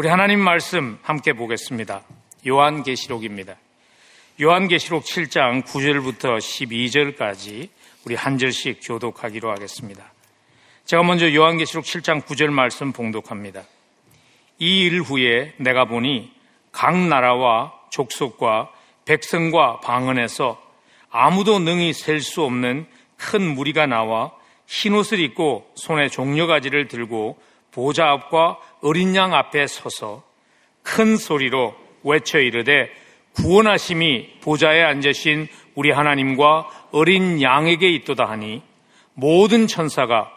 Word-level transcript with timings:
우리 0.00 0.06
하나님 0.06 0.38
말씀 0.38 0.96
함께 1.02 1.32
보겠습니다. 1.32 2.02
요한계시록입니다. 2.46 3.56
요한계시록 4.40 5.02
7장 5.02 5.64
9절부터 5.64 6.38
12절까지 6.38 7.68
우리 8.06 8.14
한 8.14 8.38
절씩 8.38 8.78
교독하기로 8.80 9.50
하겠습니다. 9.50 10.12
제가 10.84 11.02
먼저 11.02 11.34
요한계시록 11.34 11.84
7장 11.84 12.22
9절 12.22 12.50
말씀 12.50 12.92
봉독합니다. 12.92 13.64
이 14.60 14.86
일 14.86 15.02
후에 15.02 15.54
내가 15.56 15.84
보니 15.86 16.30
각 16.70 16.96
나라와 16.96 17.72
족속과 17.90 18.70
백성과 19.04 19.80
방언에서 19.80 20.62
아무도 21.10 21.58
능히 21.58 21.92
셀 21.92 22.20
수 22.20 22.44
없는 22.44 22.86
큰 23.16 23.42
무리가 23.42 23.86
나와 23.86 24.30
흰옷을 24.68 25.18
입고 25.18 25.72
손에 25.74 26.08
종려가지를 26.08 26.86
들고 26.86 27.36
보좌 27.72 28.10
앞과 28.10 28.58
어린 28.80 29.14
양 29.16 29.34
앞에 29.34 29.66
서서 29.66 30.22
큰 30.82 31.16
소리로 31.16 31.74
외쳐 32.04 32.38
이르되 32.38 32.90
구원하심이 33.34 34.40
보좌에 34.40 34.82
앉으신 34.82 35.48
우리 35.74 35.90
하나님과 35.90 36.68
어린 36.90 37.40
양에게 37.40 37.88
있도다 37.90 38.24
하니 38.24 38.62
모든 39.14 39.66
천사가 39.66 40.30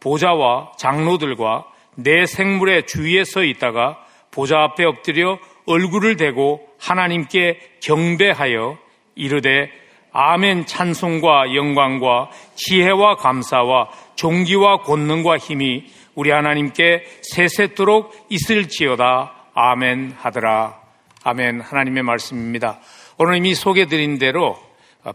보좌와 0.00 0.72
장로들과 0.76 1.66
내 1.96 2.26
생물의 2.26 2.86
주위에 2.86 3.24
서 3.24 3.42
있다가 3.42 3.98
보좌 4.30 4.62
앞에 4.62 4.84
엎드려 4.84 5.38
얼굴을 5.66 6.16
대고 6.16 6.66
하나님께 6.78 7.58
경배하여 7.82 8.78
이르되 9.14 9.70
아멘 10.12 10.66
찬송과 10.66 11.54
영광과 11.54 12.30
지혜와 12.54 13.16
감사와 13.16 13.88
종기와 14.14 14.78
권능과 14.78 15.38
힘이 15.38 15.84
우리 16.18 16.32
하나님께 16.32 17.04
세세토록 17.22 18.26
있을지어다 18.28 19.50
아멘 19.54 20.16
하더라 20.18 20.82
아멘 21.22 21.60
하나님의 21.60 22.02
말씀입니다. 22.02 22.80
오늘 23.18 23.36
이미 23.36 23.54
소개드린 23.54 24.18
대로 24.18 24.58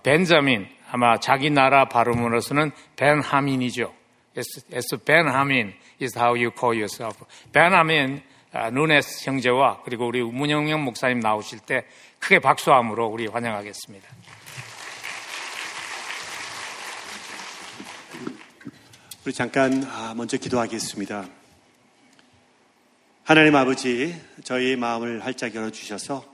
벤자민 0.02 0.66
아마 0.90 1.20
자기 1.20 1.50
나라 1.50 1.90
발음으로서는 1.90 2.72
벤하민이죠. 2.96 3.94
It's, 4.38 4.64
it's 4.72 5.04
Benjamin 5.04 5.74
is 6.02 6.18
how 6.18 6.38
you 6.38 6.52
call 6.58 6.74
yourself. 6.74 7.26
베나민 7.52 8.22
누네스 8.72 9.30
형제와 9.30 9.82
그리고 9.84 10.08
우리 10.08 10.24
문영명 10.24 10.86
목사님 10.86 11.20
나오실 11.20 11.60
때 11.66 11.84
크게 12.20 12.40
박수함으로 12.40 13.08
우리 13.08 13.28
환영하겠습니다. 13.28 14.08
우리 19.26 19.32
잠깐 19.32 19.88
먼저 20.18 20.36
기도하겠습니다. 20.36 21.30
하나님 23.24 23.56
아버지, 23.56 24.14
저희의 24.44 24.76
마음을 24.76 25.24
활짝 25.24 25.56
열어주셔서 25.56 26.26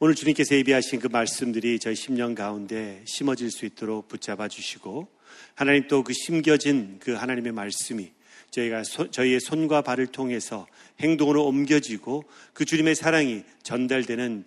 오늘 0.00 0.16
주님께서 0.16 0.56
예비하신 0.56 0.98
그 0.98 1.06
말씀들이 1.06 1.78
저희 1.78 1.94
심령 1.94 2.34
가운데 2.34 3.00
심어질 3.06 3.52
수 3.52 3.64
있도록 3.64 4.08
붙잡아 4.08 4.48
주시고 4.48 5.06
하나님 5.54 5.86
또 5.86 6.02
그 6.02 6.12
심겨진 6.12 6.98
그 6.98 7.12
하나님의 7.12 7.52
말씀이 7.52 8.10
저희가 8.50 8.82
소, 8.82 9.08
저희의 9.08 9.38
손과 9.38 9.82
발을 9.82 10.08
통해서 10.08 10.66
행동으로 10.98 11.46
옮겨지고 11.46 12.24
그 12.54 12.64
주님의 12.64 12.96
사랑이 12.96 13.44
전달되는 13.62 14.44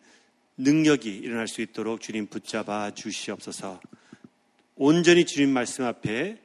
능력이 0.57 1.15
일어날 1.15 1.47
수 1.47 1.61
있도록 1.61 2.01
주님 2.01 2.27
붙잡아 2.27 2.91
주시옵소서. 2.91 3.79
온전히 4.75 5.25
주님 5.25 5.51
말씀 5.51 5.85
앞에 5.85 6.43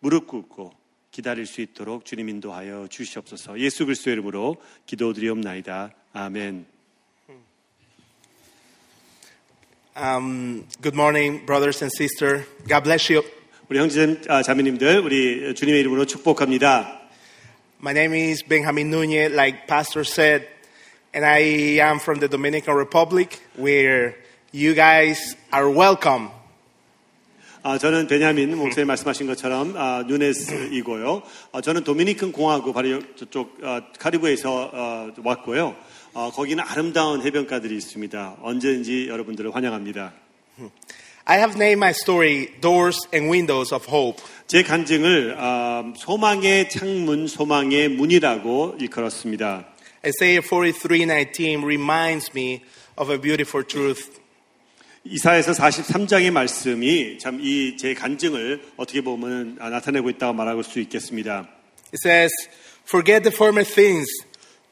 무릎 0.00 0.26
꿇고 0.26 0.72
기다릴 1.10 1.46
수 1.46 1.60
있도록 1.60 2.04
주님 2.04 2.28
인도하여 2.28 2.86
주시옵소서. 2.88 3.58
예수 3.58 3.84
그리스도의 3.86 4.14
이름으로 4.14 4.56
기도드리옵나이다. 4.86 5.92
아멘. 6.12 6.66
Um, 9.96 10.64
good 10.80 10.94
morning, 10.94 11.44
brothers 11.44 11.82
and 11.82 11.90
sisters. 11.92 12.46
God 12.68 12.84
bless 12.84 13.12
you. 13.12 13.24
우리 13.68 13.80
형제 13.80 14.20
자매님들, 14.44 15.00
우리 15.00 15.54
주님의 15.54 15.80
이름으로 15.80 16.06
축복합니다. 16.06 17.00
My 17.80 17.92
name 17.92 18.14
is 18.14 18.44
Benjamin 18.44 18.90
Nunez, 18.90 19.34
like 19.34 19.66
Pastor 19.66 20.04
said, 20.04 20.46
and 21.12 21.26
I 21.26 21.80
am 21.80 21.98
from 21.98 22.20
the 22.20 22.28
Dominican 22.28 22.74
Republic, 22.74 23.40
where 23.56 24.14
you 24.52 24.74
guys 24.74 25.36
are 25.52 25.68
welcome. 25.68 26.30
아, 27.68 27.76
저는 27.76 28.06
베냐민 28.06 28.56
목사님 28.56 28.86
말씀하신 28.86 29.26
것처럼 29.26 29.74
아, 29.76 30.02
누네스이고요. 30.06 31.22
아, 31.52 31.60
저는 31.60 31.84
도미니큰 31.84 32.32
공화국 32.32 32.72
바로 32.72 33.02
저쪽 33.14 33.58
아, 33.62 33.82
카리브에서 33.98 34.70
아, 34.72 35.12
왔고요. 35.22 35.76
아, 36.14 36.30
거기는 36.32 36.64
아름다운 36.66 37.20
해변가들이 37.20 37.76
있습니다. 37.76 38.38
언제든지 38.40 39.08
여러분들을 39.08 39.54
환영합니다. 39.54 40.14
I 41.26 41.36
have 41.36 41.56
named 41.56 41.76
my 41.76 41.90
story 41.90 42.58
Doors 42.62 43.06
and 43.12 43.30
Windows 43.30 43.74
of 43.74 43.84
Hope. 43.86 44.24
제 44.46 44.62
간증을 44.62 45.36
아, 45.36 45.92
소망의 45.94 46.70
창문, 46.70 47.26
소망의 47.26 47.90
문이라고 47.90 48.76
일컬었습니다. 48.80 49.66
Isaiah 50.06 50.40
43:19 50.40 51.62
reminds 51.62 52.30
me 52.34 52.62
of 52.96 53.12
a 53.12 53.20
beautiful 53.20 53.62
truth. 53.62 54.17
이사에서 55.07 55.51
43장의 55.51 56.31
말씀이 56.31 57.17
참 57.19 57.39
이 57.41 57.75
제 57.77 57.93
간증을 57.93 58.61
어떻게 58.77 59.01
보면 59.01 59.55
나타내고 59.59 60.09
있다고 60.11 60.33
말할 60.33 60.63
수 60.63 60.79
있겠습니다. 60.79 61.47
It 61.91 61.99
says, 62.03 62.31
"Forget 62.87 63.23
the 63.23 63.33
former 63.35 63.65
things; 63.65 64.07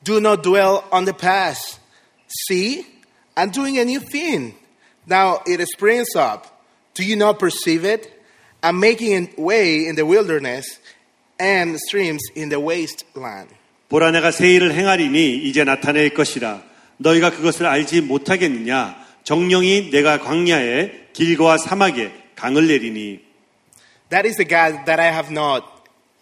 do 0.04 0.18
not 0.18 0.42
dwell 0.42 0.84
on 0.92 1.06
the 1.06 1.16
past. 1.16 1.80
See, 2.48 2.86
I'm 3.36 3.52
doing 3.52 3.78
a 3.78 3.84
new 3.84 4.00
thing. 4.00 4.56
Now 5.06 5.42
it 5.46 5.62
springs 5.76 6.16
up. 6.16 6.48
Do 6.94 7.04
you 7.04 7.16
not 7.18 7.38
perceive 7.38 7.86
it? 7.86 8.10
I'm 8.62 8.80
making 8.80 9.36
a 9.38 9.42
way 9.42 9.84
in 9.86 9.96
the 9.96 10.06
wilderness 10.06 10.80
and 11.40 11.78
streams 11.90 12.24
in 12.38 12.50
the 12.50 12.62
wasteland." 12.62 13.54
보라 13.90 14.12
내가 14.12 14.32
새 14.32 14.48
일을 14.54 14.74
행하리니 14.74 15.44
이제 15.44 15.66
나타낼 15.66 16.14
것이라. 16.14 16.64
너희가 16.98 17.32
그것을 17.32 17.66
알지 17.66 18.02
못하겠느냐? 18.02 18.96
정령이 19.27 19.91
내가 19.91 20.21
광야에 20.21 21.09
길과 21.13 21.59
사막에 21.59 22.13
강을 22.37 22.69
내리니. 22.69 23.19
That 24.11 24.25
is 24.25 24.37
the 24.37 24.47
God 24.49 24.85
that 24.87 25.03
I 25.03 25.09
have 25.09 25.33
not 25.33 25.67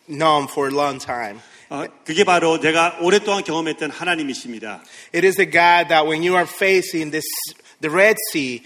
known 0.08 0.48
for 0.48 0.70
a 0.70 0.74
long 0.74 0.98
time. 0.98 1.38
어, 1.68 1.84
그게 2.06 2.24
바로 2.24 2.58
내가 2.60 2.96
오랫동안 3.02 3.44
경험했던 3.44 3.90
하나님이십니다. 3.90 4.82
It 5.14 5.26
is 5.26 5.36
the 5.36 5.44
God 5.44 5.88
that 5.88 6.08
when 6.08 6.22
you 6.24 6.34
are 6.34 6.48
facing 6.48 7.10
this, 7.10 7.26
the 7.82 7.92
Red 7.92 8.16
Sea, 8.32 8.62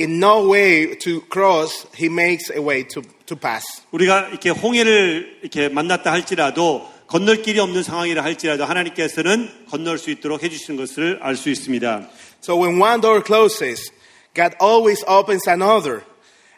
in 0.00 0.18
no 0.18 0.50
way 0.50 0.98
to 0.98 1.22
cross, 1.30 1.86
He 1.94 2.06
makes 2.06 2.50
a 2.50 2.60
way 2.60 2.82
to, 2.88 3.02
to 3.26 3.36
pass. 3.36 3.64
우리가 3.92 4.30
이렇게 4.30 4.50
홍해를 4.50 5.38
이렇게 5.42 5.68
만났다 5.68 6.10
할지라도 6.10 6.90
건널 7.06 7.40
길이 7.42 7.60
없는 7.60 7.84
상황이라 7.84 8.24
할지라도 8.24 8.64
하나님께서는 8.64 9.48
건널 9.70 9.96
수 9.96 10.10
있도록 10.10 10.42
해 10.42 10.48
주시는 10.48 10.76
것을 10.76 11.20
알 11.22 11.36
수 11.36 11.50
있습니다. 11.50 12.10
So 12.46 12.54
when 12.54 12.78
one 12.78 13.00
door 13.00 13.22
closes, 13.22 13.90
God 14.32 14.54
always 14.60 15.02
opens 15.08 15.48
another. 15.48 16.04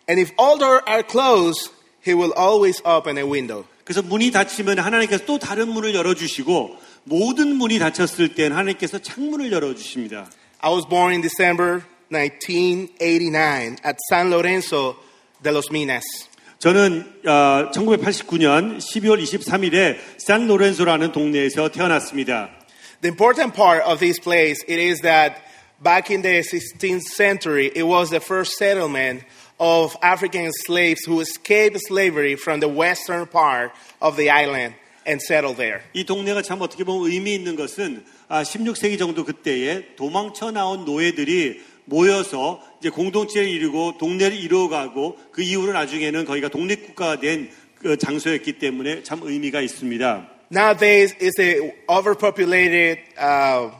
And 0.06 0.20
if 0.20 0.30
all 0.36 0.58
doors 0.58 0.82
are 0.86 1.02
closed, 1.02 1.70
He 2.04 2.12
will 2.12 2.34
always 2.36 2.82
open 2.84 3.16
a 3.16 3.24
window. 3.24 3.64
그래서 3.84 4.02
문이 4.02 4.30
닫히면 4.30 4.80
하나님께서 4.80 5.24
또 5.24 5.38
다른 5.38 5.70
문을 5.70 5.94
열어주시고 5.94 6.76
모든 7.04 7.56
문이 7.56 7.78
닫혔을 7.78 8.34
때는 8.34 8.54
하나님께서 8.54 8.98
창문을 8.98 9.50
열어주십니다. 9.50 10.30
I 10.60 10.70
was 10.70 10.86
born 10.86 11.14
in 11.14 11.22
December 11.22 11.84
1989 12.10 13.78
at 13.82 13.96
San 14.12 14.28
Lorenzo 14.30 14.96
de 15.42 15.50
los 15.50 15.70
Minas. 15.70 16.04
저는 16.58 17.22
어, 17.24 17.70
1989년 17.72 18.76
12월 18.76 19.22
23일에 19.22 19.96
산 20.18 20.46
로렌소라는 20.46 21.12
동네에서 21.12 21.70
태어났습니다. 21.70 22.50
The 23.00 23.08
important 23.08 23.56
part 23.56 23.82
of 23.88 24.00
this 24.00 24.20
place 24.20 24.58
it 24.68 24.78
is 24.78 25.00
that 25.00 25.47
back 25.82 26.10
in 26.10 26.22
the 26.22 26.42
16th 26.42 27.02
century 27.02 27.70
it 27.74 27.84
was 27.84 28.10
the 28.10 28.20
first 28.20 28.56
settlement 28.56 29.24
of 29.60 29.96
African 30.02 30.50
slaves 30.52 31.04
who 31.04 31.20
escaped 31.20 31.78
slavery 31.86 32.36
from 32.36 32.60
the 32.60 32.68
western 32.68 33.26
part 33.26 33.72
of 34.00 34.16
the 34.16 34.30
island 34.30 34.74
and 35.06 35.20
settled 35.22 35.56
there. 35.56 35.80
이 35.94 36.04
동네가 36.04 36.42
참 36.42 36.60
어떻게 36.60 36.84
보면 36.84 37.10
의미 37.10 37.34
있는 37.34 37.56
것은 37.56 38.04
아, 38.28 38.42
16세기 38.42 38.98
정도 38.98 39.24
그때에 39.24 39.96
도망쳐 39.96 40.50
나온 40.50 40.84
노예들이 40.84 41.60
모여서 41.86 42.62
이제 42.78 42.90
공동체를 42.90 43.48
이루고 43.48 43.96
동네를 43.98 44.36
이루어가고 44.36 45.16
그 45.32 45.42
이후로 45.42 45.72
나중에는 45.72 46.26
거기가 46.26 46.48
독립국가가 46.48 47.18
된그 47.18 47.96
장소였기 47.96 48.58
때문에 48.58 49.02
참 49.02 49.20
의미가 49.22 49.62
있습니다. 49.62 50.28
Nowadays 50.50 51.14
it's 51.18 51.38
a 51.40 51.72
overpopulated 51.88 53.00
uh, 53.18 53.70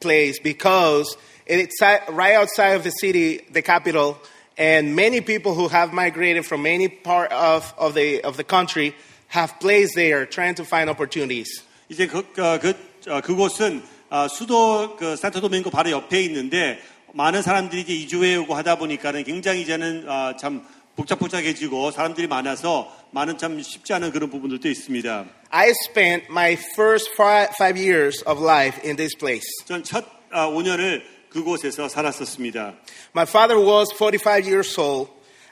place 0.00 0.38
because 0.42 1.16
it's 1.51 1.81
right 1.81 2.35
outside 2.35 2.75
of 2.75 2.83
the 2.83 2.91
city, 2.91 3.41
the 3.51 3.61
capital, 3.61 4.17
and 4.57 4.95
many 4.95 5.21
people 5.21 5.53
who 5.53 5.67
have 5.67 5.93
migrated 5.93 6.45
from 6.45 6.65
any 6.65 6.87
part 6.87 7.31
of, 7.31 7.73
of, 7.77 7.93
the, 7.93 8.21
of 8.23 8.37
the 8.37 8.43
country 8.43 8.95
have 9.27 9.59
placed 9.59 9.95
there 9.95 10.25
trying 10.25 10.55
to 10.55 10.65
find 10.65 10.89
opportunities. 10.89 11.63
이제 11.89 12.07
그, 12.07 12.19
어, 12.19 12.59
그, 12.59 12.73
어, 13.07 13.21
그곳은 13.21 13.81
아, 14.09 14.27
수도 14.27 14.95
그 14.95 15.15
산토도밍고 15.15 15.69
바로 15.69 15.91
옆에 15.91 16.21
있는데 16.23 16.79
많은 17.13 17.41
사람들이 17.41 17.81
이제 17.81 17.93
이주해 17.93 18.35
오고 18.37 18.55
하다 18.55 18.77
보니까는 18.77 19.23
굉장히 19.23 19.61
이제는 19.61 20.05
아, 20.07 20.35
참 20.37 20.65
복잡복잡해지고 20.95 21.91
사람들이 21.91 22.27
많아서 22.27 22.91
많은 23.11 23.37
참 23.37 23.61
쉽지 23.61 23.93
않은 23.93 24.11
그런 24.11 24.29
부분들도 24.29 24.67
있습니다. 24.67 25.25
I 25.49 25.69
spent 25.89 26.25
my 26.29 26.57
first 26.73 27.11
five, 27.13 27.49
five 27.55 27.77
years 27.77 28.23
of 28.27 28.41
life 28.41 28.81
in 28.83 28.95
this 28.95 29.15
place. 29.15 29.45
전 29.65 29.83
첫 29.83 30.05
아, 30.31 30.47
5년을 30.47 31.01
그곳에서 31.31 31.87
살았었습니다. 31.89 32.75
My 33.15 33.25
father 33.25 33.59
was 33.59 33.91
45 33.93 34.45
years 34.45 34.77
old 34.79 35.09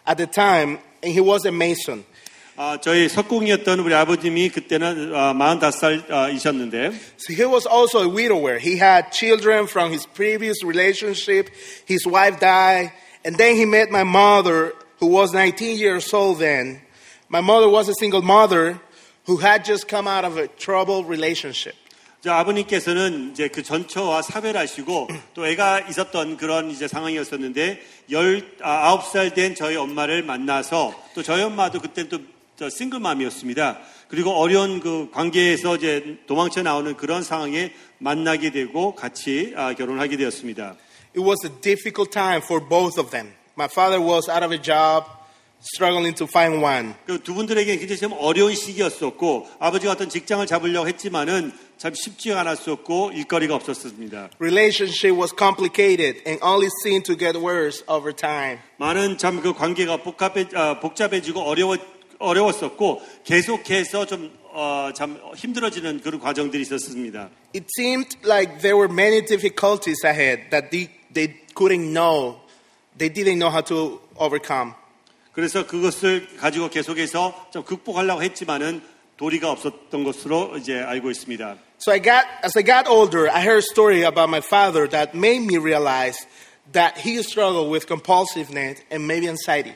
at 0.07 0.17
the 0.17 0.27
time, 0.27 0.79
and 1.03 1.11
he 1.13 1.19
was 1.19 1.45
a 1.45 1.53
mason. 1.53 2.05
아, 2.57 2.79
저희 2.79 3.09
석공이었던 3.09 3.79
우리 3.79 3.93
아버님이 3.93 4.49
그때는 4.49 5.13
아, 5.13 5.33
45살이셨는데 5.33 6.93
So 7.17 7.33
he 7.33 7.43
was 7.45 7.67
also 7.67 8.01
a 8.01 8.07
widower. 8.07 8.57
He 8.59 8.77
had 8.77 9.11
children 9.11 9.67
from 9.67 9.91
his 9.91 10.05
previous 10.05 10.63
relationship. 10.63 11.49
His 11.85 12.07
wife 12.07 12.39
died, 12.39 12.91
and 13.25 13.35
then 13.37 13.55
he 13.57 13.65
met 13.65 13.89
my 13.89 14.03
mother, 14.03 14.73
who 14.99 15.07
was 15.07 15.33
19 15.33 15.77
years 15.77 16.13
old 16.13 16.39
then. 16.39 16.79
My 17.27 17.41
mother 17.41 17.67
was 17.67 17.89
a 17.89 17.93
single 17.99 18.21
mother 18.21 18.79
who 19.25 19.37
had 19.37 19.65
just 19.65 19.89
come 19.89 20.07
out 20.07 20.23
of 20.23 20.37
a 20.37 20.47
troubled 20.47 21.09
relationship. 21.09 21.75
저 22.22 22.32
아버님께서는 22.32 23.30
이제 23.32 23.48
그 23.48 23.62
전처와 23.62 24.20
사별하시고 24.20 25.08
또 25.32 25.46
애가 25.46 25.88
있었던 25.88 26.36
그런 26.36 26.70
이제 26.70 26.86
상황이었었는데 26.86 27.80
19살 28.10 29.34
된 29.34 29.54
저희 29.54 29.76
엄마를 29.76 30.22
만나서 30.22 30.94
또 31.14 31.22
저희 31.22 31.42
엄마도 31.42 31.80
그때 31.80 32.08
또 32.08 32.18
싱글맘이었습니다. 32.68 33.78
그리고 34.08 34.32
어려운 34.32 34.80
그 34.80 35.08
관계에서 35.12 35.76
이제 35.76 36.18
도망쳐 36.26 36.62
나오는 36.62 36.94
그런 36.94 37.22
상황에 37.22 37.72
만나게 37.96 38.50
되고 38.50 38.94
같이 38.94 39.54
아, 39.56 39.72
결혼하게 39.72 40.18
되었습니다. 40.18 40.76
It 41.16 41.20
was 41.20 41.38
a 41.46 41.60
difficult 41.62 42.10
time 42.10 42.42
for 42.44 42.62
both 42.68 43.00
of 43.00 43.10
them. 43.10 43.32
My 43.56 43.68
father 43.70 43.98
was 43.98 44.28
out 44.30 44.44
of 44.44 44.52
a 44.52 44.60
job, 44.60 45.06
struggling 45.62 46.14
to 46.16 46.26
find 46.26 46.62
one. 46.62 46.94
그 47.06 47.18
두 47.18 47.32
분들에게 47.34 47.76
굉장히 47.78 47.98
좀 47.98 48.12
어려운 48.12 48.54
시기였었고 48.54 49.48
아버지가 49.58 49.92
어떤 49.92 50.10
직장을 50.10 50.46
잡으려고 50.46 50.86
했지만은 50.86 51.52
참 51.80 51.94
쉽지가 51.94 52.38
않았었고 52.40 53.12
일거리가 53.14 53.54
없었습니다. 53.54 54.28
Relationship 54.38 55.18
was 55.18 55.32
complicated 55.34 56.20
and 56.28 56.38
only 56.44 56.68
seemed 56.84 57.06
to 57.06 57.16
get 57.16 57.38
worse 57.38 57.82
over 57.88 58.14
time. 58.14 58.58
많은 58.76 59.16
참 59.16 59.40
그 59.40 59.54
관계가 59.54 60.02
복잡해, 60.02 60.44
아, 60.54 60.78
복잡해지고 60.78 61.40
어려워, 61.40 61.78
어려웠었고 62.18 63.00
계속해서 63.24 64.04
좀, 64.04 64.30
어, 64.52 64.90
참 64.94 65.18
힘들어지는 65.34 66.02
그런 66.02 66.20
과정들이 66.20 66.60
있었습니다. 66.64 67.30
It 67.54 67.64
seemed 67.78 68.18
like 68.26 68.58
there 68.60 68.76
were 68.76 68.92
many 68.92 69.24
difficulties 69.24 70.04
ahead 70.04 70.50
that 70.50 70.68
they, 70.68 70.90
they 71.14 71.34
couldn't 71.54 71.94
know, 71.94 72.42
they 72.98 73.08
didn't 73.10 73.38
know 73.38 73.48
how 73.48 73.64
to 73.64 74.02
overcome. 74.20 74.74
그래서 75.32 75.66
그것을 75.66 76.36
가지고 76.36 76.68
계속해서 76.68 77.48
좀 77.50 77.64
극복하려고 77.64 78.22
했지만은 78.22 78.82
도리가 79.16 79.50
없었던 79.50 80.04
것으로 80.04 80.58
이제 80.58 80.78
알고 80.78 81.10
있습니다. 81.10 81.69
So 81.79 81.91
I 81.91 81.99
got, 81.99 82.25
as 82.43 82.55
I 82.55 82.61
got 82.61 82.87
older, 82.87 83.29
I 83.29 83.41
heard 83.41 83.59
a 83.59 83.61
story 83.61 84.03
about 84.03 84.29
my 84.29 84.41
father 84.41 84.87
that 84.87 85.13
made 85.13 85.41
me 85.41 85.57
realize 85.57 86.17
that 86.71 86.97
he 86.97 87.21
struggled 87.21 87.69
with 87.69 87.85
compulsiveness 87.87 88.79
and 88.89 89.05
maybe 89.07 89.27
anxiety. 89.27 89.73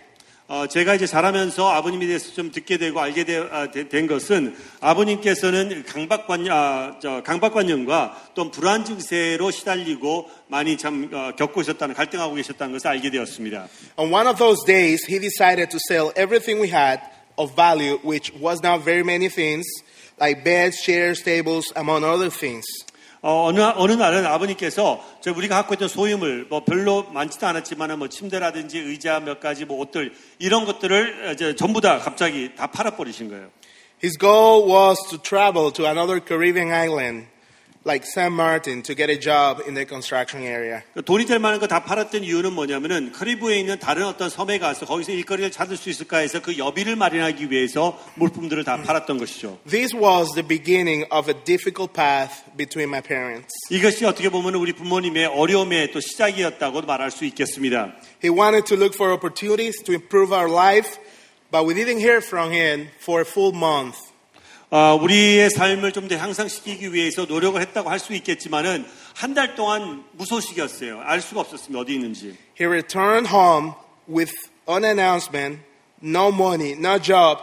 어, 0.48 0.66
제가 0.66 0.96
이제 0.96 1.06
자라면서 1.06 1.70
아버님에 1.70 2.08
대해서 2.08 2.34
좀 2.34 2.52
듣게 2.52 2.78
되고 2.78 3.00
알게 3.00 3.24
되, 3.24 3.38
아, 3.52 3.70
되- 3.70 3.88
된 3.88 4.08
것은 4.08 4.56
아버님께서는 4.80 5.84
강박관, 5.86 6.48
아, 6.50 6.98
저, 7.00 7.22
강박관념과 7.24 8.32
또 8.34 8.50
불안 8.50 8.84
증세로 8.84 9.52
시달리고 9.52 10.28
많이 10.48 10.76
참 10.78 11.10
어, 11.14 11.32
겪고 11.38 11.62
있었다는 11.62 11.94
갈등하고 11.94 12.34
계셨다는 12.34 12.74
것을 12.74 12.88
알게 12.88 13.12
되었습니다. 13.12 13.68
On 14.00 14.12
one 14.12 14.28
of 14.28 14.38
those 14.40 14.64
days, 14.66 15.06
he 15.08 15.20
decided 15.20 15.70
to 15.70 15.78
sell 15.88 16.12
everything 16.18 16.60
we 16.60 16.70
had 16.70 17.00
of 17.38 17.54
value, 17.56 18.00
which 18.04 18.34
was 18.42 18.60
not 18.64 18.84
very 18.84 19.04
many 19.04 19.30
things, 19.30 19.66
Like 20.21 20.45
beds, 20.45 20.81
chairs, 20.83 21.23
tables, 21.23 21.73
among 21.77 22.05
other 22.05 22.31
things. 22.31 22.65
어, 23.27 23.47
어느, 23.47 23.59
어느 23.59 23.93
날은 23.93 24.27
아버님께서 24.27 25.03
저 25.23 25.33
우리가 25.33 25.57
갖고 25.57 25.73
있던 25.75 25.89
소유물, 25.89 26.47
뭐 26.51 26.63
별로 26.63 27.05
많지도 27.05 27.47
않았지만 27.47 27.99
뭐 27.99 28.09
침대라든지 28.09 28.79
의자 28.79 29.19
몇 29.21 29.41
가지 29.41 29.65
뭐 29.65 29.79
옷들 29.79 30.13
이런 30.39 30.67
것들을 30.67 31.33
이제 31.33 31.57
전부 31.57 31.81
다 31.81 31.99
갑자기 31.99 32.55
다 32.55 32.67
팔아버리신 32.67 33.31
거예요. 33.31 33.49
His 34.03 34.19
goal 34.19 34.69
was 34.71 34.99
to 35.09 35.17
travel 35.17 35.73
to 35.73 35.87
another 35.87 36.21
Caribbean 36.23 36.71
island, 36.71 37.27
like 37.87 38.07
San 38.07 38.33
Martin, 38.33 38.83
to 38.83 38.95
get 38.95 39.11
a 39.11 39.19
job 39.19 39.61
in 39.67 39.75
the 39.75 39.85
construction 39.87 40.43
area. 40.43 40.81
그 40.95 41.03
돈이 41.03 41.27
될 41.27 41.39
만한 41.39 41.61
거 41.61 41.67
다 41.67 41.85
팔았던 41.85 42.25
이유는 42.25 42.55
뭐냐면은 42.55 43.13
카리브에 43.13 43.59
있는 43.61 43.79
다른 43.79 44.07
어떤 44.07 44.31
섬에 44.31 44.59
가서 44.59 44.87
거기서 44.87 45.13
일거리를 45.13 45.51
찾을 45.51 45.77
수 45.77 45.91
있을까 45.91 46.19
해서 46.19 46.41
그 46.41 46.57
여비를 46.57 46.97
마련하기 46.97 47.51
위해서 47.51 47.99
물품들을 48.15 48.65
다 48.65 48.81
팔았던 48.83 49.19
것이죠. 49.19 49.59
This 49.69 49.95
was 49.95 50.33
the 50.33 50.47
beginning 50.47 51.05
of 51.13 51.31
a 51.31 51.35
difficult 51.45 51.93
path 51.93 52.43
between 52.57 52.89
my 52.89 53.03
parents. 53.03 53.53
이것이 53.71 54.07
어떻게 54.07 54.31
보면 54.31 54.55
우리 54.55 54.73
부모님의 54.73 55.27
어려움의 55.27 55.93
또 55.93 56.01
시작이었다고 56.01 56.83
말할 56.83 57.11
수 57.11 57.25
있겠습니다. 57.27 57.93
He 58.25 58.31
wanted 58.31 58.65
to 58.67 58.77
look 58.77 58.95
for 58.95 59.13
opportunities 59.13 59.77
to 59.85 59.93
improve 59.95 60.33
our 60.33 60.51
life, 60.51 60.97
but 61.51 61.67
we 61.67 61.75
didn't 61.75 62.01
hear 62.01 62.19
from 62.25 62.51
him 62.51 62.89
for 63.03 63.21
a 63.21 63.25
full 63.29 63.53
month. 63.55 63.99
아, 64.77 64.93
우리의 64.95 65.51
삶을 65.51 65.93
좀 65.93 66.09
더 66.09 66.17
향상시키기 66.17 66.93
위해서 66.93 67.27
노력을 67.27 67.61
했다고 67.61 67.89
할 67.91 68.01
수 68.01 68.13
있겠지만은 68.13 68.85
한 69.15 69.33
달 69.33 69.55
동안 69.55 70.03
무소식이었어요. 70.15 71.01
알 71.01 71.21
수가 71.21 71.43
없었습니다. 71.43 71.79
어디 71.79 71.95
있는지. 71.95 72.37
He 72.61 72.67
returned 72.67 73.29
home 73.33 73.75
with 74.09 74.33
an 74.69 74.85
announcement, 74.85 75.61
no 76.03 76.31
money, 76.33 76.73
no 76.77 76.99
job, 76.99 77.39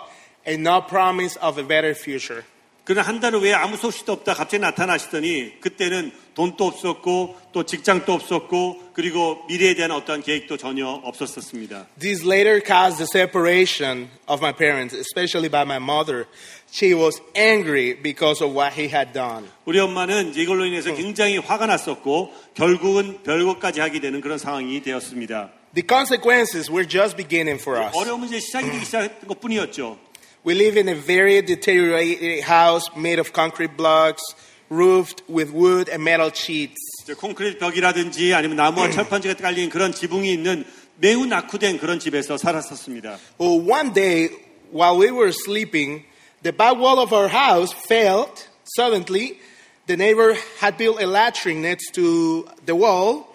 and 0.45 0.61
no 0.67 0.81
promise 0.85 1.39
of 1.41 1.57
a 1.57 1.63
better 1.65 1.95
future. 1.95 2.43
그러나 2.83 3.07
한달 3.07 3.35
후에 3.35 3.53
아무 3.53 3.77
소식도 3.77 4.11
없다 4.11 4.33
갑자기 4.33 4.59
나타나시더니 4.59 5.59
그때는 5.59 6.11
돈도 6.33 6.65
없었고 6.65 7.37
또 7.53 7.63
직장도 7.63 8.11
없었고 8.11 8.91
그리고 8.93 9.43
미래에 9.47 9.75
대한 9.75 9.91
어떠한 9.91 10.23
계획도 10.23 10.57
전혀 10.57 10.87
없었었습니다. 10.87 11.87
This 11.99 12.25
later 12.25 12.59
caused 12.59 12.97
the 12.97 13.07
separation 13.07 14.09
of 14.27 14.41
my 14.41 14.51
parents, 14.51 14.95
especially 14.95 15.49
by 15.49 15.63
my 15.63 15.77
mother. 15.77 16.25
She 16.71 16.95
was 16.95 17.21
angry 17.35 18.01
because 18.01 18.43
of 18.43 18.55
what 18.55 18.73
he 18.73 18.87
had 18.87 19.13
done. 19.13 19.47
우리 19.65 19.79
엄마는 19.79 20.33
이걸로 20.35 20.65
인해서 20.65 20.95
굉장히 20.95 21.37
화가 21.37 21.67
났었고 21.67 22.33
결국은 22.55 23.21
별것까지 23.23 23.79
하게 23.79 23.99
되는 23.99 24.21
그런 24.21 24.37
상황이 24.37 24.81
되었습니다. 24.81 25.51
The 25.75 25.85
consequences 25.87 26.71
were 26.71 26.87
just 26.87 27.15
beginning 27.15 27.61
for 27.61 27.79
us. 27.79 27.95
어려움은 27.95 28.27
이제 28.27 28.39
시작이 28.39 28.71
되기 28.71 28.85
시작했던 28.85 29.27
것 29.27 29.39
뿐이었죠. 29.39 29.97
We 30.44 30.54
live 30.54 30.76
in 30.76 30.88
a 30.88 30.94
very 30.94 31.42
deteriorated 31.42 32.44
house 32.44 32.84
made 32.96 33.18
of 33.18 33.32
concrete 33.32 33.76
blocks, 33.76 34.22
roofed 34.70 35.22
with 35.28 35.52
wood 35.52 35.88
and 35.88 36.04
metal 36.04 36.30
sheets. 36.32 36.76
이제 37.02 37.14
콘크리트 37.14 37.58
벽이라든지 37.58 38.34
아니면 38.34 38.56
나무와 38.56 38.90
철판지가 38.90 39.34
깔린 39.34 39.70
그런 39.70 39.92
지붕이 39.92 40.32
있는 40.32 40.64
매우 40.98 41.26
낙후된 41.26 41.78
그런 41.78 41.98
집에서 41.98 42.36
살았었습니다. 42.36 43.18
Well, 43.38 43.60
one 43.60 43.92
day, 43.92 44.30
while 44.70 44.96
we 44.96 45.10
were 45.10 45.32
sleeping, 45.32 46.04
the 46.42 46.52
back 46.52 46.78
wall 46.78 47.00
of 47.00 47.12
our 47.12 47.28
house 47.28 47.72
fell 47.72 48.32
suddenly. 48.76 49.38
The 49.86 49.96
neighbor 49.96 50.36
had 50.58 50.76
built 50.78 51.00
a 51.00 51.06
latrine 51.06 51.62
next 51.62 51.94
to 51.94 52.48
the 52.64 52.74
wall, 52.74 53.34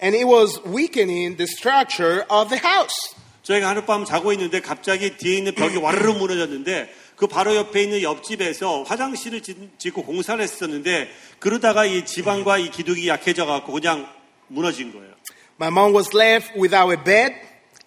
and 0.00 0.14
it 0.14 0.26
was 0.26 0.60
weakening 0.64 1.36
the 1.36 1.46
structure 1.46 2.26
of 2.28 2.50
the 2.50 2.58
house. 2.58 3.14
저희가 3.43 3.69
하룻밤 3.69 4.05
자고 4.05 4.31
있는데 4.33 4.61
갑자기 4.61 5.15
뒤에 5.17 5.37
있는 5.37 5.53
벽이 5.53 5.77
와르르 5.83 6.13
무너졌는데 6.13 6.93
그 7.15 7.27
바로 7.27 7.55
옆에 7.55 7.83
있는 7.83 8.01
옆집에서 8.01 8.83
화장실을 8.83 9.41
짓- 9.43 9.57
짓고 9.77 10.03
공사를 10.03 10.41
했었는데 10.41 11.09
그러다가 11.39 11.85
이 11.85 12.05
지방과 12.05 12.57
이 12.57 12.71
기둥이 12.71 13.07
약해져 13.07 13.45
갖고 13.45 13.73
그냥 13.73 14.07
무너진 14.47 14.91
거예요. 14.91 15.13
My 15.59 15.69
mom 15.69 15.93
was 15.93 16.15
left 16.15 16.57
without 16.57 16.89
a 16.91 16.97
bed 17.03 17.33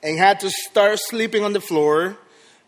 and 0.04 0.20
had 0.20 0.38
to 0.40 0.48
start 0.48 0.98
sleeping 1.10 1.42
on 1.44 1.52
the 1.52 1.64
floor 1.64 2.16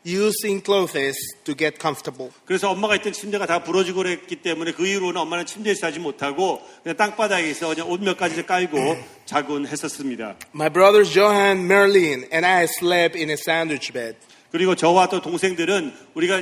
using 0.09 0.65
clothes 0.65 1.19
to 1.45 1.55
get 1.55 1.79
comfortable. 1.79 2.33
그래서 2.47 2.71
엄마가 2.71 2.97
있던 2.97 3.13
침대가 3.13 3.47
다 3.47 3.63
부러지고 3.63 3.99
그랬기 3.99 4.37
때문에 4.37 4.73
그 4.73 4.87
이후로는 4.87 5.21
엄마는 5.21 5.45
침대에서 5.45 5.81
자지 5.81 5.99
못하고 5.99 6.63
그냥 6.83 6.97
땅바닥에서 6.97 7.69
그냥 7.69 7.91
옷몇 7.91 8.17
가지 8.17 8.45
깔고 8.47 8.79
자곤 9.27 9.67
했었습니다. 9.67 10.37
My 10.55 10.71
brothers 10.71 11.13
Johan, 11.13 11.65
Merlin, 11.67 12.29
and 12.33 12.47
I 12.47 12.65
slept 12.65 13.19
in 13.19 13.29
a 13.29 13.37
sandwich 13.37 13.93
bed. 13.93 14.17
그리고 14.51 14.75
저와 14.75 15.09
또 15.09 15.21
동생들은 15.21 15.93
우리가 16.15 16.41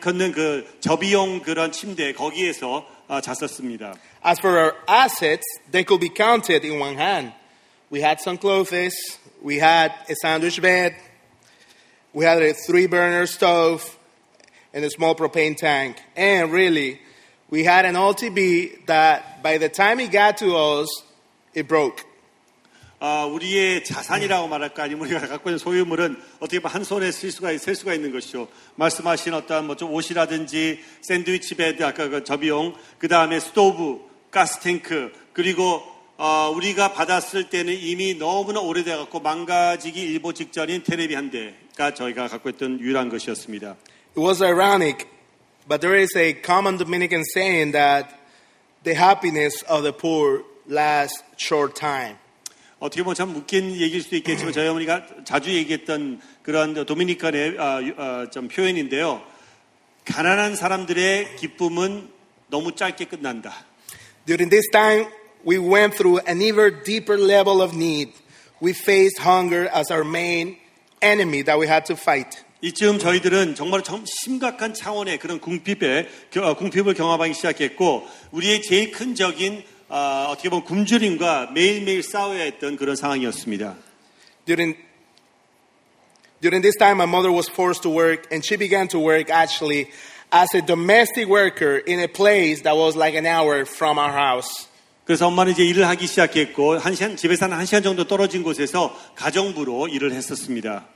걷는 0.00 0.32
그 0.32 0.66
접이용 0.80 1.42
그런 1.42 1.70
침대 1.70 2.12
거기에서 2.12 2.84
아, 3.08 3.20
잤었습니다. 3.20 3.94
As 4.26 4.40
for 4.40 4.58
our 4.58 4.74
assets, 4.90 5.44
they 5.70 5.84
could 5.86 6.00
be 6.00 6.10
counted 6.12 6.66
in 6.66 6.80
one 6.80 6.96
hand. 6.98 7.32
We 7.88 8.00
had 8.02 8.20
some 8.20 8.36
clothes, 8.36 9.20
we 9.40 9.60
had 9.60 9.92
a 10.10 10.14
sandwich 10.20 10.60
bed, 10.60 10.96
we 12.16 12.24
had 12.24 12.42
a 12.42 12.54
three 12.54 12.86
burner 12.86 13.26
stove, 13.26 13.98
and 14.72 14.84
a 14.84 14.90
small 14.90 15.14
propane 15.14 15.54
tank. 15.54 16.02
And 16.16 16.50
really, 16.50 16.98
We 17.48 17.62
had 17.62 17.84
an 17.84 17.94
TV 17.94 18.84
that 18.86 19.40
by 19.40 19.58
the 19.58 19.68
time 19.68 20.00
it 20.00 20.10
got 20.10 20.38
to 20.38 20.56
us, 20.56 20.88
it 21.54 21.68
broke. 21.68 22.02
아, 22.98 23.24
우리의 23.24 23.84
자산이라고 23.84 24.48
말할까 24.48 24.82
아니면 24.82 25.06
우리가 25.06 25.28
갖고 25.28 25.50
있는 25.50 25.58
소유물은 25.58 26.16
어떻게 26.40 26.58
보면 26.58 26.74
한 26.74 26.82
손에 26.82 27.12
쓸 27.12 27.30
수가, 27.30 27.56
셀 27.58 27.76
수가 27.76 27.94
있는 27.94 28.10
것이죠. 28.10 28.48
말씀하신 28.74 29.34
어떠한 29.34 29.66
뭐좀 29.66 29.92
옷이라든지 29.92 30.80
sandwich 31.02 31.54
bed, 31.54 31.84
아까 31.84 32.08
그 32.08 32.24
접이용, 32.24 32.74
그 32.98 33.06
다음에 33.06 33.38
스토브, 33.38 34.00
가스탱크, 34.32 35.12
그리고 35.32 35.82
어, 36.16 36.50
우리가 36.52 36.94
받았을 36.94 37.48
때는 37.48 37.74
이미 37.74 38.14
너무나 38.14 38.58
오래돼 38.58 38.96
갖고 38.96 39.20
망가지기 39.20 40.00
일보 40.00 40.32
직전인 40.32 40.82
테레비 40.82 41.14
한 41.14 41.30
대 41.30 41.54
가 41.76 41.92
저희가 41.92 42.28
갖고 42.28 42.48
있던 42.50 42.80
유일한 42.80 43.08
것이었습니다. 43.10 43.76
It 44.16 44.20
was 44.20 44.42
ironic, 44.42 45.06
but 45.68 45.80
there 45.80 45.94
is 46.00 46.16
a 46.16 46.32
common 46.42 46.78
Dominican 46.78 47.22
saying 47.34 47.72
that 47.72 48.08
the 48.82 48.96
happiness 48.98 49.62
of 49.68 49.82
the 49.82 49.92
poor 49.92 50.42
lasts 50.70 51.22
short 51.36 51.78
time. 51.78 52.16
어떻게 52.78 53.02
보면 53.02 53.14
참 53.14 53.36
웃긴 53.36 53.72
얘기일 53.76 54.02
수도 54.02 54.16
있겠지만 54.16 54.52
저희 54.54 54.68
어머니가 54.68 55.06
자주 55.24 55.52
얘기했던 55.52 56.20
그런 56.42 56.72
도미니칸의 56.86 57.56
아, 57.58 57.82
유- 57.82 57.94
아, 57.98 58.30
좀 58.30 58.48
표현인데요. 58.48 59.22
가난한 60.06 60.56
사람들의 60.56 61.36
기쁨은 61.36 62.08
너무 62.48 62.74
짧게 62.74 63.06
끝난다. 63.06 63.52
During 64.24 64.48
this 64.50 64.68
time, 64.70 65.08
we 65.46 65.58
went 65.58 65.94
through 65.96 66.20
an 66.26 66.40
even 66.40 66.82
deeper 66.84 67.20
level 67.20 67.60
of 67.60 67.74
need. 67.76 68.12
We 68.62 68.72
faced 68.72 69.20
hunger 69.20 69.68
as 69.74 69.90
our 69.92 70.04
main 70.08 70.56
enemy 71.02 71.42
that 71.44 71.58
we 71.58 71.66
had 71.66 71.84
to 71.86 71.94
fight. 71.96 72.44
이쯤 72.62 72.98
저희들은 72.98 73.54
정말 73.54 73.82
좀 73.82 74.04
심각한 74.06 74.72
차원의 74.74 75.18
그런 75.18 75.40
궁핍에 75.40 76.08
겨- 76.30 76.42
어, 76.50 76.54
궁핍을 76.56 76.94
경험하기 76.94 77.34
시작했고 77.34 78.06
우리의 78.32 78.62
제일 78.62 78.90
큰 78.92 79.14
적인 79.14 79.62
아, 79.88 80.26
어떻게 80.30 80.48
보면 80.48 80.64
굶주림과 80.64 81.50
매일매일 81.54 82.02
싸워야 82.02 82.42
했던 82.42 82.76
그런 82.76 82.96
상황이었습니다. 82.96 83.76
During, 84.46 84.76
during 86.40 86.60
this 86.62 86.76
time, 86.76 86.96
my 86.96 87.06
mother 87.06 87.30
was 87.30 87.48
forced 87.48 87.82
to 87.82 87.90
work, 87.90 88.26
and 88.32 88.44
she 88.44 88.56
began 88.56 88.88
to 88.88 88.98
work 88.98 89.30
actually 89.30 89.86
as 90.32 90.48
a 90.56 90.60
domestic 90.60 91.28
worker 91.28 91.78
in 91.86 92.00
a 92.00 92.08
place 92.08 92.62
that 92.64 92.74
was 92.76 92.96
like 92.96 93.14
an 93.16 93.26
hour 93.26 93.64
from 93.64 93.96
our 93.98 94.10
house. 94.12 94.66
그래서 95.06 95.28
엄마는 95.28 95.52
이제 95.52 95.64
일을 95.64 95.86
하기 95.86 96.08
시작했고 96.08 96.78
한 96.78 96.96
시간 96.96 97.16
집에서 97.16 97.46
한 97.46 97.52
1시간 97.64 97.84
정도 97.84 98.04
떨어진 98.04 98.42
곳에서 98.42 98.94
가정부로 99.14 99.86
일을 99.86 100.12
했었습니다. 100.12 100.88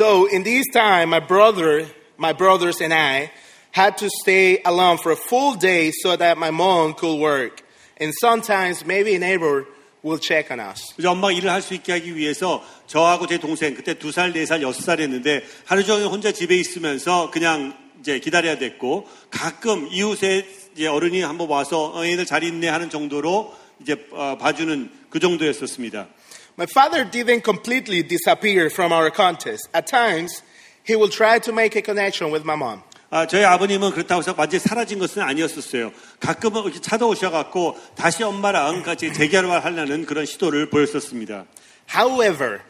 So 0.00 0.26
in 0.32 0.44
this 0.44 0.64
time, 0.72 1.10
my 1.10 1.20
brother, 1.20 1.86
my 2.18 2.32
brothers 2.32 2.82
and 2.82 2.94
I 2.94 3.30
had 3.76 3.98
to 3.98 4.08
stay 4.22 4.62
alone 4.66 4.96
for 4.98 5.12
a 5.12 5.16
full 5.16 5.58
day 5.58 5.92
so 6.02 6.16
that 6.16 6.38
my 6.38 6.50
mom 6.50 6.94
could 6.94 7.20
work. 7.20 7.62
And 8.00 8.14
sometimes 8.22 8.86
maybe 8.86 9.14
a 9.14 9.18
neighbor 9.18 9.66
will 10.02 10.18
check 10.18 10.50
on 10.50 10.58
us. 10.58 10.94
이제 10.98 11.06
엄마가 11.06 11.32
일을 11.32 11.50
할 11.50 11.60
수 11.60 11.74
있게 11.74 11.92
하기 11.92 12.16
위해서 12.16 12.64
저하고 12.86 13.26
제 13.26 13.36
동생 13.36 13.74
그때 13.74 13.92
두 13.92 14.10
살, 14.10 14.32
네 14.32 14.46
살, 14.46 14.62
여섯 14.62 14.80
살이었는데 14.80 15.44
하루 15.66 15.84
종일 15.84 16.06
혼자 16.06 16.32
집에 16.32 16.56
있으면서 16.56 17.30
그냥 17.30 17.76
이제 18.00 18.18
기다려야 18.20 18.56
됐고 18.56 19.06
가끔 19.30 19.86
이웃에 19.90 20.46
이제 20.80 20.88
어른이 20.88 21.20
한번 21.20 21.50
와서 21.50 21.92
어, 21.94 22.06
얘들 22.06 22.24
잘 22.24 22.42
있네 22.42 22.66
하는 22.66 22.88
정도로 22.88 23.54
이제 23.82 24.02
어, 24.12 24.38
봐주는 24.40 24.90
그 25.10 25.20
정도였었습니다. 25.20 26.08
My 26.56 26.66
father 26.70 27.04
didn't 27.04 27.44
completely 27.44 28.02
disappear 28.02 28.70
from 28.72 28.90
our 28.90 29.10
contest. 29.14 29.68
At 29.74 29.86
times, 29.86 30.42
he 30.88 30.96
will 30.96 31.12
try 31.12 31.38
to 31.40 31.52
make 31.52 31.76
a 31.76 31.82
connection 31.84 32.32
with 32.32 32.48
my 32.48 32.56
mom. 32.56 32.80
아, 33.10 33.26
저희 33.26 33.44
아버님은 33.44 33.90
그렇다고 33.90 34.22
해서 34.22 34.34
완전히 34.38 34.58
사라진 34.64 34.98
것은 34.98 35.20
아니었었어요. 35.20 35.92
가끔은 36.18 36.62
이렇게 36.62 36.80
찾아오셔갖고 36.80 37.76
다시 37.94 38.22
엄마랑 38.22 38.82
같이 38.82 39.12
재결합하려는 39.12 40.06
그런 40.06 40.24
시도를 40.24 40.70
보였었습니다. 40.70 41.44
However, 41.94 42.62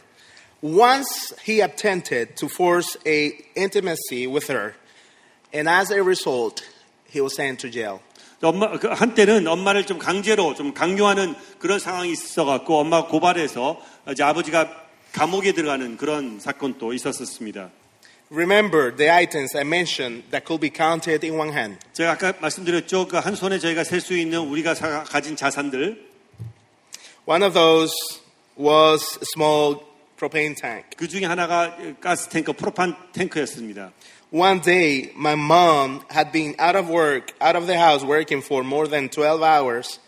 once 0.65 1.33
he 1.49 1.63
attempted 1.63 2.35
to 2.35 2.49
force 2.49 2.99
a 3.07 3.39
intimacy 3.57 4.27
with 4.27 4.51
her, 4.51 4.75
and 5.55 5.71
as 5.71 5.93
a 5.93 6.03
result, 6.03 6.61
he 7.15 7.21
was 7.21 7.35
sent 7.35 7.59
to 7.63 7.71
jail. 7.71 7.99
엄마 8.43 8.71
그 8.79 8.89
한때는 8.89 9.47
엄마를 9.47 9.85
좀 9.85 9.99
강제로 9.99 10.55
좀 10.55 10.73
강요하는 10.73 11.35
그런 11.59 11.79
상황이 11.79 12.11
있어 12.13 12.45
갖고 12.47 12.79
엄마가 12.79 13.09
고발해서 13.09 13.81
이제 14.13 14.23
아버지가 14.23 14.71
감옥에 15.13 15.53
들어가는 15.53 15.97
그런 15.97 16.41
사건도 16.41 16.93
있었었습니다. 16.95 17.71
Remember 18.33 18.95
the 18.97 19.11
items 19.11 19.57
I 19.57 19.63
mentioned 19.65 20.31
that 20.31 20.47
could 20.47 20.61
be 20.61 20.71
counted 20.75 21.27
in 21.27 21.37
one 21.39 21.51
hand. 21.51 21.79
제가 21.93 22.13
아까 22.13 22.33
말씀드렸죠. 22.41 23.09
그 23.09 23.19
한 23.19 23.35
손에 23.35 23.59
저희가 23.59 23.83
셀 23.85 24.01
수 24.01 24.17
있는 24.17 24.39
우리가 24.41 24.75
사- 24.75 25.03
가진 25.05 25.35
자산들 25.37 26.09
One 27.27 27.43
of 27.45 27.53
those 27.55 27.93
was 28.57 29.19
a 29.21 29.27
small 29.37 29.77
propane 30.17 30.55
tank. 30.55 30.85
그 30.97 31.09
중에 31.09 31.25
하나가 31.27 31.77
가스 32.01 32.29
탱크, 32.29 32.53
프로판 32.53 32.97
탱크였습니다. 33.13 33.93
One 34.32 34.60
day, 34.60 35.12
my 35.16 35.36
mom 35.36 36.04
had 36.10 36.32
been 36.32 36.56
out 36.60 36.76
of 36.76 36.90
work, 36.90 37.32
out 37.40 37.56
of 37.56 37.68
the 37.68 37.78
house, 37.78 38.04
working 38.04 38.42
for 38.42 38.64
more 38.64 38.88
than 38.88 39.08
12 39.10 39.42
hours. 39.42 40.00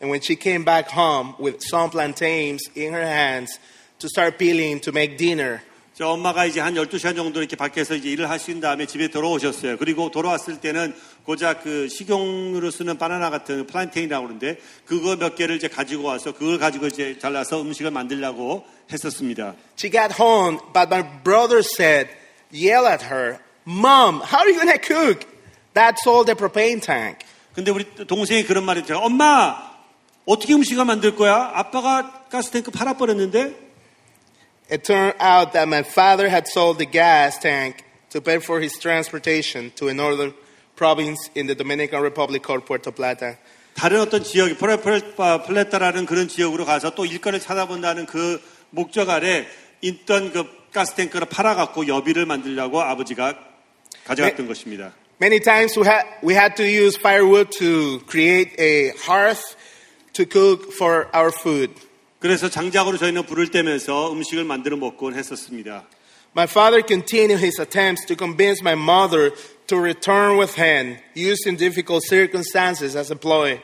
And 0.00 0.10
when 0.10 0.20
she 0.20 0.36
came 0.36 0.64
back 0.64 0.88
home 0.88 1.34
with 1.38 1.62
some 1.62 1.90
plantains 1.90 2.62
in 2.74 2.92
her 2.92 3.04
hands 3.04 3.58
to 3.98 4.08
start 4.08 4.38
peeling 4.38 4.80
to 4.80 4.92
make 4.92 5.18
dinner, 5.18 5.62
저 5.96 6.08
엄마가 6.08 6.44
이제 6.46 6.58
한 6.58 6.74
12시간 6.74 7.14
정도 7.14 7.38
이렇게 7.38 7.54
밖에서 7.54 7.94
이제 7.94 8.10
일을 8.10 8.28
하신 8.28 8.60
다음에 8.60 8.84
집에 8.84 9.06
돌아오셨어요. 9.08 9.76
그리고 9.76 10.10
돌아왔을 10.10 10.60
때는 10.60 10.92
고작 11.24 11.62
그 11.62 11.88
식용으로 11.88 12.72
쓰는 12.72 12.98
바나나 12.98 13.30
같은 13.30 13.68
플란테인이라고 13.68 14.26
그러는데 14.26 14.58
그거 14.86 15.14
몇 15.14 15.36
개를 15.36 15.54
이제 15.54 15.68
가지고 15.68 16.08
와서 16.08 16.32
그걸 16.32 16.58
가지고 16.58 16.88
이제 16.88 17.16
잘라서 17.20 17.62
음식을 17.62 17.92
만들려고 17.92 18.64
했었습니다. 18.90 19.54
she 19.78 19.88
got 19.88 20.20
home, 20.20 20.58
but 20.72 20.88
my 20.92 21.02
brother 21.22 21.62
said, 21.62 22.10
yell 22.52 22.88
at 22.88 23.04
her, 23.04 23.38
Mom, 23.65 24.21
how 24.21 24.39
are 24.39 24.49
you 24.49 24.65
to 24.65 24.77
cook? 24.79 25.25
That's 25.73 26.07
all 26.07 26.23
the 26.23 26.35
propane 26.35 26.81
tank. 26.81 27.19
근데 27.53 27.71
우리 27.71 27.85
동생이 28.07 28.43
그런 28.43 28.63
말이 28.63 28.81
있죠. 28.81 28.97
엄마, 28.97 29.55
어떻게 30.25 30.53
음식을 30.53 30.85
만들 30.85 31.15
거야? 31.15 31.51
아빠가 31.53 32.25
가스탱크 32.29 32.71
팔아 32.71 32.93
버렸는데? 32.93 33.53
It 34.71 34.83
turned 34.83 35.17
out 35.19 35.53
that 35.53 35.67
my 35.67 35.81
father 35.81 36.29
had 36.29 36.47
sold 36.47 36.77
the 36.77 36.85
gas 36.85 37.39
tank 37.39 37.83
to 38.11 38.21
pay 38.21 38.37
for 38.37 38.61
his 38.61 38.77
transportation 38.79 39.71
to 39.75 39.89
a 39.89 39.93
northern 39.93 40.33
province 40.75 41.29
in 41.35 41.47
the 41.47 41.55
Dominican 41.55 42.01
Republic 42.01 42.43
called 42.43 42.65
Puerto 42.65 42.91
Plata. 42.91 43.37
다른 43.73 44.01
어떤 44.01 44.23
지역, 44.23 44.49
플레타라는 44.57 46.05
그런 46.05 46.27
지역으로 46.27 46.65
가서 46.65 46.91
또 46.91 47.05
일거리를 47.05 47.39
찾아본다는 47.39 48.05
그 48.05 48.41
목적 48.69 49.09
아래 49.09 49.47
있던 49.81 50.31
그 50.31 50.45
가스탱크를 50.71 51.27
팔아갖고 51.27 51.87
여비를 51.87 52.25
만들려고 52.25 52.81
아버지가 52.81 53.48
가져갔던 54.08 54.46
것입니다. 54.46 54.92
Many 55.20 55.40
times 55.40 55.78
we 55.78 55.86
had, 55.86 56.06
we 56.22 56.34
had 56.34 56.56
to 56.56 56.64
use 56.64 56.98
firewood 56.98 57.50
to 57.58 58.00
create 58.08 58.54
a 58.58 58.92
hearth 59.08 59.56
to 60.14 60.24
cook 60.24 60.72
for 60.72 61.08
our 61.14 61.30
food. 61.32 61.72
그래서 62.18 62.48
장작으로 62.48 62.98
저희는 62.98 63.26
불을 63.26 63.50
떼면서 63.50 64.12
음식을 64.12 64.44
만들어 64.44 64.76
먹곤 64.76 65.14
했었습니다. 65.14 65.86
My 66.36 66.48
father 66.48 66.82
continued 66.84 67.40
his 67.40 67.60
attempts 67.60 68.06
to 68.06 68.16
convince 68.16 68.60
my 68.60 68.74
mother 68.74 69.30
to 69.68 69.78
return 69.78 70.36
with 70.36 70.60
him, 70.60 70.98
using 71.16 71.56
difficult 71.56 72.02
circumstances 72.08 72.96
as 72.96 73.12
a 73.12 73.16
ploy. 73.16 73.60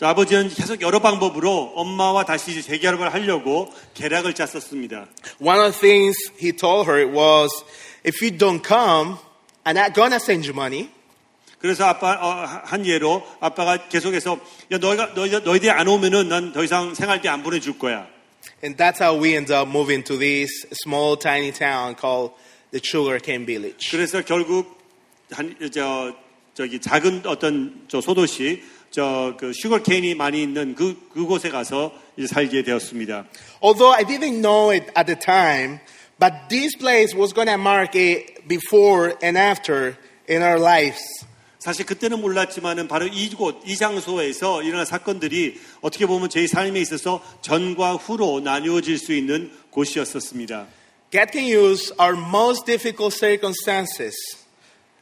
자, 0.00 0.10
아버지는 0.10 0.48
계속 0.48 0.80
여러 0.82 1.00
방법으로 1.00 1.72
엄마와 1.74 2.24
다시 2.24 2.52
이제 2.52 2.62
재결합을 2.62 3.12
하려고 3.12 3.68
계략을 3.94 4.34
짰었습니다. 4.34 5.08
One 5.40 5.60
of 5.60 5.72
the 5.72 5.80
things 5.80 6.16
he 6.40 6.52
told 6.52 6.90
her 6.90 7.06
was, 7.06 7.50
if 8.04 8.22
you 8.22 8.36
don't 8.36 8.66
come, 8.66 9.16
I'm 9.63 9.75
not 9.77 9.93
gonna 9.93 10.15
send 10.17 10.47
you 10.47 10.53
money. 10.53 10.89
그래서 11.59 11.85
아빠 11.85 12.13
어, 12.19 12.61
한 12.65 12.85
예로 12.85 13.21
아빠가 13.39 13.87
계속해서 13.87 14.39
야 14.71 14.77
너희가 14.79 15.13
너희 15.13 15.29
너희들이 15.29 15.69
안 15.69 15.87
오면은 15.87 16.27
난 16.29 16.51
더 16.53 16.63
이상 16.63 16.95
생활비 16.95 17.29
안 17.29 17.43
보내줄 17.43 17.77
거야. 17.77 18.07
And 18.63 18.75
that's 18.75 18.99
how 18.99 19.13
we 19.15 19.35
ended 19.35 19.53
up 19.53 19.69
moving 19.69 20.03
to 20.05 20.17
this 20.17 20.49
small, 20.83 21.15
tiny 21.17 21.51
town 21.51 21.95
called 21.95 22.33
the 22.71 22.81
Sugarcane 22.83 23.45
Village. 23.45 23.91
그래서 23.91 24.23
결국 24.23 24.79
한저 25.31 26.15
저기 26.55 26.79
작은 26.79 27.23
어떤 27.27 27.85
저 27.87 28.01
소도시 28.01 28.63
저그 28.89 29.53
슈거케인이 29.53 30.15
많이 30.15 30.41
있는 30.41 30.75
그 30.75 30.97
그곳에 31.13 31.49
가서 31.49 31.93
이제 32.17 32.27
살게 32.27 32.63
되었습니다. 32.63 33.25
Although 33.63 33.95
I 33.95 34.03
didn't 34.03 34.41
know 34.41 34.71
it 34.73 34.91
at 34.97 35.05
the 35.05 35.17
time, 35.17 35.79
but 36.20 36.48
this 36.48 36.74
place 36.76 37.14
was 37.14 37.32
gonna 37.32 37.58
mark 37.58 37.94
a 37.96 38.26
before 38.46 39.14
and 39.22 39.36
after 39.36 39.96
in 40.28 40.42
our 40.42 40.58
lives. 40.58 41.02
사실 41.58 41.84
그때는 41.84 42.20
몰랐지만은 42.20 42.86
바로 42.86 43.06
이곳 43.06 43.60
이 43.66 43.76
장소에서 43.76 44.62
일어난 44.62 44.86
사건들이 44.86 45.60
어떻게 45.80 46.06
보면 46.06 46.28
제 46.28 46.46
삶에 46.46 46.80
있어서 46.80 47.20
전과 47.42 47.96
후로 47.96 48.38
나누어질 48.40 48.98
수 48.98 49.12
있는 49.12 49.50
곳이었었습니다. 49.70 50.68
God 51.10 51.32
can 51.32 51.44
use 51.44 51.92
our 51.98 52.14
most 52.16 52.66
difficult 52.66 53.12
circumstances 53.12 54.14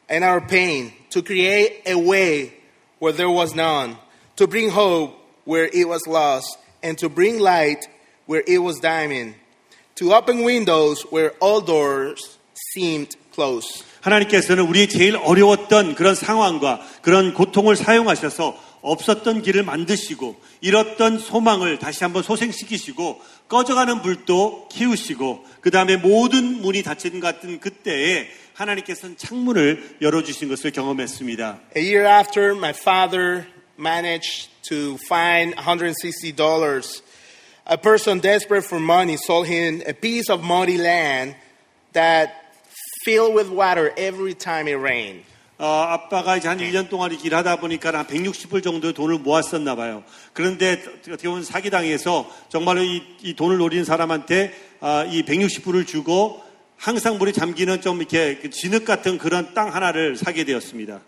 and 0.09 0.25
our 0.25 0.41
pain 0.41 0.91
to 1.11 1.21
create 1.21 1.81
a 1.85 1.95
way 1.95 2.53
where 2.99 3.13
there 3.13 3.29
was 3.29 3.53
none, 3.55 3.97
to 4.35 4.47
bring 4.47 4.69
hope 4.69 5.13
where 5.45 5.69
it 5.71 5.87
was 5.87 6.07
lost, 6.07 6.57
and 6.81 6.97
to 6.97 7.09
bring 7.09 7.39
light 7.39 7.85
where 8.25 8.43
it 8.47 8.59
was 8.59 8.79
diamond, 8.79 9.35
To 10.00 10.14
open 10.14 10.44
windows 10.44 11.04
where 11.12 11.32
all 11.40 11.60
doors 11.60 12.38
seemed 12.72 13.16
closed. 13.34 13.84
하나님께서는 14.00 14.64
우리의 14.64 14.88
제일 14.88 15.16
어려웠던 15.16 15.94
그런 15.94 16.14
상황과 16.14 16.80
그런 17.02 17.34
고통을 17.34 17.76
사용하셔서 17.76 18.58
없었던 18.80 19.42
길을 19.42 19.62
만드시고 19.62 20.40
잃었던 20.62 21.18
소망을 21.18 21.78
다시 21.78 22.02
한번 22.02 22.22
소생시키시고 22.22 23.20
꺼져가는 23.48 24.00
불도 24.00 24.68
키우시고 24.68 25.44
그 25.60 25.70
다음에 25.70 25.96
모든 25.96 26.62
문이 26.62 26.82
닫힌 26.82 27.20
것 27.20 27.34
같은 27.34 27.60
그때에 27.60 28.26
하나님께서는 28.54 29.18
창문을 29.18 29.98
열어주신 30.00 30.48
것을 30.48 30.70
경험했습니다. 30.70 31.60
A 31.76 31.82
year 31.82 32.06
after, 32.06 32.56
my 32.56 32.70
father 32.70 33.46
managed 33.78 34.48
to 34.62 34.96
find 35.06 35.54
$160. 35.56 37.02
A 37.72 37.78
person 37.78 38.18
desperate 38.18 38.64
for 38.64 38.80
money 38.80 39.16
sold 39.16 39.46
him 39.46 39.80
a 39.86 39.94
piece 39.94 40.28
of 40.28 40.42
muddy 40.42 40.76
land 40.76 41.36
that 41.92 42.56
filled 43.04 43.32
with 43.32 43.48
water 43.48 43.92
every 43.96 44.34
time 44.34 44.66
it 44.66 44.74
rained. 44.74 45.22
어, 45.56 45.66
아빠가 45.66 46.36
이제 46.36 46.48
한 46.48 46.58
1년 46.58 46.88
동안 46.88 47.12
이렇게 47.12 47.28
일하다 47.28 47.60
보니까 47.60 47.92
한 47.92 48.08
160불 48.08 48.64
정도의 48.64 48.92
돈을 48.92 49.18
모았었나 49.18 49.76
봐요. 49.76 50.02
그런데 50.32 50.82
어떻게 50.98 51.28
보면 51.28 51.44
사기당해서 51.44 52.28
정말로 52.48 52.82
이, 52.82 53.04
이 53.22 53.36
돈을 53.36 53.58
노리는 53.58 53.84
사람한테 53.84 54.52
아, 54.80 55.04
이 55.08 55.22
160불을 55.22 55.86
주고 55.86 56.42
항상 56.76 57.18
물이 57.18 57.32
잠기는 57.32 57.80
좀 57.82 57.98
이렇게 57.98 58.38
그 58.38 58.50
진흙 58.50 58.84
같은 58.84 59.16
그런 59.16 59.54
땅 59.54 59.72
하나를 59.72 60.16
사게 60.16 60.42
되었습니다. 60.42 61.02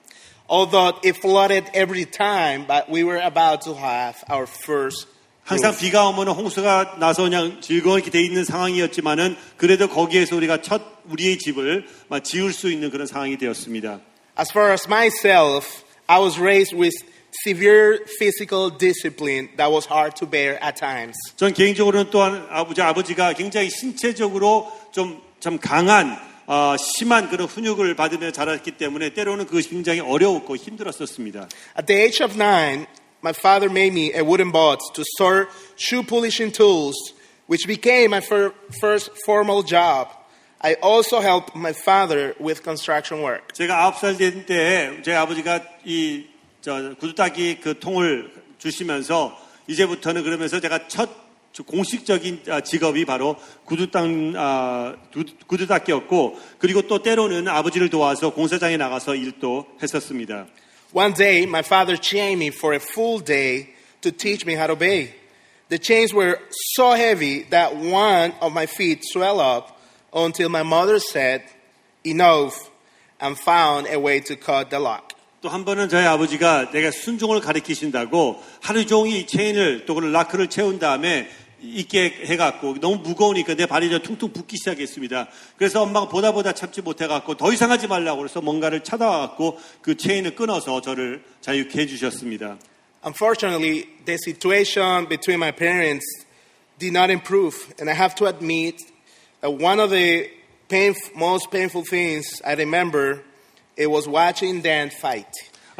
Although 0.48 1.00
it 1.04 1.18
flooded 1.18 1.68
every 1.74 2.04
time, 2.04 2.68
but 2.68 2.88
we 2.88 3.02
were 3.02 3.20
about 3.20 3.64
to 3.64 3.74
have 3.74 4.22
our 4.30 4.46
first. 4.46 5.11
항상 5.44 5.76
비가 5.76 6.08
오면 6.08 6.28
홍수가 6.28 6.96
나서 7.00 7.24
그냥 7.24 7.60
즐거웠게 7.60 8.10
돼 8.10 8.22
있는 8.22 8.44
상황이었지만은 8.44 9.36
그래도 9.56 9.88
거기에서 9.88 10.36
우리가 10.36 10.62
첫 10.62 10.82
우리의 11.08 11.38
집을 11.38 11.86
막 12.08 12.22
지을 12.22 12.52
수 12.52 12.70
있는 12.70 12.90
그런 12.90 13.06
상황이 13.06 13.36
되었습니다. 13.36 14.00
As 14.38 14.50
far 14.50 14.72
as 14.72 14.86
myself, 14.86 15.84
I 16.06 16.20
was 16.20 16.38
raised 16.38 16.76
with 16.76 16.94
severe 17.44 17.98
physical 18.18 18.70
discipline 18.70 19.48
that 19.56 19.72
was 19.72 19.86
hard 19.90 20.14
to 20.16 20.28
bear 20.28 20.58
at 20.62 20.76
times. 20.78 21.16
전 21.36 21.52
개인적으로는 21.52 22.10
또한 22.10 22.46
아버지 22.50 22.80
아버지가 22.80 23.32
굉장히 23.32 23.68
신체적으로 23.68 24.70
좀좀 24.92 25.58
강한 25.60 26.16
어, 26.46 26.76
심한 26.76 27.28
그런 27.30 27.46
훈육을 27.46 27.94
받으며 27.96 28.30
자랐기 28.30 28.72
때문에 28.72 29.10
때로는 29.10 29.46
그것이 29.46 29.70
굉장히 29.70 30.00
어려웠고 30.00 30.56
힘들었었습니다. 30.56 31.48
At 31.78 31.86
the 31.86 32.02
age 32.02 32.24
of 32.24 32.34
nine, 32.34 32.86
my 33.22 33.32
father 33.32 33.68
made 33.70 33.92
me 33.92 34.12
a 34.14 34.22
wooden 34.24 34.50
box 34.50 34.84
to 34.94 35.04
store 35.16 35.48
shoe 35.76 36.02
polishing 36.02 36.50
tools, 36.52 36.96
which 37.46 37.66
became 37.66 38.10
my 38.10 38.20
fir- 38.20 38.52
first 38.80 39.10
formal 39.24 39.62
job. 39.62 40.08
I 40.60 40.74
also 40.82 41.20
helped 41.20 41.56
my 41.56 41.72
father 41.72 42.34
with 42.38 42.62
construction 42.62 43.22
work. 43.22 43.52
제가 43.54 43.82
아홉 43.84 43.96
살된 43.98 44.46
때에 44.46 45.02
제 45.02 45.14
아버지가 45.14 45.60
이 45.84 46.26
저 46.62 46.94
구두닦이 47.00 47.58
그 47.60 47.80
통을 47.80 48.30
주시면서 48.58 49.36
이제부터는 49.66 50.22
그러면서 50.22 50.60
제가 50.60 50.86
첫 50.86 51.10
공식적인 51.66 52.44
아, 52.48 52.60
직업이 52.60 53.04
바로 53.04 53.34
구두땅 53.64 54.34
아, 54.36 54.94
구- 55.12 55.24
구두닦기였고 55.48 56.38
그리고 56.58 56.82
또 56.82 57.02
때로는 57.02 57.48
아버지를 57.48 57.90
도와서 57.90 58.30
공사장에 58.30 58.76
나가서 58.76 59.16
일도 59.16 59.66
했었습니다. 59.82 60.46
One 60.91 61.13
day, 61.13 61.45
my 61.45 61.61
father 61.61 61.97
chained 61.97 62.39
me 62.39 62.49
for 62.49 62.73
a 62.73 62.79
full 62.79 63.19
day 63.19 63.69
to 64.01 64.11
teach 64.11 64.45
me 64.45 64.53
how 64.53 64.67
to 64.67 64.75
bathe. 64.75 65.09
The 65.69 65.77
chains 65.77 66.13
were 66.13 66.39
so 66.75 66.93
heavy 66.93 67.43
that 67.49 67.75
one 67.75 68.33
of 68.41 68.53
my 68.53 68.65
feet 68.67 69.03
swelled 69.03 69.41
up 69.41 69.79
until 70.13 70.49
my 70.49 70.63
mother 70.63 70.99
said, 70.99 71.43
Enough, 72.05 72.69
and 73.19 73.37
found 73.37 73.87
a 73.87 73.99
way 73.99 74.21
to 74.21 74.35
cut 74.37 74.69
the 74.69 74.79
lock. 74.79 75.13
또 75.41 75.49
한 75.49 75.65
번은 75.65 75.87
저희 75.87 76.03
아버지가 76.05 76.71
내가 76.71 76.89
순종을 76.89 77.41
가르치신다고 77.41 78.41
하루 78.61 78.85
종일 78.87 79.17
이 79.17 79.27
체인을 79.27 79.85
또 79.85 79.93
그런 79.93 80.11
라크를 80.11 80.47
채운 80.47 80.79
다음에 80.79 81.29
있게 81.62 82.24
해갖고 82.26 82.80
너무 82.80 82.96
무거우니까 82.96 83.54
내 83.54 83.66
발이 83.66 83.90
저 83.90 84.00
퉁퉁 84.00 84.32
붓기 84.32 84.56
시작했습니다. 84.56 85.28
그래서 85.56 85.82
엄마가 85.82 86.08
보다 86.08 86.32
보다 86.32 86.52
참지 86.52 86.82
못해갖고 86.82 87.36
더 87.36 87.52
이상 87.52 87.70
하지 87.70 87.86
말라고 87.86 88.18
그래서 88.18 88.40
뭔가를 88.40 88.82
찾아와갖고 88.82 89.58
그 89.80 89.96
체인을 89.96 90.34
끊어서 90.34 90.80
저를 90.80 91.22
자유케 91.40 91.80
해주셨습니다. 91.80 92.58
Unfortunately, 93.04 93.88
the 94.04 94.16
situation 94.16 95.08
between 95.08 95.38
my 95.40 95.50
parents 95.50 96.06
did 96.78 96.92
not 96.92 97.10
improve, 97.10 97.56
and 97.80 97.90
I 97.90 97.94
have 97.94 98.14
to 98.16 98.26
admit 98.26 98.76
that 99.40 99.52
one 99.52 99.80
of 99.80 99.90
the 99.90 100.30
pain, 100.68 100.94
most 101.16 101.50
painful 101.50 101.84
things 101.84 102.40
I 102.44 102.54
remember 102.54 103.22
it 103.76 103.90
was 103.90 104.08
watching 104.08 104.62
them 104.62 104.90
fight. 104.90 105.30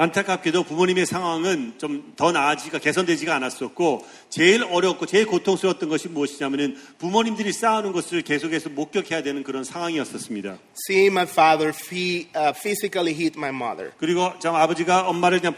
안타깝게도 0.03 0.65
부모님의 0.65 1.07
상황은 1.07 1.75
좀 1.79 2.13
더 2.17 2.31
나아지가 2.31 2.79
개선되지가 2.79 3.35
않았었고 3.35 4.07
제일 4.29 4.63
어렵고 4.65 5.07
제일 5.07 5.27
고통스러웠던 5.27 5.89
것이 5.89 6.09
무엇이냐면은 6.09 6.77
부모님들이 6.99 7.53
싸우는 7.53 7.93
것을 7.93 8.23
계속해서 8.23 8.71
목격해야 8.71 9.23
되는 9.23 9.43
그런 9.43 9.65
상황이었었습니다. 9.65 10.59
Seeing 10.89 11.13
my 11.13 11.27
father 11.27 11.73
uh, 11.73 12.53
physically 12.57 13.13
hit 13.13 13.39
my 13.39 13.51
mother. 13.51 13.93
그리고 13.99 14.33
참 14.39 14.55
아버지가 14.55 15.09
엄마를 15.09 15.41
그냥 15.41 15.55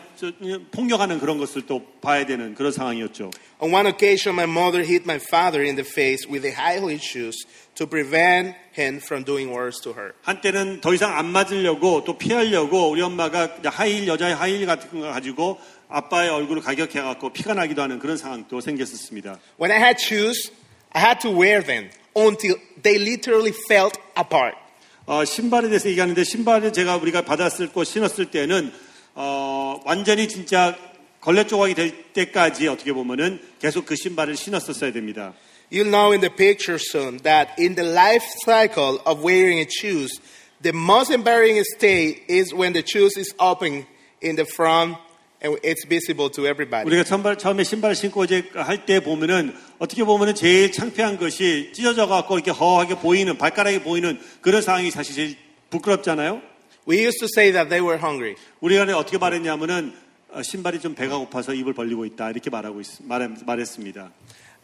폭력하는 0.71 1.19
그런 1.19 1.39
것을 1.39 1.67
또 1.67 1.85
봐야 2.01 2.25
되는 2.25 2.55
그런 2.55 2.73
상황이었죠. 2.73 3.31
On 3.65 3.71
one 3.73 3.87
occasion, 3.87 4.35
my 4.35 4.45
mother 4.45 4.83
hit 4.83 5.07
my 5.07 5.19
father 5.19 5.63
in 5.63 5.75
the 5.75 5.85
face 5.85 6.29
with 6.29 6.43
the 6.43 6.53
high 6.53 6.81
heel 6.81 6.99
shoes 6.99 7.47
to 7.77 7.87
prevent 7.87 8.55
him 8.73 9.01
from 9.01 9.25
doing 9.25 9.51
worse 9.51 9.81
to 9.81 9.95
her. 9.95 10.13
한때는 10.21 10.83
더 10.83 10.93
이상 10.93 11.17
안 11.17 11.33
맞으려고 11.33 12.05
또 12.05 12.19
피하려고 12.19 12.91
우리 12.91 13.01
엄마가 13.01 13.57
하이힐 13.65 14.07
여자의 14.07 14.35
하이힐 14.35 14.67
같은 14.67 15.01
거 15.01 15.11
가지고 15.11 15.59
아빠의 15.89 16.29
얼굴을 16.29 16.61
가격해 16.61 17.01
갖고 17.01 17.33
피가 17.33 17.55
나기도 17.55 17.81
하는 17.81 17.99
그런 17.99 18.19
상황도 18.19 18.61
생겼었습니다. 18.61 19.39
When 19.59 19.73
I 19.73 19.83
had 19.83 19.97
shoes, 19.99 20.53
I 20.91 21.03
had 21.03 21.21
to 21.21 21.31
wear 21.31 21.65
them 21.65 21.89
until 22.15 22.59
they 22.83 23.01
literally 23.01 23.55
felt 23.71 23.99
apart. 24.15 24.59
어, 25.07 25.25
신발에 25.25 25.69
대해서 25.69 25.89
얘기하는데 25.89 26.23
신발을 26.23 26.75
제가 26.75 26.99
우리가 26.99 27.23
받았을 27.23 27.73
거 27.73 27.83
신었을 27.83 28.27
때는 28.27 28.75
어, 29.15 29.81
완전히 29.87 30.29
진짜 30.29 30.77
걸레 31.25 31.47
조각이 31.47 31.73
될 31.73 32.13
때까지 32.13 32.69
어떻게 32.69 32.93
보면은 32.93 33.41
계속 33.59 33.87
그 33.87 33.97
신발을 33.97 34.37
신었었어야 34.37 34.93
됩니다. 34.93 35.33
You'll 35.73 35.89
know 35.89 36.13
in 36.13 36.21
the 36.21 36.29
picture 36.29 36.79
soon 36.79 37.17
that 37.23 37.51
in 37.59 37.75
the 37.75 37.91
life 37.91 38.23
cycle 38.45 39.01
of 39.07 39.25
wearing 39.25 39.67
shoes, 39.73 40.21
the 40.61 40.77
most 40.77 41.11
embarrassing 41.11 41.65
state 41.77 42.25
is 42.29 42.55
when 42.55 42.75
the 42.75 42.85
shoes 42.87 43.17
is 43.17 43.35
open 43.41 43.87
in 44.23 44.37
the 44.37 44.45
front 44.45 44.99
and 45.41 45.57
it's 45.65 45.89
visible 45.89 46.29
to 46.29 46.45
everybody. 46.45 46.85
우리가 46.85 47.05
처음, 47.05 47.25
처음에 47.39 47.65
신발을 47.65 47.97
신고 47.97 48.25
이제 48.25 48.45
할 48.53 48.85
때 48.85 49.01
보면은 49.01 49.57
어떻게 49.79 50.05
보면은 50.05 50.35
제일 50.35 50.73
창피한 50.73 51.17
것이 51.17 51.71
찢어져 51.73 52.07
갖고 52.07 52.37
이렇게 52.37 52.51
허하게 52.51 52.97
보이는 52.97 53.39
발가락이 53.39 53.81
보이는 53.81 54.21
그런 54.43 54.61
상황이 54.61 54.91
사실 54.91 55.15
제일 55.15 55.37
부끄럽잖아요. 55.71 56.43
We 56.87 56.99
used 57.03 57.19
to 57.21 57.29
say 57.35 57.51
that 57.53 57.71
they 57.71 57.81
were 57.81 57.99
hungry. 57.99 58.37
우리가 58.61 58.85
어떻게 58.99 59.17
말했냐면은 59.17 59.95
어, 59.95 60.04
신발이 60.42 60.80
좀 60.80 60.96
배가 60.96 61.18
고파서 61.18 61.54
입을 61.54 61.74
벌리고 61.74 62.06
있다 62.06 62.30
이렇게 62.30 62.50
말하고 62.50 62.82
있, 62.82 62.88
말, 63.02 63.28
말했습니다. 63.46 64.12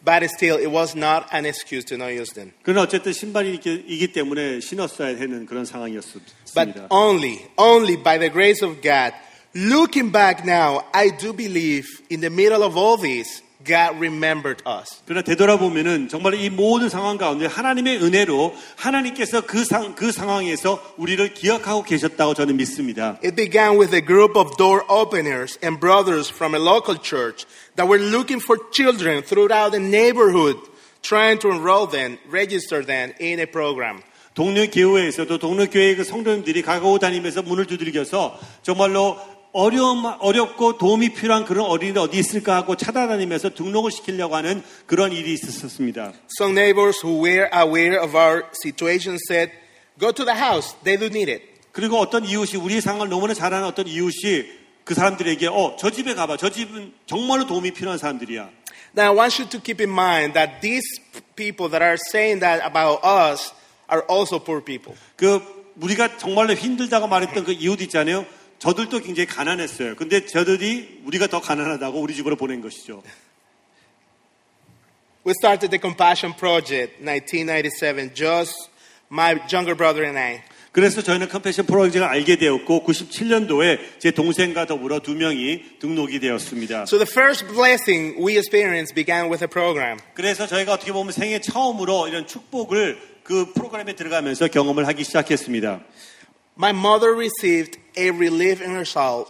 But 0.05 0.23
still, 0.25 0.59
it 0.59 0.69
was 0.69 0.95
not 0.95 1.25
an 1.33 1.45
excuse 1.45 1.83
to 1.85 1.95
not 1.95 2.13
use 2.13 2.31
them. 2.33 2.51
그러나 2.61 2.83
어쨌든 2.83 3.11
신발이 3.11 3.49
이렇게, 3.49 3.73
이기 3.73 4.13
때문에 4.13 4.59
신었어야 4.59 5.17
하는 5.17 5.47
그런 5.47 5.65
상황이었습니다. 5.65 6.31
But 6.53 6.79
only, 6.91 7.39
only 7.57 7.97
by 8.01 8.19
the 8.19 8.31
grace 8.31 8.63
of 8.63 8.81
God, 8.81 9.15
looking 9.55 10.11
back 10.11 10.45
now, 10.45 10.85
I 10.93 11.09
do 11.17 11.33
believe 11.33 11.87
in 12.11 12.21
the 12.21 12.29
middle 12.29 12.61
of 12.61 12.77
all 12.77 13.01
this, 13.01 13.41
God 13.64 13.96
remembered 13.96 14.62
us. 14.66 15.02
그러나 15.04 15.22
되돌아보면은 15.22 16.08
정말 16.08 16.34
이 16.34 16.48
모든 16.50 16.88
상황 16.88 17.18
가운데 17.18 17.46
하나님의 17.46 18.02
은혜로 18.02 18.54
하나님께서 18.76 19.42
그, 19.42 19.64
상, 19.64 19.94
그 19.94 20.12
상황에서 20.12 20.82
우리를 20.96 21.34
기억하고 21.34 21.82
계셨다고 21.82 22.34
저는 22.34 22.56
믿습니다. 22.56 23.18
It 23.22 23.36
began 23.36 23.78
with 23.78 23.94
a 23.94 24.00
group 24.00 24.38
of 24.38 24.56
door 24.56 24.84
openers 24.88 25.58
and 25.62 25.78
brothers 25.78 26.32
from 26.32 26.54
a 26.54 26.60
local 26.60 26.96
church 27.00 27.46
that 27.76 27.88
were 27.88 28.00
looking 28.00 28.42
for 28.42 28.58
children 28.72 29.22
throughout 29.22 29.72
the 29.72 29.82
neighborhood, 29.82 30.56
trying 31.02 31.38
to 31.40 31.50
enroll 31.50 31.86
them, 31.86 32.18
register 32.30 32.84
them 32.84 33.12
in 33.20 33.40
a 33.40 33.46
program. 33.46 34.02
동료 34.34 34.64
교회에서도 34.70 35.38
동료 35.38 35.66
교회의 35.66 35.96
그 35.96 36.04
성도님들이 36.04 36.62
가고 36.62 36.98
다니면서 36.98 37.42
문을 37.42 37.66
두들겨서 37.66 38.38
정말로 38.62 39.18
어려움, 39.52 40.04
어렵고 40.04 40.78
도움이 40.78 41.14
필요한 41.14 41.44
그런 41.44 41.66
어린이들 41.66 42.00
어디 42.00 42.18
있을까 42.18 42.56
하고 42.56 42.76
찾아다니면서 42.76 43.50
등록을 43.50 43.90
시키려고 43.90 44.36
하는 44.36 44.62
그런 44.86 45.12
일이 45.12 45.32
있었습니다. 45.32 46.12
Some 46.38 46.56
neighbors 46.56 47.04
who 47.04 47.24
were 47.24 47.50
aware 47.52 48.00
of 48.00 48.16
our 48.16 48.44
situation 48.64 49.18
said, 49.28 49.52
Go 49.98 50.12
to 50.12 50.24
the 50.24 50.38
house, 50.38 50.76
they 50.84 50.96
do 50.96 51.06
need 51.06 51.30
it. 51.30 51.44
그리고 51.72 51.98
어떤 51.98 52.24
이웃이 52.24 52.60
우리 52.62 52.80
상황을 52.80 53.08
너무나 53.08 53.34
잘 53.34 53.52
아는 53.52 53.66
어떤 53.66 53.86
이웃이 53.86 54.46
그 54.84 54.94
사람들에게 54.94 55.48
어, 55.48 55.76
저 55.78 55.90
집에 55.90 56.14
가봐. 56.14 56.36
저 56.36 56.50
집은 56.50 56.92
정말로 57.06 57.46
도움이 57.46 57.72
필요한 57.72 57.98
사람들이야. 57.98 58.50
Now, 58.96 59.12
I 59.12 59.16
want 59.16 59.40
you 59.40 59.48
to 59.50 59.60
keep 59.60 59.80
in 59.80 59.90
mind 59.90 60.34
that 60.34 60.60
these 60.60 60.82
people 61.36 61.70
that 61.70 61.82
are 61.82 61.98
saying 62.10 62.40
that 62.40 62.64
about 62.64 62.98
us 63.04 63.52
are 63.90 64.02
also 64.08 64.38
poor 64.38 64.62
people. 64.64 64.96
그 65.16 65.40
우리가 65.76 66.16
정말로 66.18 66.54
힘들다고 66.54 67.06
말했던 67.06 67.44
그 67.44 67.52
이웃 67.52 67.80
있잖아요. 67.82 68.26
저들도 68.60 69.00
굉장히 69.00 69.26
가난했어요. 69.26 69.96
근데 69.96 70.26
저들이 70.26 71.00
우리가 71.06 71.26
더 71.26 71.40
가난하다고 71.40 71.98
우리 71.98 72.14
집으로 72.14 72.36
보낸 72.36 72.60
것이죠. 72.60 73.02
We 75.26 75.32
started 75.32 75.70
the 75.70 75.80
Compassion 75.80 76.36
Project 76.36 77.02
1997, 77.02 78.14
just 78.14 78.70
my 79.10 79.36
younger 79.50 79.74
brother 79.74 80.04
and 80.04 80.18
I. 80.18 80.42
그래서 80.72 81.02
저희는 81.02 81.28
컴패션 81.28 81.66
프로젝트를 81.66 82.06
알게 82.06 82.36
되었고 82.36 82.84
97년도에 82.86 83.98
제 83.98 84.12
동생과 84.12 84.66
더불어 84.66 85.00
두 85.00 85.14
명이 85.14 85.78
등록이 85.80 86.20
되었습니다. 86.20 86.82
So 86.82 86.98
the 86.98 87.10
first 87.10 87.46
blessing 87.48 88.22
we 88.22 88.36
experienced 88.36 88.94
began 88.94 89.30
with 89.30 89.42
a 89.42 89.48
program. 89.48 89.98
그래서 90.14 90.46
저희가 90.46 90.74
어떻게 90.74 90.92
보면 90.92 91.12
생애 91.12 91.40
처음으로 91.40 92.08
이런 92.08 92.26
축복을 92.26 92.98
그 93.24 93.52
프로그램에 93.54 93.94
들어가면서 93.94 94.48
경험을 94.48 94.86
하기 94.86 95.02
시작했습니다. 95.02 95.80
My 96.56 96.70
mother 96.70 97.14
received 97.14 97.79
a 97.96 98.10
relief 98.10 98.62
in 98.62 98.70
her 98.70 98.84
soul. 98.84 99.26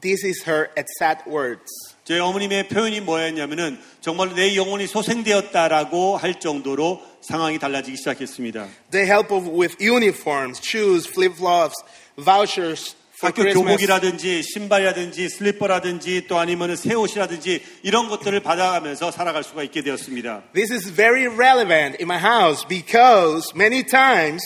This 0.00 0.24
is 0.24 0.44
her 0.48 0.70
exact 0.76 1.28
words. 1.28 1.70
저희 2.04 2.18
어머님의 2.20 2.68
표현이 2.68 3.00
뭐였냐면은 3.00 3.78
정말 4.00 4.34
내 4.34 4.56
영혼이 4.56 4.86
소생되었다라고 4.86 6.16
할 6.16 6.38
정도로 6.40 7.02
상황이 7.20 7.58
달라지기 7.58 7.96
시작했습니다. 7.96 8.68
They 8.90 9.10
help 9.10 9.34
us 9.34 9.48
with 9.48 9.76
uniforms, 9.80 10.60
shoes, 10.62 11.08
flip-flops, 11.08 11.74
vouchers 12.16 12.96
학교. 13.20 13.44
교복이라든지 13.44 14.42
신발이라든지 14.42 15.28
슬리퍼라든지 15.28 16.26
또 16.26 16.38
아니면 16.38 16.74
새 16.74 16.94
옷이라든지 16.94 17.62
이런 17.82 18.08
것들을 18.08 18.40
받아가면서 18.40 19.10
살아갈 19.10 19.44
수가 19.44 19.62
있게 19.64 19.82
되었습니다. 19.82 20.44
This 20.54 20.72
is 20.72 20.90
very 20.90 21.26
relevant 21.26 21.98
in 22.00 22.08
my 22.10 22.18
house 22.18 22.66
because 22.66 23.52
many 23.54 23.84
times 23.84 24.42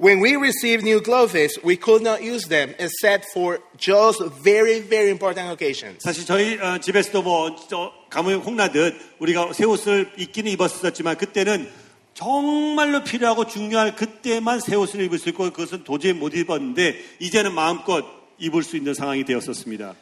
when 0.00 0.20
we 0.20 0.36
receive 0.36 0.82
new 0.82 1.00
clothes, 1.00 1.58
we 1.64 1.76
could 1.76 2.02
not 2.02 2.22
use 2.22 2.48
them 2.48 2.74
except 2.78 3.26
for 3.32 3.60
just 3.78 4.22
very, 4.42 4.80
very 4.80 5.10
important 5.10 5.50
occasions. 5.50 6.02
사실 6.04 6.26
저희 6.26 6.58
어, 6.60 6.78
집에서도 6.78 7.22
뭐 7.22 7.56
저, 7.68 7.92
가뭄이 8.10 8.36
홍나듯 8.36 8.94
우리가 9.18 9.52
새 9.54 9.64
옷을 9.64 10.10
입기는 10.18 10.50
입었었지만 10.52 11.16
그때는 11.16 11.68
정말로 12.12 13.04
필요하고 13.04 13.46
중요할 13.46 13.94
그때만 13.96 14.60
새 14.60 14.74
옷을 14.74 15.00
입을 15.02 15.18
수 15.18 15.30
있고 15.30 15.50
그것은 15.50 15.84
도저히 15.84 16.12
못 16.12 16.34
입었는데 16.34 16.96
이제는 17.20 17.52
마음껏 17.54 18.04
입을 18.38 18.62
수 18.62 18.76
있는 18.76 18.94
상황이 18.94 19.24
되었었습니다. 19.24 19.94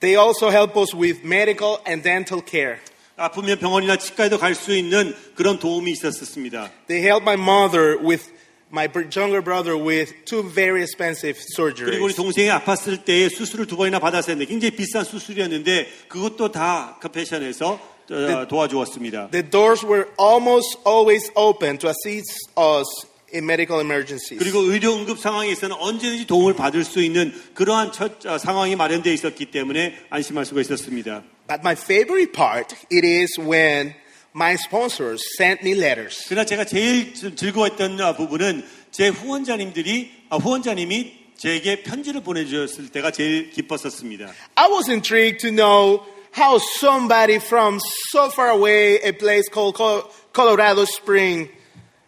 They 0.00 0.16
also 0.20 0.50
help 0.50 0.78
us 0.78 0.94
with 0.94 1.20
medical 1.24 1.78
and 1.86 2.02
dental 2.02 2.42
care. 2.46 2.78
아프면 3.16 3.58
병원이나 3.58 3.96
치과에도 3.96 4.38
갈 4.38 4.54
수 4.54 4.74
있는 4.74 5.14
그런 5.34 5.58
도움이 5.58 5.90
있었습니다. 5.92 6.70
They 6.88 7.06
help 7.06 7.22
my 7.22 7.34
mother 7.34 7.98
with 8.02 8.30
my 8.77 8.87
younger 9.15 9.41
brother 9.41 9.75
with 9.75 10.13
two 10.25 10.43
very 10.43 10.81
expensive 10.83 11.35
그리고 11.55 12.05
우리 12.05 12.13
surgeries. 12.13 12.15
동생이 12.15 12.49
아팠을 12.49 13.05
때 13.05 13.27
수술을 13.29 13.65
두 13.65 13.75
번이나 13.75 13.99
받았었는데 13.99 14.45
굉장히 14.45 14.75
비싼 14.75 15.03
수술이었는데 15.03 15.87
그것도 16.07 16.51
다 16.51 16.97
컴패션에서 17.01 17.79
어, 18.09 18.47
도와주었습니다. 18.47 19.31
The 19.31 19.49
doors 19.49 19.85
were 19.85 20.07
almost 20.19 20.77
always 20.87 21.31
open 21.35 21.77
to 21.79 21.89
assist 21.89 22.49
us 22.57 22.85
in 23.33 23.43
medical 23.43 23.81
emergencies. 23.81 24.39
그리고 24.39 24.59
의료 24.59 24.93
응급 24.93 25.19
상황에서는 25.19 25.75
언제든지 25.75 26.27
도움을 26.27 26.53
받을 26.55 26.83
수 26.83 27.01
있는 27.01 27.33
그러한 27.55 27.91
첫 27.91 28.25
어, 28.25 28.37
상황이 28.37 28.75
마련되어 28.75 29.11
있었기 29.11 29.47
때문에 29.51 29.95
안심할 30.09 30.45
수가 30.45 30.61
있었습니다. 30.61 31.23
But 31.47 31.61
my 31.61 31.73
favorite 31.75 32.31
part 32.31 32.75
it 32.91 33.05
is 33.05 33.39
when 33.39 33.93
my 34.34 34.54
sponsors 34.54 35.22
sent 35.36 35.62
me 35.62 35.72
letters. 35.74 36.24
그러나 36.28 36.44
제가 36.44 36.64
제일 36.64 37.14
즐- 37.14 37.36
즐거웠던 37.36 38.00
어, 38.00 38.16
부분은 38.16 38.64
제 38.90 39.08
후원자님들이 39.08 40.10
아, 40.30 40.36
후원자님이 40.36 41.20
제게 41.36 41.82
편지를 41.82 42.22
보내주셨을 42.22 42.88
때가 42.90 43.10
제일 43.10 43.50
기뻤었습니다. 43.50 44.32
I 44.54 44.68
was 44.70 44.88
intrigued 44.90 45.40
to 45.40 45.50
know 45.50 46.04
how 46.36 46.58
somebody 46.78 47.36
from 47.36 47.78
so 48.12 48.30
far 48.30 48.50
away, 48.50 49.00
a 49.02 49.12
place 49.12 49.48
called 49.52 49.74
Col- 49.76 50.08
Colorado 50.32 50.84
Spring, 50.84 51.50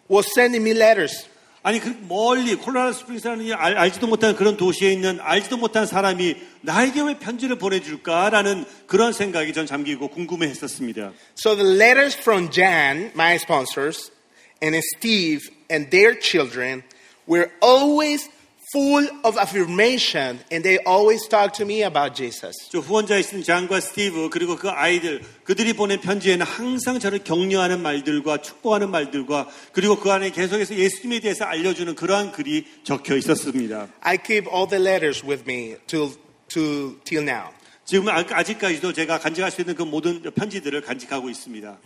was 0.08 0.26
sending 0.32 0.62
me 0.62 0.72
letters. 0.72 1.26
아니 1.61 1.79
그 1.79 1.95
멀리 2.07 2.55
콜로라도 2.55 2.93
스프링스라는 2.93 3.45
이 3.45 3.53
알, 3.53 3.77
알지도 3.77 4.07
못하는 4.07 4.35
그런 4.35 4.55
도시에 4.55 4.91
있는 4.91 5.19
알지도 5.21 5.57
못한 5.57 5.85
사람이 5.85 6.35
나에게 6.61 7.01
왜 7.01 7.19
편지를 7.19 7.57
보내줄까라는 7.57 8.65
그런 8.87 9.11
생각이 9.11 9.51
전 9.53 9.65
잠기고 9.65 10.09
궁금해했었습니다. 10.09 11.11
So 11.37 11.55
the 11.55 11.75
letters 11.75 12.17
from 12.17 12.49
Jan, 12.49 13.11
my 13.13 13.35
sponsors, 13.35 14.11
and 14.61 14.79
Steve 14.95 15.49
and 15.69 15.89
their 15.91 16.17
children 16.19 16.83
were 17.27 17.51
always 17.61 18.29
full 18.71 19.08
of 19.23 19.38
affirmation 19.38 20.39
and 20.51 20.63
they 20.63 20.77
always 20.86 21.27
talk 21.27 21.53
to 21.53 21.65
me 21.65 21.82
about 21.84 22.13
Jesus. 22.15 22.53
저 22.71 22.79
후원자이신 22.79 23.43
장과 23.43 23.79
스티브 23.79 24.29
그리고 24.29 24.55
그 24.55 24.69
아이들 24.69 25.21
그들이 25.43 25.73
보낸 25.73 25.99
편지에는 26.01 26.45
항상 26.45 26.99
저를 26.99 27.23
격려하는 27.23 27.82
말들과 27.82 28.38
축복하는 28.38 28.91
말들과 28.91 29.47
그리고 29.73 29.99
그 29.99 30.12
안에 30.12 30.29
계속해서 30.32 30.75
예수님에 30.75 31.19
대해서 31.19 31.45
알려주는 31.45 31.95
그러한 31.95 32.32
글이 32.32 32.65
적혀 32.84 33.15
있었습니다. 33.17 33.88
I 34.01 34.17
keep 34.17 34.47
all 34.47 34.67
the 34.67 34.82
letters 34.84 35.25
with 35.25 35.43
me 35.49 35.75
till, 35.88 36.13
to, 36.49 36.95
till 37.03 37.23
now. 37.27 37.49
지금 37.86 38.08
아- 38.10 38.23
아직까지도 38.29 38.93
제가 38.93 39.17
간직할 39.17 39.49
수 39.49 39.62
있는 39.62 39.73
그 39.73 39.82
모든 39.82 40.21
편지들을 40.21 40.82
간직하고 40.82 41.29
있습니다. 41.29 41.79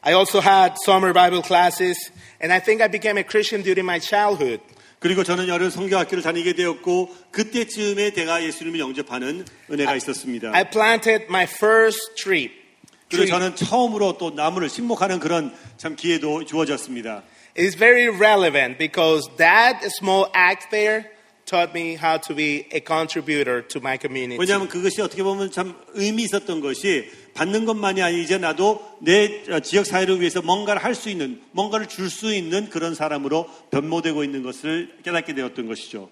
I 0.00 0.14
also 0.14 0.40
had 0.40 0.74
summer 0.84 1.12
Bible 1.12 1.42
classes 1.42 2.10
and 2.42 2.52
I 2.52 2.58
think 2.60 2.82
I 2.82 2.88
became 2.90 3.16
a 3.18 3.24
Christian 3.24 3.62
during 3.62 3.86
my 3.86 4.00
childhood. 4.00 4.60
그리고 4.98 5.22
저는 5.22 5.48
여름 5.48 5.70
성경학교를 5.70 6.22
다니게 6.22 6.54
되었고 6.54 7.14
그때쯤에 7.30 8.12
제가 8.12 8.42
예수님을 8.42 8.80
영접하는 8.80 9.44
은혜가 9.70 9.94
있었습니다. 9.96 10.50
I 10.54 10.70
planted 10.70 11.26
my 11.28 11.44
first 11.44 12.14
tree. 12.16 12.50
그리고. 13.08 13.26
저는 13.26 13.56
처음으로 13.56 14.18
또 14.18 14.30
나무를 14.30 14.68
신목하는 14.68 15.18
그런 15.18 15.54
참 15.76 15.96
기회도 15.96 16.44
주어졌습니다. 16.44 17.22
It 17.56 17.64
is 17.64 17.76
very 17.76 18.08
relevant 18.08 18.78
because 18.78 19.28
that 19.36 19.84
small 19.86 20.30
act 20.36 20.68
there 20.70 21.06
taught 21.48 21.72
me 21.72 21.94
how 21.96 22.18
to 22.20 22.34
be 22.34 22.66
a 22.74 22.80
contributor 22.84 23.66
to 23.68 23.78
my 23.80 23.96
community. 24.00 24.36
왜냐하면 24.38 24.68
그것이 24.68 25.00
어떻게 25.00 25.22
보면 25.22 25.50
참 25.50 25.74
의미 25.94 26.24
있었던 26.24 26.60
것이 26.60 27.10
받는 27.34 27.64
것만이 27.64 28.02
아니 28.02 28.22
이제 28.22 28.36
나도 28.36 28.98
내 29.00 29.42
어, 29.50 29.60
지역 29.60 29.86
사회를 29.86 30.20
위해서 30.20 30.42
뭔가를 30.42 30.82
할 30.84 30.94
수 30.94 31.08
있는 31.08 31.40
뭔가를 31.52 31.86
줄 31.86 32.10
수 32.10 32.34
있는 32.34 32.68
그런 32.68 32.94
사람으로 32.94 33.48
변모되고 33.70 34.24
있는 34.24 34.42
것을 34.42 34.90
깨닫게 35.04 35.34
되었던 35.34 35.66
것이죠. 35.66 36.10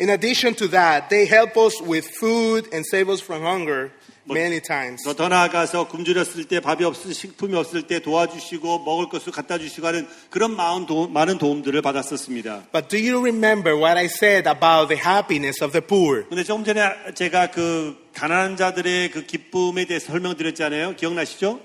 In 0.00 0.08
addition 0.08 0.54
to 0.56 0.70
that, 0.70 1.08
they 1.10 1.26
help 1.28 1.52
us 1.60 1.82
with 1.82 2.08
food 2.16 2.70
and 2.72 2.82
save 2.88 3.12
us 3.12 3.22
from 3.22 3.44
hunger 3.44 3.90
many 4.30 4.60
times. 4.60 5.02
더 5.16 5.28
나아가서 5.28 5.88
굶주렸을 5.88 6.44
때 6.44 6.60
밥이 6.60 6.84
없을 6.84 7.14
식품이 7.14 7.54
없을 7.54 7.82
때 7.82 8.00
도와주시고 8.00 8.84
먹을 8.84 9.08
것을 9.08 9.32
갖다 9.32 9.58
주시고 9.58 9.86
하는 9.86 10.08
그런 10.30 10.54
많은, 10.56 10.86
도움, 10.86 11.12
많은 11.12 11.38
도움들을 11.38 11.80
받았었습니다. 11.82 12.68
But 12.72 12.88
do 12.88 12.98
you 12.98 13.20
remember 13.20 13.76
what 13.76 13.98
I 13.98 14.06
said 14.06 14.48
about 14.48 14.88
the 14.88 15.00
happiness 15.00 15.62
of 15.62 15.72
the 15.72 15.84
poor? 15.84 16.24
근데 16.28 16.44
조금 16.44 16.64
전에 16.64 16.82
제가 17.14 17.50
그 17.50 17.96
가난한 18.14 18.56
자들의 18.56 19.10
그 19.10 19.26
기쁨에 19.26 19.84
대해서 19.84 20.12
설명드렸잖아요. 20.12 20.96
기억나시죠? 20.96 21.60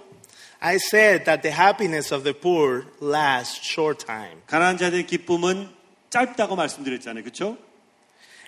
I 0.60 0.76
said 0.76 1.26
that 1.26 1.42
the 1.44 1.56
happiness 1.56 2.14
of 2.14 2.24
the 2.24 2.34
poor 2.34 2.86
lasts 3.02 3.62
short 3.62 4.06
time. 4.06 4.42
가난한 4.48 4.78
자들의 4.78 5.06
기쁨은 5.06 5.70
짧다고 6.10 6.56
말씀드렸잖아요. 6.56 7.24
그렇죠? 7.24 7.58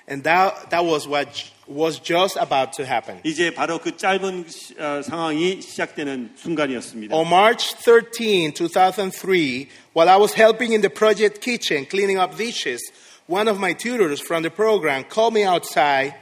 And 0.09 0.22
that, 0.24 0.68
that 0.70 0.85
was 0.85 1.09
what 1.09 1.28
was 1.66 1.98
just 1.98 2.37
about 2.37 2.74
to 2.74 2.85
happen. 2.85 3.20
이제 3.24 3.50
바로 3.54 3.78
그 3.78 3.96
짧은 3.96 4.44
시- 4.48 4.74
어, 4.78 5.00
상황이 5.02 5.62
시작되는 5.62 6.35
순간이었습니다. 6.37 7.14
On 7.14 7.26
March 7.26 7.74
13, 7.83 8.52
2003, 8.52 9.68
while 9.94 10.09
I 10.11 10.16
was 10.18 10.35
helping 10.35 10.72
in 10.74 10.83
the 10.83 10.90
project 10.90 11.40
kitchen 11.40 11.87
cleaning 11.87 12.18
up 12.18 12.37
dishes, 12.37 12.83
one 13.26 13.48
of 13.48 13.59
my 13.59 13.72
tutors 13.72 14.20
from 14.20 14.42
the 14.42 14.50
program 14.50 15.04
called 15.04 15.33
me 15.33 15.42
outside 15.44 16.14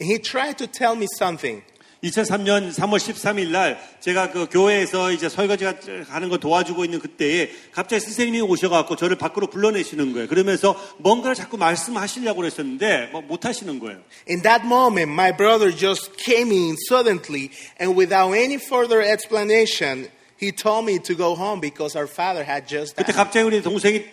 and 0.00 0.10
he 0.10 0.18
tried 0.18 0.58
to 0.58 0.66
tell 0.66 0.96
me 0.96 1.06
something. 1.16 1.62
2003년 2.03 2.73
3월 2.73 2.97
13일 2.97 3.49
날 3.49 3.79
제가 4.01 4.31
그 4.31 4.47
교회에서 4.51 5.11
이제 5.11 5.29
설거지 5.29 5.65
하는 6.07 6.29
거 6.29 6.37
도와주고 6.37 6.83
있는 6.83 6.99
그때에 6.99 7.49
갑자기 7.71 8.01
선생님이 8.01 8.41
오셔갖고 8.41 8.95
저를 8.97 9.15
밖으로 9.17 9.47
불러내시는 9.47 10.11
거예요. 10.13 10.27
그러면서 10.27 10.75
뭔가를 10.97 11.35
자꾸 11.35 11.57
말씀하시려고 11.57 12.41
그랬었는데 12.41 13.09
뭐 13.11 13.23
못 13.23 13.45
하시는 13.45 13.79
거예요. 13.79 13.99
In 14.29 14.41
that 14.43 14.65
moment, 14.65 15.09
my 15.11 15.31
brother 15.35 15.71
just 15.75 16.11
came 16.17 16.51
in 16.51 16.75
suddenly 16.89 17.49
and 17.79 17.97
without 17.97 18.35
any 18.35 18.55
further 18.55 19.01
explanation, 19.01 20.09
he 20.37 20.51
told 20.51 20.85
me 20.85 20.99
to 20.99 21.15
go 21.15 21.33
home 21.35 21.61
because 21.61 21.97
our 21.97 22.07
father 22.07 22.43
had 22.43 22.67
just 22.67 22.95
그때 22.95 23.13
died. 23.13 23.15
갑자기 23.15 23.45
우리 23.47 23.61
동생이 23.61 24.03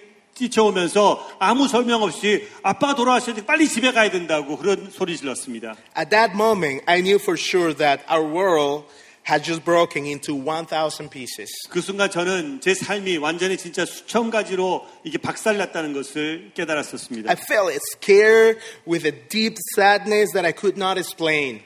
뛰쳐오면서 0.40 1.36
아무 1.38 1.68
설명 1.68 2.02
없이 2.02 2.48
아빠가 2.62 2.94
돌아가셨는데 2.94 3.46
빨리 3.46 3.68
집에 3.68 3.92
가야 3.92 4.10
된다고 4.10 4.56
그런 4.56 4.90
소리 4.90 5.16
질렀습니다. 5.16 5.76
At 5.96 6.10
that 6.10 6.32
moment, 6.34 6.82
I 6.86 7.02
knew 7.02 7.16
for 7.20 7.38
sure 7.38 7.74
that 7.76 8.02
our 8.10 8.24
world 8.24 8.86
had 9.28 9.44
just 9.44 9.64
broken 9.64 10.06
into 10.06 10.34
1,000 10.34 11.10
pieces. 11.10 11.50
그 11.68 11.80
순간 11.80 12.10
저는 12.10 12.60
제 12.60 12.74
삶이 12.74 13.18
완전히 13.18 13.56
진짜 13.56 13.84
수천 13.84 14.30
가지로 14.30 14.86
이게 15.04 15.18
박살났다는 15.18 15.92
것을 15.92 16.52
깨달았었습니다. 16.54 17.30
I 17.30 17.36
felt 17.36 17.78
scared 17.94 18.58
with 18.88 19.06
a 19.06 19.12
deep 19.28 19.56
sadness 19.76 20.32
that 20.32 20.46
I 20.46 20.52
could 20.52 20.78
not 20.78 20.98
explain. 20.98 21.62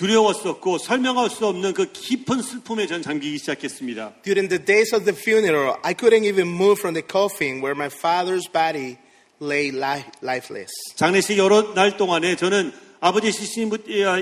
두려웠었고 0.00 0.78
설명할 0.78 1.28
수 1.28 1.46
없는 1.46 1.74
그 1.74 1.92
깊은 1.92 2.40
슬픔에 2.40 2.86
전 2.86 3.02
잠기기 3.02 3.36
시작했습니다. 3.36 4.14
During 4.22 4.48
the 4.48 4.64
days 4.64 4.94
of 4.94 5.04
the 5.04 5.14
funeral, 5.14 5.76
I 5.82 5.92
couldn't 5.92 6.24
even 6.24 6.48
move 6.48 6.80
from 6.80 6.94
the 6.94 7.06
coffin 7.06 7.60
where 7.60 7.76
my 7.76 7.90
father's 7.92 8.50
body 8.50 8.96
lay 9.42 9.68
li- 9.68 10.04
lifeless. 10.22 10.72
장례식 10.96 11.36
여러 11.36 11.74
날 11.74 11.98
동안에 11.98 12.36
저는 12.36 12.72
아버지 13.00 13.30
시신이 13.30 13.70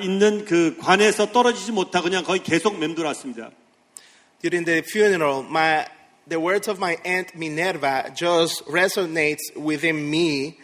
있는 0.02 0.44
그 0.44 0.76
관에서 0.80 1.30
떨어지지 1.30 1.70
못하고 1.70 2.04
그냥 2.04 2.24
거의 2.24 2.42
계속 2.42 2.76
맴돌았습니다. 2.76 3.52
During 4.42 4.64
the 4.64 4.82
funeral, 4.82 5.44
my, 5.44 5.86
the 6.28 6.42
words 6.42 6.68
of 6.68 6.78
my 6.80 6.96
aunt 7.04 7.36
Minerva 7.36 8.12
just 8.16 8.64
resonates 8.66 9.54
within 9.54 10.10
me. 10.10 10.58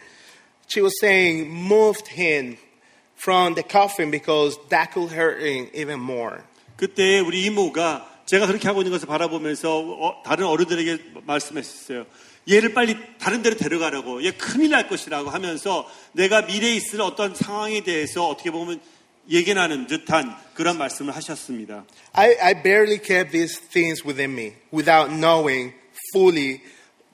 She 0.67 0.81
was 0.81 0.99
saying, 0.99 1.47
moved 1.51 2.07
him 2.07 2.57
from 3.25 3.55
the 3.55 3.63
coffin 3.63 4.11
because 4.11 4.55
that 4.69 4.93
could 4.93 5.11
hurt 5.11 5.41
him 5.41 5.67
even 5.73 5.99
more. 5.99 6.43
그때 6.77 7.19
우리 7.19 7.45
이모가 7.45 8.21
제가 8.27 8.45
그렇게 8.45 8.67
하고 8.67 8.81
있는 8.81 8.91
것을 8.91 9.07
바라보면서 9.07 9.79
어, 9.79 10.21
다른 10.23 10.45
어른들에게 10.45 11.21
말씀했었어요. 11.25 12.05
얘를 12.51 12.75
빨리 12.75 12.95
다른 13.17 13.41
데로 13.41 13.55
데려가라고. 13.55 14.23
얘 14.23 14.31
큰일 14.31 14.69
날 14.69 14.87
것이라고 14.87 15.31
하면서 15.31 15.89
내가 16.11 16.43
미래에 16.43 16.75
있을 16.75 17.01
어떤 17.01 17.33
상황에 17.33 17.81
대해서 17.81 18.27
어떻게 18.27 18.51
보면 18.51 18.79
예견하는 19.27 19.87
듯한 19.87 20.35
그런 20.53 20.77
말씀을 20.77 21.15
하셨습니다. 21.15 21.83
I, 22.13 22.37
I 22.39 22.61
barely 22.61 22.99
kept 23.01 23.31
these 23.31 23.59
things 23.59 24.05
within 24.05 24.37
me 24.37 24.53
without 24.71 25.11
knowing 25.11 25.73
fully 26.13 26.61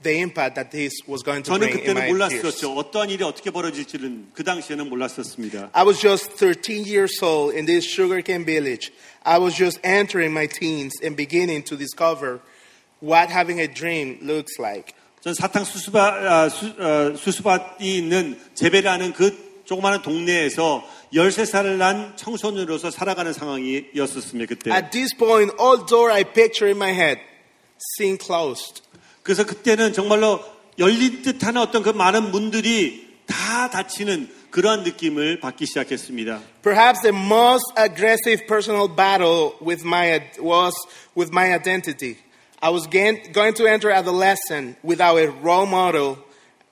the 0.03 0.19
impact 0.19 0.55
that 0.55 0.71
this 0.71 0.91
was 1.07 1.23
going 1.23 1.43
to 1.43 1.51
저는 1.51 1.67
bring 1.67 1.77
in 1.77 1.95
그때는 1.95 1.97
my 1.97 2.27
tears. 2.27 2.43
몰랐었죠. 2.43 2.73
어떠한 2.75 3.09
일이 3.09 3.23
어떻게 3.23 3.51
벌어질지는 3.51 4.31
그 4.33 4.43
당시에는 4.43 4.89
몰랐었습니다. 4.89 5.69
I 5.73 5.83
was 5.85 5.99
just 6.01 6.37
13 6.37 6.85
years 6.85 7.17
old 7.23 7.55
in 7.55 7.65
this 7.65 7.85
sugarcane 7.85 8.45
village. 8.45 8.91
I 9.23 9.37
was 9.37 9.55
just 9.55 9.79
entering 9.83 10.31
my 10.33 10.47
teens 10.47 10.93
and 11.03 11.15
beginning 11.15 11.63
to 11.65 11.77
discover 11.77 12.39
what 13.01 13.29
having 13.29 13.59
a 13.59 13.67
dream 13.67 14.17
looks 14.21 14.57
like. 14.59 14.93
전 15.21 15.35
사탕 15.35 15.63
수수밭, 15.63 16.25
아, 16.25 16.49
수, 16.49 16.65
어, 16.79 17.15
수수밭이 17.15 17.97
있는 17.97 18.39
제베라는 18.55 19.13
그 19.13 19.61
조그마한 19.65 20.01
동네에서 20.01 20.83
13살을 21.13 21.77
난 21.77 22.17
청소년으로서 22.17 22.89
살아가는 22.89 23.31
상황이었었습니다. 23.31 24.47
그때. 24.49 24.71
At 24.71 24.89
this 24.89 25.15
point, 25.15 25.53
all 25.59 25.85
door 25.85 26.11
I 26.11 26.23
picture 26.23 26.67
in 26.67 26.77
my 26.77 26.91
head 26.91 27.21
seemed 27.97 28.19
closed. 28.19 28.81
그래서 29.23 29.45
그때는 29.45 29.93
정말로 29.93 30.39
열린 30.79 31.21
듯한 31.21 31.57
어떤 31.57 31.83
그 31.83 31.89
많은 31.89 32.31
문들이 32.31 33.07
다 33.27 33.69
닫히는 33.69 34.29
그러한 34.49 34.83
느낌을 34.83 35.39
받기 35.39 35.65
시작했습니다. 35.65 36.41
Perhaps 36.63 37.01
the 37.03 37.15
most 37.15 37.63
aggressive 37.79 38.45
personal 38.47 38.87
battle 38.93 39.53
with 39.65 39.85
my 39.85 40.19
was 40.39 40.73
with 41.15 41.31
my 41.31 41.53
identity. 41.53 42.17
I 42.61 42.69
was 42.69 42.87
going 42.87 43.23
to 43.55 43.65
enter 43.67 43.89
adolescence 43.91 44.75
without 44.83 45.17
a 45.17 45.29
role 45.41 45.65
model 45.65 46.17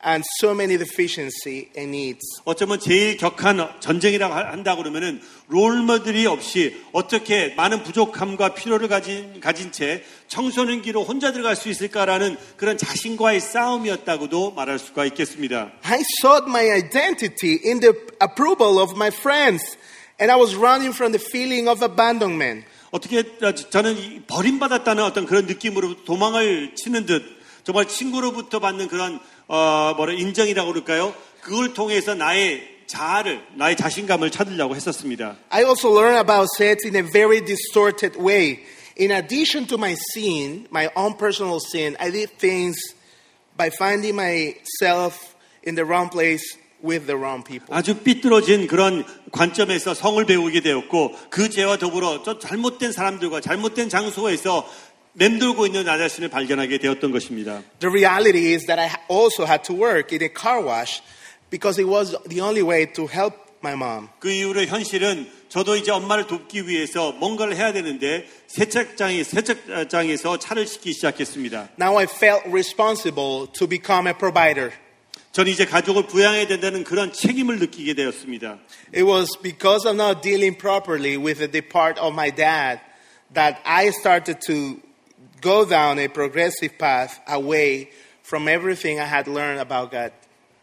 and 0.04 0.24
so 0.40 0.54
many 0.54 0.78
deficiency 0.78 1.70
and 1.78 1.90
needs. 1.96 2.20
어쩌면 2.46 2.80
제일 2.80 3.18
격한 3.18 3.80
전쟁이라고 3.80 4.34
하- 4.34 4.52
한다 4.52 4.76
그러면은 4.76 5.22
롤모델이 5.50 6.28
없이 6.28 6.80
어떻게 6.92 7.56
많은 7.56 7.82
부족함과 7.82 8.54
필요를 8.54 8.88
가진 8.88 9.40
가진 9.40 9.72
채 9.72 10.04
청소년기로 10.28 11.04
혼자 11.04 11.32
들어갈 11.32 11.56
수 11.56 11.70
있을까라는 11.70 12.38
그런 12.56 12.78
자신과의 12.78 13.40
싸움이었다고도 13.40 14.52
말할 14.52 14.78
수가 14.78 15.06
있겠습니다. 15.06 15.72
I 15.82 16.02
sought 16.22 16.46
my 16.48 16.70
identity 16.70 17.60
in 17.66 17.80
the 17.80 17.94
approval 18.22 18.78
of 18.78 18.94
my 18.96 19.08
friends, 19.08 19.76
and 20.22 20.32
I 20.32 20.40
was 20.40 20.56
running 20.56 20.94
from 20.96 21.18
the 21.18 21.24
feeling 21.24 21.68
of 21.68 21.84
abandonment. 21.84 22.68
어떻게 22.92 23.24
저는 23.72 23.98
이 23.98 24.22
버림받았다는 24.28 25.04
어떤 25.04 25.26
그런 25.26 25.48
느낌으로 25.48 26.04
도망을 26.04 26.76
치는 26.76 27.08
듯 27.08 27.24
정말 27.64 27.88
친구로부터 27.88 28.60
받는 28.60 28.88
그런 28.88 29.20
어 29.48 29.94
뭐라 29.98 30.14
인정이라고 30.14 30.74
그럴까요? 30.74 31.14
그걸 31.42 31.74
통해서 31.74 32.14
나의 32.14 32.79
자아를 32.90 33.46
나의 33.56 33.78
자신감을 33.78 34.32
찾으려고 34.32 34.76
했었습니다. 34.76 35.38
I 35.50 35.64
also 35.64 35.94
learned 35.94 36.20
about 36.20 36.48
sex 36.58 36.86
in 36.86 36.96
a 36.96 37.04
very 37.04 37.40
distorted 37.40 38.20
way. 38.20 38.64
In 38.98 39.12
addition 39.12 39.68
to 39.68 39.78
my 39.78 39.96
sin, 40.14 40.68
my 40.72 40.90
own 40.96 41.16
personal 41.16 41.60
sin, 41.62 41.96
I 42.00 42.12
did 42.12 42.32
things 42.38 42.76
by 43.56 43.70
finding 43.70 44.16
myself 44.16 45.36
in 45.66 45.76
the 45.76 45.86
wrong 45.86 46.10
place 46.10 46.58
with 46.84 47.06
the 47.06 47.16
wrong 47.16 47.44
people. 47.46 47.68
아주 47.70 47.96
삐뚤어진 47.96 48.68
그런 48.68 49.06
관점에서 49.32 49.94
성을 49.94 50.26
배우게 50.26 50.62
되었고 50.62 51.16
그 51.30 51.50
죄와 51.50 51.78
더불어 51.78 52.24
저 52.24 52.40
잘못된 52.40 52.92
사람들과 52.92 53.40
잘못된 53.40 53.90
장소에서 53.90 54.68
맴돌고 55.14 55.68
있는 55.68 55.86
나 55.86 55.98
자신을 55.98 56.30
발견하게 56.30 56.80
되었던 56.80 57.12
것입니다. 57.12 57.62
The 57.80 57.92
reality 57.92 58.54
is 58.54 58.66
that 58.66 58.80
I 58.80 58.90
also 59.10 59.46
had 59.46 59.64
to 59.66 59.76
work 59.76 60.12
in 60.12 60.24
a 60.24 60.30
car 60.30 60.66
wash 60.66 61.02
because 61.51 61.79
it 61.81 61.89
was 61.89 62.17
the 62.29 62.41
only 62.41 62.63
way 62.63 62.87
to 62.93 63.07
help 63.07 63.35
my 63.63 63.73
mom. 63.73 64.09
그 64.19 64.31
이후로 64.31 64.65
현실은 64.65 65.31
저도 65.49 65.77
이제 65.77 65.91
엄마를 65.91 66.27
돕기 66.27 66.69
위해서 66.69 67.13
뭔가를 67.13 67.57
해야 67.57 67.73
되는데 67.73 68.27
세척장에 68.49 69.25
세척장에서 69.25 70.39
차를 70.39 70.67
씻기 70.67 70.93
시작했습니다. 70.93 71.71
Now 71.81 71.99
I 71.99 72.05
felt 72.05 72.47
responsible 72.49 73.47
to 73.53 73.67
become 73.67 74.07
a 74.07 74.15
provider. 74.15 74.73
저는 75.33 75.51
이제 75.51 75.65
가족을 75.65 76.07
부양해야 76.07 76.47
된다는 76.47 76.85
그런 76.85 77.13
책임을 77.13 77.59
느끼게 77.59 77.95
되었습니다. 77.95 78.59
It 78.95 79.03
was 79.03 79.37
because 79.43 79.89
of 79.89 80.01
not 80.01 80.23
dealing 80.23 80.57
properly 80.57 81.17
with 81.17 81.39
the 81.39 81.51
depart 81.51 81.99
of 81.99 82.13
my 82.13 82.31
dad 82.31 82.81
that 83.33 83.59
I 83.65 83.89
started 83.89 84.39
to 84.47 84.79
go 85.41 85.65
down 85.65 85.99
a 85.99 86.07
progressive 86.07 86.79
path 86.79 87.19
away 87.27 87.91
from 88.23 88.49
everything 88.49 89.01
I 89.01 89.07
had 89.07 89.29
learned 89.29 89.61
about 89.61 89.91
God. 89.91 90.13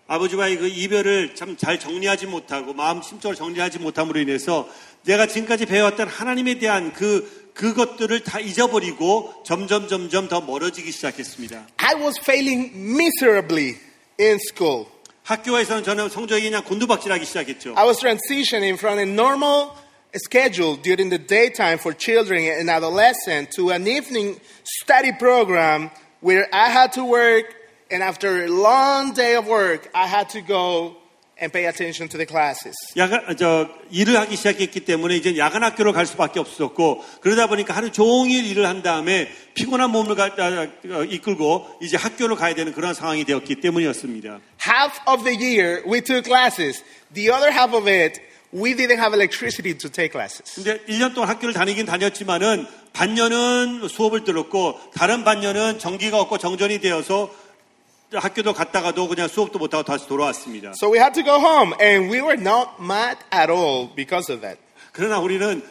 아버지와의 0.07 0.57
그 0.59 0.69
이별을 0.69 1.35
참 1.35 1.57
잘 1.57 1.81
정리하지 1.81 2.27
못하고 2.27 2.75
마음 2.75 3.03
심적으로 3.03 3.37
정리하지 3.37 3.79
못함으로 3.79 4.21
인해서 4.21 4.69
내가 5.05 5.27
지금까지 5.27 5.67
배워왔던 5.67 6.09
하나님에 6.09 6.59
대한 6.59 6.93
그 6.93 7.47
그것들을 7.55 8.21
다 8.21 8.39
잊어버리고 8.39 9.33
점점 9.45 9.89
점점 9.89 10.29
더 10.29 10.43
멀어지기 10.43 10.93
시작했습니다. 10.93 11.67
I 11.79 11.95
was 11.95 12.19
failing 12.21 12.71
miserably 12.77 13.77
in 14.21 14.39
school. 14.51 14.87
학교에서는 15.25 15.83
저는 15.83 16.09
성적이 16.11 16.51
그냥 16.51 16.63
곤두박질하기 16.65 17.25
시작했죠. 17.25 17.75
I 17.77 17.85
was 17.87 17.99
transitioning 17.99 18.79
from 18.79 18.99
a 18.99 19.05
normal 19.05 19.71
schedule 20.15 20.77
during 20.81 21.09
the 21.11 21.19
daytime 21.19 21.79
for 21.79 21.97
children 21.97 22.45
and 22.45 22.71
adolescents 22.71 23.57
to 23.57 23.71
an 23.73 23.89
evening 23.89 24.39
study 24.83 25.13
program 25.19 25.91
where 26.23 26.47
I 26.53 26.71
had 26.71 26.93
to 26.93 27.05
work, 27.05 27.47
and 27.91 28.03
after 28.03 28.45
a 28.45 28.49
long 28.49 29.15
day 29.15 29.37
of 29.37 29.47
work, 29.47 29.89
I 29.95 30.07
had 30.07 30.29
to 30.31 30.41
go 30.41 30.97
and 31.41 31.53
pay 31.53 31.67
attention 31.67 32.09
to 32.09 32.17
the 32.17 32.27
classes. 32.27 32.75
야간 32.97 33.37
저 33.37 33.69
일을 33.91 34.19
하기 34.21 34.37
시작했기 34.37 34.81
때문에 34.81 35.17
이제 35.17 35.37
야간 35.37 35.63
학교를 35.63 35.93
갈 35.93 36.07
수밖에 36.07 36.41
없었고 36.41 37.05
그러다 37.21 37.47
보니까 37.47 37.77
하루 37.77 37.93
종일 37.93 38.47
일을 38.47 38.67
한 38.67 38.83
다음에 38.83 39.29
피곤한 39.55 39.91
몸을 39.91 40.15
가, 40.15 40.31
아, 40.39 40.67
어, 40.91 41.05
이끌고 41.05 41.79
이제 41.83 41.97
학교를 41.97 42.37
가야 42.37 42.55
되는 42.55 42.73
그런 42.73 42.95
상황이 42.95 43.25
되었기 43.25 43.57
때문이었습니다. 43.57 44.41
Half 44.67 45.01
of 45.07 45.25
the 45.25 45.37
year 45.37 45.83
we 45.87 46.01
took 46.01 46.25
classes. 46.25 46.83
The 47.13 47.31
other 47.31 47.53
half 47.53 47.77
of 47.77 47.87
it, 47.87 48.21
we 48.55 48.75
didn't 48.75 48.99
have 48.99 49.15
electricity 49.15 49.77
to 49.77 49.91
take 49.91 50.13
classes. 50.13 50.55
근데 50.55 50.81
1년 50.87 51.15
동안 51.15 51.29
학교를 51.29 51.53
다니긴 51.53 51.85
다녔지만은 51.85 52.67
반년은 52.95 53.89
수업을 53.89 54.25
들었고 54.25 54.81
다른 54.95 55.23
반년은 55.23 55.79
전기가 55.79 56.19
없고 56.19 56.39
정전이 56.39 56.81
되어서 56.81 57.31
학교도 58.12 58.54
갔다가도 58.54 59.08
그냥 59.08 59.28
수업도 59.28 59.58
못하고 59.60 59.84
다시 59.84 60.08
돌아왔습니다. 60.08 60.74
So 60.82 60.92
we 60.92 61.00
had 61.00 61.14
to 61.14 61.24
go 61.24 61.40
home, 61.40 61.74
and 61.82 62.12
we 62.12 62.22
were 62.22 62.40
not 62.40 62.72
mad 62.80 63.18
at 63.34 63.50
all 63.50 63.90
because 63.96 64.32
of 64.32 64.42
that. 64.42 64.60
그러나 64.92 65.20
우리는 65.20 65.62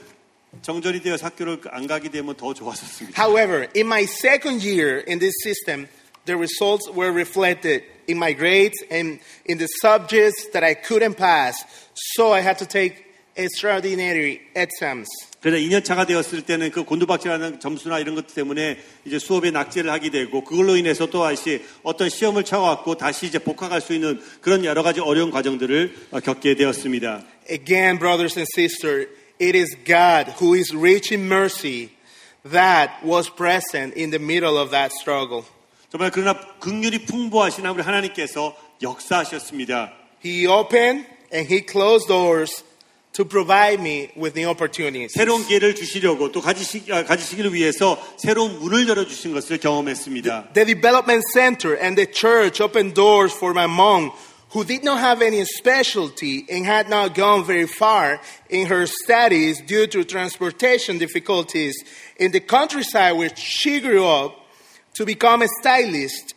정전이 0.62 1.00
되어서 1.00 1.26
학교를 1.26 1.61
안 1.70 1.87
가게 1.87 2.09
되면 2.09 2.35
더 2.35 2.54
좋았었습니다. 2.54 3.22
However, 3.22 3.68
in 3.76 3.87
my 3.87 4.04
second 4.04 4.64
year 4.66 5.04
in 5.06 5.18
this 5.18 5.35
system, 5.44 5.87
the 6.24 6.37
results 6.37 6.88
were 6.90 7.12
reflected 7.12 7.85
in 8.09 8.16
my 8.16 8.33
grades 8.33 8.76
and 8.90 9.20
in 9.46 9.59
the 9.59 9.68
subjects 9.80 10.50
that 10.52 10.64
I 10.64 10.74
couldn't 10.74 11.16
pass. 11.16 11.56
So 12.16 12.33
I 12.33 12.40
had 12.40 12.59
to 12.59 12.66
take 12.66 13.04
extraordinary 13.37 14.40
exams. 14.54 15.09
그래서 15.45 15.63
2년차가 15.63 16.08
되었을 16.08 16.41
때는 16.41 16.71
그 16.71 16.84
곤두박질하는 16.84 17.60
점수나 17.60 17.99
이런 17.99 18.15
것 18.15 18.34
때문에 18.34 18.79
이제 19.05 19.19
수업에 19.19 19.51
낙제를 19.51 19.91
하게 19.91 20.10
되고 20.10 20.43
그걸로 20.43 20.75
인해서 20.75 21.05
또 21.05 21.21
다시 21.21 21.63
어떤 21.84 22.10
시험을 22.10 22.43
쳐갖고 22.43 22.95
다시 22.95 23.27
이제 23.27 23.38
복학할 23.38 23.79
수 23.79 23.93
있는 23.93 24.19
그런 24.41 24.65
여러 24.65 24.81
가지 24.81 25.01
어려운 25.01 25.29
과정들을 25.29 26.08
어, 26.10 26.19
겪게 26.19 26.55
되었습니다. 26.55 27.23
Again, 27.47 27.99
brothers 27.99 28.39
and 28.39 28.47
sisters, 28.55 29.08
it 29.39 29.55
is 29.55 29.77
God 29.86 30.34
who 30.41 30.55
is 30.55 30.75
rich 30.75 31.13
in 31.13 31.27
mercy 31.27 31.91
that 32.49 33.05
was 33.05 33.29
present 33.29 33.95
in 33.95 34.10
the 34.10 34.17
middle 34.17 34.58
of 34.58 34.71
that 34.71 34.95
struggle. 34.99 35.43
정말 35.91 36.10
그러나 36.10 36.39
극률이 36.60 37.05
풍부하신 37.05 37.67
우리 37.67 37.84
하나님께서 37.84 38.58
역사하셨습니다. 38.81 39.93
He 40.25 40.47
opened 40.47 41.05
and 41.31 41.47
he 41.47 41.63
closed 41.63 42.08
doors 42.08 42.63
to 43.14 43.24
provide 43.24 43.80
me 43.80 44.11
with 44.16 44.37
new 44.37 44.48
opportunities. 44.48 45.12
새로운 45.14 45.44
기회를 45.44 45.74
주시려고 45.74 46.30
또 46.30 46.40
가지시, 46.40 46.85
아, 46.90 47.04
가지시기를 47.04 47.52
위해서 47.52 47.98
새로운 48.16 48.59
문을 48.61 48.88
열어주신 48.88 49.33
것을 49.35 49.59
경험했습니다. 49.59 50.52
The 50.54 50.64
development 50.64 51.24
center 51.33 51.76
and 51.76 51.96
the 51.96 52.06
church 52.06 52.62
opened 52.62 52.94
doors 52.94 53.35
for 53.35 53.52
my 53.52 53.66
mom, 53.66 54.12
who 54.54 54.64
did 54.64 54.85
not 54.85 55.00
have 55.00 55.22
any 55.22 55.44
specialty 55.44 56.46
and 56.50 56.64
had 56.64 56.88
not 56.88 57.14
gone 57.14 57.44
very 57.44 57.66
far 57.66 58.20
in 58.48 58.66
her 58.66 58.87
studies 58.87 59.61
due 59.66 59.87
to 59.87 60.04
transportation 60.04 60.98
difficulties 60.98 61.74
in 62.18 62.30
the 62.33 62.40
countryside 62.40 63.16
where 63.16 63.30
she 63.37 63.80
grew 63.80 64.06
up 64.06 64.35
to 64.94 65.04
become 65.04 65.42
a 65.42 65.48
stylist, 65.61 66.34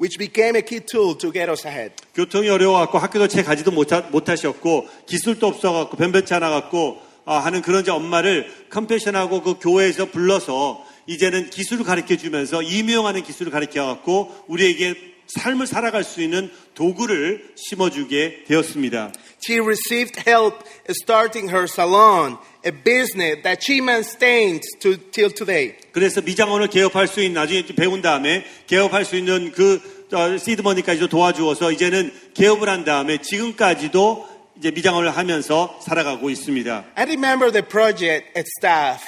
which 0.00 0.18
became 0.18 0.56
a 0.56 0.62
key 0.62 0.80
tool 0.80 1.16
to 1.16 1.30
get 1.30 1.50
us 1.50 1.66
ahead. 1.66 1.92
교통이 2.14 2.48
어려워갖고 2.48 2.98
학교도 2.98 3.28
채 3.28 3.42
가지도 3.42 3.70
못하, 3.70 4.00
못하셨고 4.00 4.88
기술도 5.06 5.46
없어갖고 5.46 5.96
변변치 5.96 6.32
않아갖고 6.34 6.98
아, 7.26 7.36
하는 7.36 7.60
그런 7.60 7.82
이제 7.82 7.90
엄마를 7.90 8.50
컴패션하고 8.70 9.42
그 9.42 9.54
교회에서 9.60 10.06
불러서 10.06 10.84
이제는 11.06 11.50
기술을 11.50 11.84
가르쳐 11.84 12.16
주면서 12.16 12.62
임용하는 12.62 13.22
기술을 13.22 13.52
가르쳐 13.52 13.84
갖고 13.84 14.34
우리에게 14.48 15.09
삶을 15.38 15.66
살아갈 15.66 16.04
수 16.04 16.22
있는 16.22 16.50
도구를 16.74 17.52
심어주게 17.56 18.44
되었습니다. 18.46 19.12
She 19.42 19.60
received 19.60 20.22
help 20.26 20.64
starting 20.88 21.48
her 21.48 21.64
salon, 21.64 22.38
a 22.64 22.72
business 22.72 23.42
that 23.42 23.62
she 23.62 23.80
maintains 23.80 24.66
to, 24.80 24.96
till 25.10 25.32
today. 25.32 25.76
그래서 25.92 26.20
미장원을 26.20 26.68
개업할 26.68 27.06
수 27.08 27.20
있는 27.20 27.40
나중에 27.40 27.64
좀 27.64 27.76
배운 27.76 28.02
다음에 28.02 28.44
개업할 28.66 29.04
수 29.04 29.16
있는 29.16 29.52
그 29.52 29.80
어, 30.12 30.36
시드머니까지도 30.36 31.06
도와주어서 31.08 31.70
이제는 31.72 32.12
개업을 32.34 32.68
한 32.68 32.84
다음에 32.84 33.18
지금까지도 33.18 34.28
이제 34.58 34.70
미장원을 34.72 35.16
하면서 35.16 35.78
살아가고 35.82 36.28
있습니다. 36.30 36.84
I 36.96 37.04
remember 37.04 37.50
the 37.50 37.66
project 37.66 38.36
at 38.36 38.46
staff. 38.58 39.02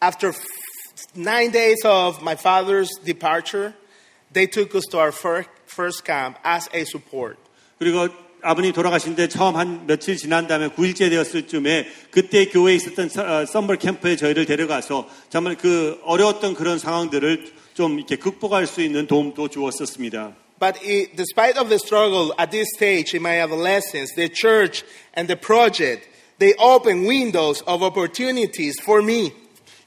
After 0.00 0.32
nine 1.16 1.50
days 1.50 1.84
of 1.84 2.22
my 2.22 2.36
father's 2.36 2.88
departure, 3.04 3.74
they 4.32 4.46
took 4.46 4.74
us 4.74 4.84
to 4.90 4.98
our 4.98 5.12
first, 5.12 5.48
first 5.75 6.03
camp 6.05 6.37
as 6.45 6.69
a 6.73 6.81
support. 6.81 7.37
그리고 7.79 8.07
아버님 8.43 8.73
돌아가신데 8.73 9.27
처음 9.29 9.55
한 9.55 9.85
며칠 9.85 10.17
지난 10.17 10.47
다음에 10.47 10.69
9일째 10.69 11.09
되었을 11.11 11.47
쯤에 11.47 11.87
그때 12.09 12.45
교회에 12.45 12.75
있었던 12.75 13.09
서- 13.09 13.21
어, 13.23 13.45
썸머 13.45 13.75
캠프에 13.75 14.15
저희를 14.15 14.45
데려가서 14.45 15.07
정말 15.29 15.55
그 15.57 15.99
어려웠던 16.03 16.55
그런 16.55 16.79
상황들을 16.79 17.53
좀 17.75 17.97
이렇게 17.99 18.15
극복할 18.15 18.65
수 18.67 18.81
있는 18.81 19.05
도움도 19.07 19.47
주었었습니다. 19.49 20.33
But 20.59 20.79
i 20.83 21.07
despite 21.15 21.57
of 21.59 21.69
the 21.69 21.79
struggle 21.79 22.33
at 22.39 22.51
this 22.51 22.67
stage 22.75 23.15
in 23.15 23.21
my 23.23 23.41
adolescence, 23.41 24.13
the 24.15 24.29
church 24.29 24.83
and 25.17 25.27
the 25.27 25.39
project, 25.39 26.07
they 26.39 26.53
opened 26.59 27.07
windows 27.07 27.63
of 27.65 27.81
opportunities 27.83 28.75
for 28.81 29.01
me. 29.01 29.33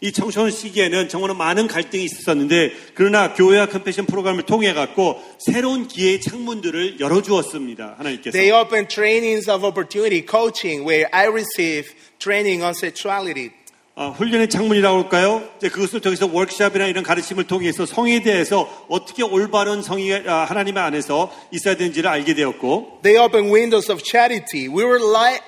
이 0.02 0.14
청소년 0.14 0.50
시기에는 0.50 1.10
정말 1.10 1.36
많은 1.36 1.68
갈등이 1.68 2.06
있었는데 2.06 2.72
그러나 2.94 3.34
교회와 3.34 3.66
컴패션 3.66 4.06
프로그램을 4.06 4.44
통해 4.44 4.72
갖고 4.74 5.22
새로운 5.40 5.90
기회의 5.90 6.22
창문들을 6.22 7.02
열어 7.02 7.22
주었습니다. 7.22 7.96
하나님께서. 7.98 8.32
They 8.32 8.52
opened 8.52 8.88
trainings 8.88 9.50
of 9.50 9.66
opportunity, 9.66 10.26
coaching, 10.26 10.88
where 10.88 11.10
I 11.12 11.28
received 11.28 11.94
training 12.18 12.64
on 12.64 12.72
sexuality. 12.72 13.52
어, 13.96 14.12
훈련의 14.12 14.50
창문이라고 14.50 15.04
할까요? 15.04 15.44
이제 15.58 15.68
그것을 15.68 16.00
통해서 16.00 16.26
워크샵이나 16.32 16.86
이런 16.86 17.04
가르침을 17.04 17.48
통해서 17.48 17.86
성에 17.86 18.22
대해서 18.24 18.86
어떻게 18.88 19.24
올바른 19.24 19.82
성이 19.82 20.14
아, 20.14 20.46
하나님의 20.46 20.82
안에서 20.82 21.30
있어야 21.52 21.76
되는지를 21.76 22.10
알게 22.10 22.36
되었고 22.36 23.02
They 23.04 23.22
opened 23.22 23.52
windows 23.54 23.92
of 23.92 24.02
charity. 24.02 24.70
We 24.70 24.86
were 24.86 25.04
like, 25.04 25.44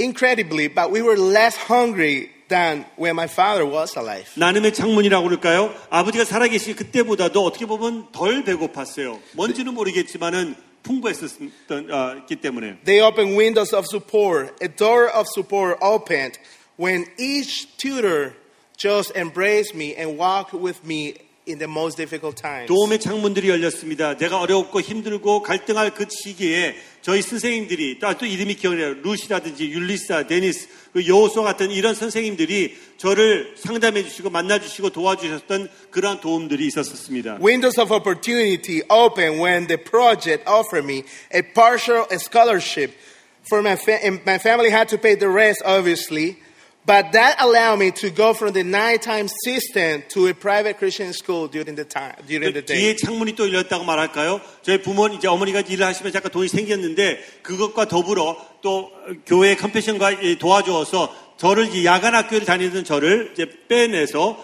incredibly, 0.00 0.66
but 0.66 0.90
we 0.90 1.00
were 1.02 1.16
less 1.16 1.56
hungry 1.70 2.34
than 2.48 2.84
when 2.98 3.14
my 3.14 3.26
father 3.26 3.64
was 3.68 3.96
alive. 3.98 4.26
나눔의 4.36 4.72
창문이라고 4.74 5.24
그럴까요? 5.28 5.74
아버지가 5.90 6.24
살아계시 6.24 6.74
그때보다도 6.74 7.44
어떻게 7.44 7.66
보면 7.66 8.08
덜 8.12 8.44
배고팠어요. 8.44 9.20
뭔지는 9.32 9.74
모르겠지만은 9.74 10.54
풍부했었기 10.82 12.36
때문에 12.40 12.78
They 12.84 13.00
opened 13.00 13.36
windows 13.36 13.74
of 13.74 13.86
support. 13.90 14.54
A 14.62 14.68
door 14.68 15.10
of 15.10 15.26
support 15.36 15.78
opened 15.82 16.38
when 16.78 17.06
each 17.18 17.76
tutor 17.76 18.34
just 18.76 19.12
embraced 19.16 19.74
me 19.74 19.94
and 19.96 20.18
walked 20.18 20.54
with 20.54 20.84
me 20.84 21.14
in 21.48 21.58
the 21.58 21.70
most 21.70 21.96
difficult 21.96 22.40
times. 22.40 22.66
도움의 22.66 23.00
창문들이 23.00 23.48
열렸습니다. 23.48 24.16
내가 24.16 24.40
어렵고 24.40 24.80
힘들고 24.80 25.42
갈등할 25.42 25.94
그 25.94 26.06
시기에 26.08 26.74
저희 27.06 27.22
선생님들이 27.22 28.00
또, 28.00 28.12
또 28.18 28.26
이름이 28.26 28.56
기억이 28.56 28.82
나요. 28.82 28.94
루시라든지 28.94 29.70
율리사, 29.70 30.26
데니스, 30.26 30.66
그 30.92 31.06
여호수 31.06 31.40
같은 31.40 31.70
이런 31.70 31.94
선생님들이 31.94 32.76
저를 32.96 33.54
상담해 33.56 34.02
주시고 34.02 34.28
만나 34.28 34.58
주시고 34.58 34.90
도와주셨던 34.90 35.68
그러한 35.92 36.20
도움들이 36.20 36.66
있었습니다. 36.66 37.38
Windows 37.40 37.78
of 37.80 37.94
opportunity 37.94 38.82
opened 38.90 39.40
when 39.40 39.68
the 39.68 39.80
project 39.80 40.42
offered 40.50 40.84
me 40.84 41.04
a 41.32 41.42
partial 41.54 42.04
scholarship 42.18 42.92
for 43.46 43.62
my, 43.62 43.76
fa- 43.76 44.02
my 44.26 44.40
family 44.40 44.72
had 44.72 44.88
to 44.88 44.98
pay 44.98 45.14
the 45.14 45.30
rest, 45.30 45.62
obviously. 45.64 46.42
But 46.86 47.10
that 47.12 47.42
allowed 47.42 47.80
me 47.80 47.90
to 47.90 48.10
go 48.10 48.32
from 48.32 48.52
the 48.52 48.62
nighttime 48.62 49.26
system 49.44 50.04
to 50.10 50.28
a 50.28 50.34
private 50.34 50.78
Christian 50.78 51.12
school 51.12 51.48
during 51.48 51.74
the 51.74 51.84
time, 51.84 52.14
during 52.28 52.52
the 52.52 52.62
day. 52.62 52.78
뒤에 52.78 52.96
창문이 52.96 53.34
또 53.34 53.52
열렸다고 53.52 53.82
말할까요? 53.82 54.40
저희 54.62 54.80
부모님, 54.80 55.18
이제 55.18 55.26
어머니가 55.26 55.62
일을 55.62 55.84
하시면 55.84 56.12
잠깐 56.12 56.30
돈이 56.30 56.46
생겼는데 56.46 57.18
그것과 57.42 57.88
더불어 57.88 58.36
또 58.62 58.92
교회 59.26 59.56
컴패션과 59.56 60.38
도와주어서 60.38 61.26
저를 61.38 61.84
야간 61.84 62.14
학교를 62.14 62.46
다니던 62.46 62.84
저를 62.84 63.30
이제 63.32 63.46
빼내서 63.68 64.38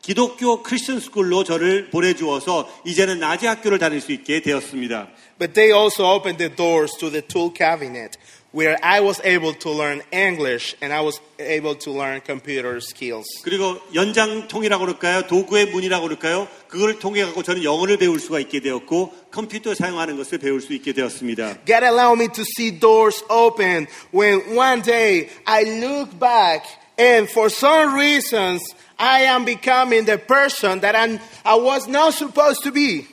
기독교 0.00 0.62
크리스천 0.62 0.98
스쿨로 1.00 1.44
저를 1.44 1.90
보내주어서 1.90 2.70
이제는 2.86 3.18
낮에 3.18 3.46
학교를 3.46 3.78
다닐 3.78 4.00
수 4.00 4.12
있게 4.12 4.40
되었습니다. 4.40 5.08
But 5.38 5.54
they 5.54 5.76
also 5.76 6.04
opened 6.06 6.38
the 6.38 6.54
doors 6.54 6.96
to 6.98 7.10
the 7.10 7.20
tool 7.20 7.52
cabinet 7.54 8.16
where 8.55 8.77
I 8.81 9.01
was 9.01 9.19
able 9.25 9.53
to 9.53 9.69
learn 9.69 10.01
English 10.11 10.75
and 10.81 10.93
I 10.93 11.01
was 11.01 11.19
able 11.37 11.75
to 11.75 11.91
learn 11.91 12.21
computer 12.25 12.77
skills. 12.77 13.27
그리고 13.43 13.77
연장통이라고 13.93 14.85
그럴까요? 14.85 15.27
도구의 15.27 15.67
문이라고 15.67 16.03
그럴까요? 16.07 16.47
그걸 16.69 16.97
통해 16.99 17.23
갖고 17.25 17.43
저는 17.43 17.63
영어를 17.63 17.97
배울 17.97 18.19
수가 18.19 18.39
있게 18.39 18.61
되었고 18.61 19.13
컴퓨터 19.31 19.75
사용하는 19.75 20.15
것을 20.15 20.37
배울 20.37 20.61
수 20.61 20.73
있게 20.73 20.93
되었습니다. 20.93 21.65
God 21.65 21.83
allowed 21.83 22.21
me 22.21 22.29
to 22.33 22.43
see 22.57 22.71
doors 22.79 23.23
open 23.29 23.87
when 24.13 24.57
one 24.57 24.81
day 24.81 25.29
I 25.45 25.63
look 25.63 26.17
back 26.17 26.63
and 26.97 27.29
for 27.29 27.49
some 27.51 27.93
reasons 27.93 28.63
I 28.97 29.23
am 29.23 29.43
becoming 29.43 30.05
the 30.05 30.17
person 30.17 30.79
that 30.79 30.95
I'm, 30.95 31.19
I 31.43 31.59
was 31.59 31.89
not 31.89 32.15
supposed 32.15 32.63
to 32.63 32.71
be. 32.71 33.05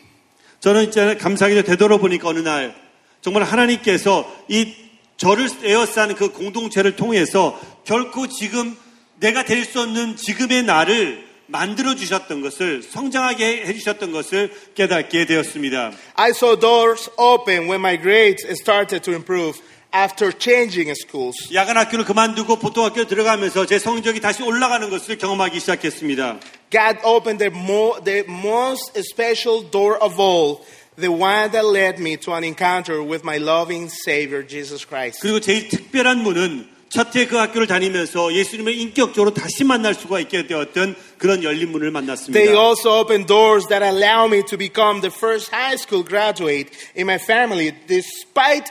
저는 0.61 0.89
이제 0.89 1.17
감사하게도 1.17 1.63
되돌아보니까 1.63 2.29
어느 2.29 2.39
날 2.39 2.77
정말 3.21 3.43
하나님께서 3.43 4.31
이 4.47 4.75
저를 5.18 5.50
에어싸는 5.64 6.16
그 6.16 6.32
공동체를 6.32 6.96
통해서 6.96 7.60
결코 7.86 8.28
지금 8.28 8.78
내가 9.20 9.44
될 9.44 9.66
수 9.66 9.82
없는 9.82 10.16
지금의 10.16 10.64
나를 10.64 11.26
만들어 11.48 11.96
주셨던 11.96 12.42
것을 12.42 12.84
성장하게 12.84 13.66
해 13.66 13.74
주셨던 13.74 14.12
것을 14.12 14.52
깨닫게 14.76 15.26
되었습니다. 15.26 15.92
I 16.16 16.30
saw 16.32 16.60
doors 16.60 17.10
open 17.18 17.64
when 17.70 17.80
my 17.80 17.98
grades 18.00 18.46
started 18.52 19.02
to 19.04 19.14
improve 19.14 19.60
after 19.96 20.32
changing 20.38 20.92
schools. 20.92 21.36
야간 21.54 21.78
학교를 21.78 22.04
그만두고 22.06 22.58
보통 22.58 22.84
학교 22.84 23.06
들어가면서 23.08 23.66
제 23.66 23.80
성적이 23.80 24.20
다시 24.20 24.44
올라가는 24.44 24.88
것을 24.90 25.18
경험하기 25.18 25.60
시작했습니다. 25.62 26.40
God 26.70 27.00
opened 27.06 27.40
the, 27.40 27.52
mo- 27.56 27.98
the 28.04 28.24
most 28.28 28.92
special 29.00 29.72
door 29.72 29.98
of 30.04 30.22
all, 30.22 30.60
the 30.97 31.11
one 31.11 31.51
that 31.53 31.65
led 31.65 31.99
me 31.99 32.17
to 32.19 32.33
an 32.33 32.45
encounter 32.45 33.03
with 33.03 33.25
my 33.25 33.39
loving 33.39 33.89
Savior, 33.89 34.47
Jesus 34.47 34.87
Christ. 34.87 35.21
그리고 35.21 35.41
제일 35.41 35.69
특별한 35.69 36.19
문은 36.19 36.69
첫해 36.93 37.27
그 37.27 37.37
학교를 37.37 37.67
다니면서 37.67 38.35
예수님을 38.35 38.75
인격적으로 38.79 39.33
다시 39.33 39.65
만날 39.65 39.95
수가 39.95 40.21
있게 40.21 40.47
되었던 40.47 40.95
그런 41.17 41.43
열린 41.43 41.73
문을 41.73 41.91
만났습니다. 41.91 42.39
They 42.39 42.55
also 42.55 43.01
opened 43.01 43.27
doors 43.27 43.67
that 43.69 43.83
allow 43.83 44.27
me 44.27 44.43
to 44.49 44.59
become 44.59 45.01
the 45.01 45.11
first 45.11 45.51
high 45.51 45.77
school 45.77 46.05
graduate 46.05 46.71
in 46.95 47.07
my 47.07 47.17
family, 47.17 47.73
despite 47.87 48.71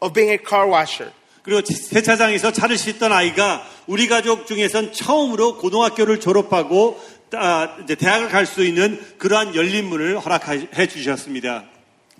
of 0.00 0.12
being 0.12 0.32
a 0.32 0.38
car 0.38 0.68
washer. 0.68 1.12
그리고 1.44 1.62
세차장에서 1.64 2.52
차를 2.52 2.78
씻던 2.78 3.12
아이가 3.12 3.64
우리 3.86 4.06
가족 4.08 4.46
중에선 4.46 4.92
처음으로 4.92 5.58
고등학교를 5.58 6.20
졸업하고 6.20 7.00
아, 7.32 7.76
이제 7.82 7.94
대학을 7.94 8.28
갈 8.28 8.44
수 8.46 8.62
있는 8.64 9.00
그러한 9.18 9.54
열린 9.54 9.86
문을 9.86 10.18
허락해 10.18 10.86
주셨습니다. 10.86 11.64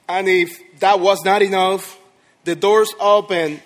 And 0.09 0.29
if 0.29 0.59
that 0.81 1.01
was 1.01 1.21
not 1.25 1.45
enough, 1.45 1.97
the 2.45 2.59
doors 2.59 2.95
opened. 2.99 3.61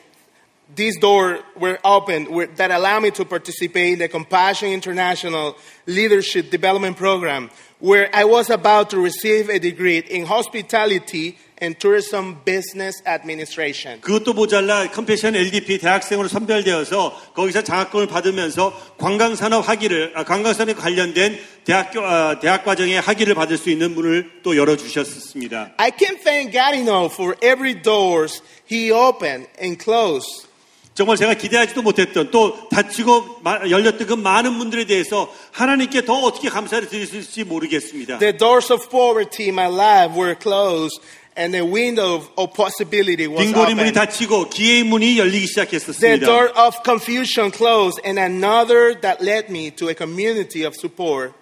These 0.75 0.99
doors 1.01 1.41
were 1.57 1.79
opened 1.85 2.29
were- 2.29 2.51
that 2.57 2.73
allowed 2.73 3.03
me 3.05 3.11
to 3.13 3.25
participate 3.25 3.93
in 3.95 3.99
the 4.01 4.09
Compassion 4.09 4.73
International 4.73 5.55
Leadership 5.87 6.51
Development 6.51 6.97
Program, 6.97 7.51
where 7.79 8.11
I 8.13 8.25
was 8.25 8.51
about 8.51 8.91
to 8.91 8.99
receive 8.99 9.49
a 9.49 9.61
degree 9.61 9.99
in 10.11 10.27
hospitality 10.27 11.39
and 11.62 11.78
tourism 11.80 12.38
business 12.46 13.02
administration. 13.08 14.02
그것도 14.02 14.34
모자라 14.34 14.90
컴패션 14.92 15.36
LDP 15.36 15.78
대학생으로 15.78 16.28
선별되어서 16.28 17.34
거기서 17.36 17.64
장학금을 17.64 18.08
받으면서 18.08 18.74
관광산업 18.98 19.68
학위를 19.68 20.14
아, 20.16 20.24
관광산업 20.24 20.78
관련된 20.78 21.40
대학교 21.64 22.02
아, 22.02 22.40
대학 22.40 22.66
과정의 22.66 23.00
학위를 23.00 23.36
받을 23.36 23.58
수 23.58 23.70
있는 23.70 23.94
문을 23.94 24.42
또 24.44 24.58
열어 24.58 24.76
주셨습니다. 24.76 25.74
I 25.78 25.92
can't 25.92 26.22
thank 26.24 26.52
God 26.52 26.76
enough 26.76 27.14
for 27.14 27.36
every 27.44 27.82
doors 27.82 28.42
He 28.72 28.92
opened 28.92 29.48
and 29.62 29.78
closed. 29.84 30.48
정말 30.94 31.16
제가 31.16 31.36
기대하지도 31.36 31.82
못했던 31.84 32.32
또 32.32 32.68
닫히고 32.70 33.40
마- 33.44 33.62
열렸던 33.70 34.08
그 34.08 34.14
많은 34.14 34.52
문들에 34.52 34.86
대해서 34.86 35.34
하나님께 35.52 36.04
더 36.04 36.14
어떻게 36.16 36.50
감사를 36.50 36.90
드릴 36.90 37.08
수 37.08 37.16
있을지 37.18 37.46
모르겠습니다. 37.46 38.20
The 38.20 38.36
doors 38.38 38.72
of 38.74 38.90
poverty 38.90 39.46
in 39.50 39.54
my 39.58 39.72
life 39.74 40.14
were 40.20 40.36
closed, 40.38 41.00
and 41.37 41.53
the 41.53 41.65
window 41.65 42.17
of, 42.17 42.29
of 42.37 42.53
possibility 42.55 43.27
was 43.27 43.45
빈고리 43.45 43.75
문이 43.75 43.91
open. 43.91 43.95
닫히고 43.95 44.49
기회의 44.51 44.83
문이 44.85 45.19
열리기 45.19 45.47
The 45.47 45.49
시작했었습니다. 45.49 46.27
door 46.27 46.51
of 46.57 46.77
confusion 46.85 47.51
closed, 47.53 48.01
and 48.05 48.19
another 48.19 48.99
that 49.01 49.23
led 49.23 49.51
me 49.51 49.71
to 49.77 49.89
a 49.91 49.95
community 49.95 50.65
of 50.65 50.75
support 50.79 51.33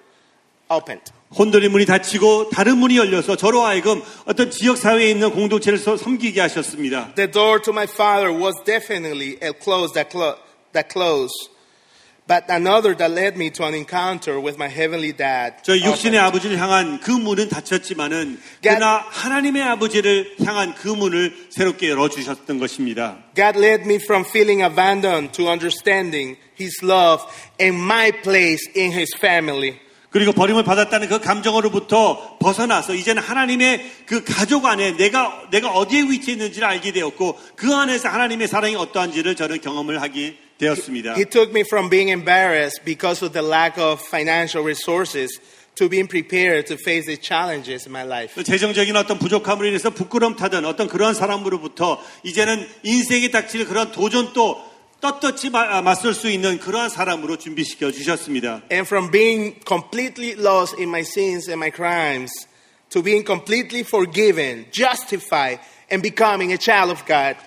opened. 0.69 1.13
혼돈의 1.37 1.69
문이 1.69 1.85
닫히고 1.87 2.51
다른 2.51 2.79
문이 2.79 2.97
열려서 2.97 3.35
저로 3.37 3.63
하여금 3.63 4.01
어떤 4.25 4.51
지역 4.53 4.77
사회에 4.79 5.11
있는 5.11 5.31
공동체를 5.33 5.79
서- 5.79 5.97
섬기게 5.97 6.41
하셨습니다. 6.41 7.13
The 7.17 7.31
door 7.31 7.61
to 7.63 7.73
my 7.73 7.87
father 7.91 8.31
was 8.33 8.55
definitely 8.65 9.39
a 9.43 9.53
close 9.53 9.93
that, 9.95 10.11
clo- 10.11 10.37
that 10.73 10.89
closed, 10.93 11.35
but 12.30 12.46
another 12.48 12.94
that 12.94 13.10
led 13.10 13.36
me 13.36 13.50
to 13.50 13.66
an 13.66 13.74
encounter 13.74 14.40
with 14.40 14.56
my 14.56 14.70
heavenly 14.70 15.12
dad. 15.12 15.56
저 15.64 15.76
육신의. 15.76 16.20
아버지를 16.20 16.60
향한 16.60 17.00
그 17.00 17.10
문은 17.10 17.50
닫혔지만은 17.50 18.40
그러나 18.62 19.04
하나님의 19.10 19.64
아버지를 19.64 20.36
향한 20.46 20.76
그 20.76 20.90
문을 20.90 21.48
새롭게 21.50 21.90
열어 21.90 22.08
주셨던 22.08 22.60
것입니다. 22.60 23.18
God 23.36 23.58
led 23.58 23.84
me 23.84 23.96
from 23.96 24.24
feeling 24.24 24.62
abandoned 24.62 25.32
to 25.34 25.50
understanding 25.50 26.38
His 26.60 26.86
love 26.86 27.26
and 27.60 27.82
my 27.82 28.12
place 28.22 28.70
in 28.78 28.92
His 28.92 29.10
family. 29.18 29.80
그리고 30.12 30.32
버림을 30.32 30.64
받았다는 30.64 31.08
그 31.08 31.20
감정으로부터 31.20 32.38
벗어나서 32.40 32.94
이제는 32.94 33.24
하나님의 33.24 34.06
그 34.06 34.24
가족 34.24 34.66
안에 34.66 34.98
내가 34.98 35.48
내가 35.50 35.72
어디에 35.72 36.02
위치해 36.04 36.34
있는지를 36.34 36.68
알게 36.68 36.92
되었고 36.92 37.40
그 37.56 37.74
안에서 37.74 38.10
하나님의 38.10 38.48
사랑이 38.48 38.76
어떠한지를 38.76 39.36
저는 39.36 39.62
경험을 39.62 40.02
하게 40.02 40.38
되었습니다. 40.60 41.16
He 41.16 41.26
took 41.26 41.50
me 41.50 41.62
from 41.66 41.90
being 41.90 42.12
embarrassed 42.12 42.84
because 42.86 43.26
of 43.26 43.34
the 43.34 43.42
lack 43.46 43.82
of 43.82 44.00
financial 44.06 44.64
resources 44.64 45.40
to 45.76 45.88
being 45.90 46.08
prepared 46.08 46.68
to 46.68 46.76
face 46.76 47.06
the 47.08 47.18
challenges 47.18 47.88
in 47.88 47.92
my 47.96 48.04
life. 48.06 48.36
또 48.36 48.44
재정적인 48.44 48.96
어떤 48.96 49.18
부족함으로 49.18 49.68
인해서 49.68 49.90
부끄럼 49.90 50.36
타던 50.36 50.66
어떤 50.66 50.88
그러한 50.88 51.14
사람으로부터 51.16 52.00
이제는 52.24 52.68
인생에 52.84 53.32
닥칠 53.32 53.66
그런 53.66 53.92
도전도 53.92 54.70
떳떳이 55.00 55.50
마- 55.52 55.78
아, 55.78 55.82
맞설 55.82 56.14
수 56.14 56.30
있는 56.30 56.60
그러한 56.60 56.90
사람으로 56.90 57.38
준비시켜 57.38 57.90
주셨습니다. 57.92 58.64
And 58.70 58.86
from 58.86 59.10
being 59.12 59.56
completely 59.66 60.36
lost 60.38 60.76
in 60.78 60.90
my 60.90 61.02
sins 61.08 61.48
and 61.50 61.56
my 61.56 61.72
crimes 61.72 62.30
to 62.90 63.02
being 63.02 63.24
completely 63.26 63.80
forgiven, 63.88 64.66
justified, 64.72 65.60
and 65.90 66.02
becoming 66.04 66.52
a 66.52 66.58
child 66.60 66.92
of 66.92 67.06
God. 67.08 67.38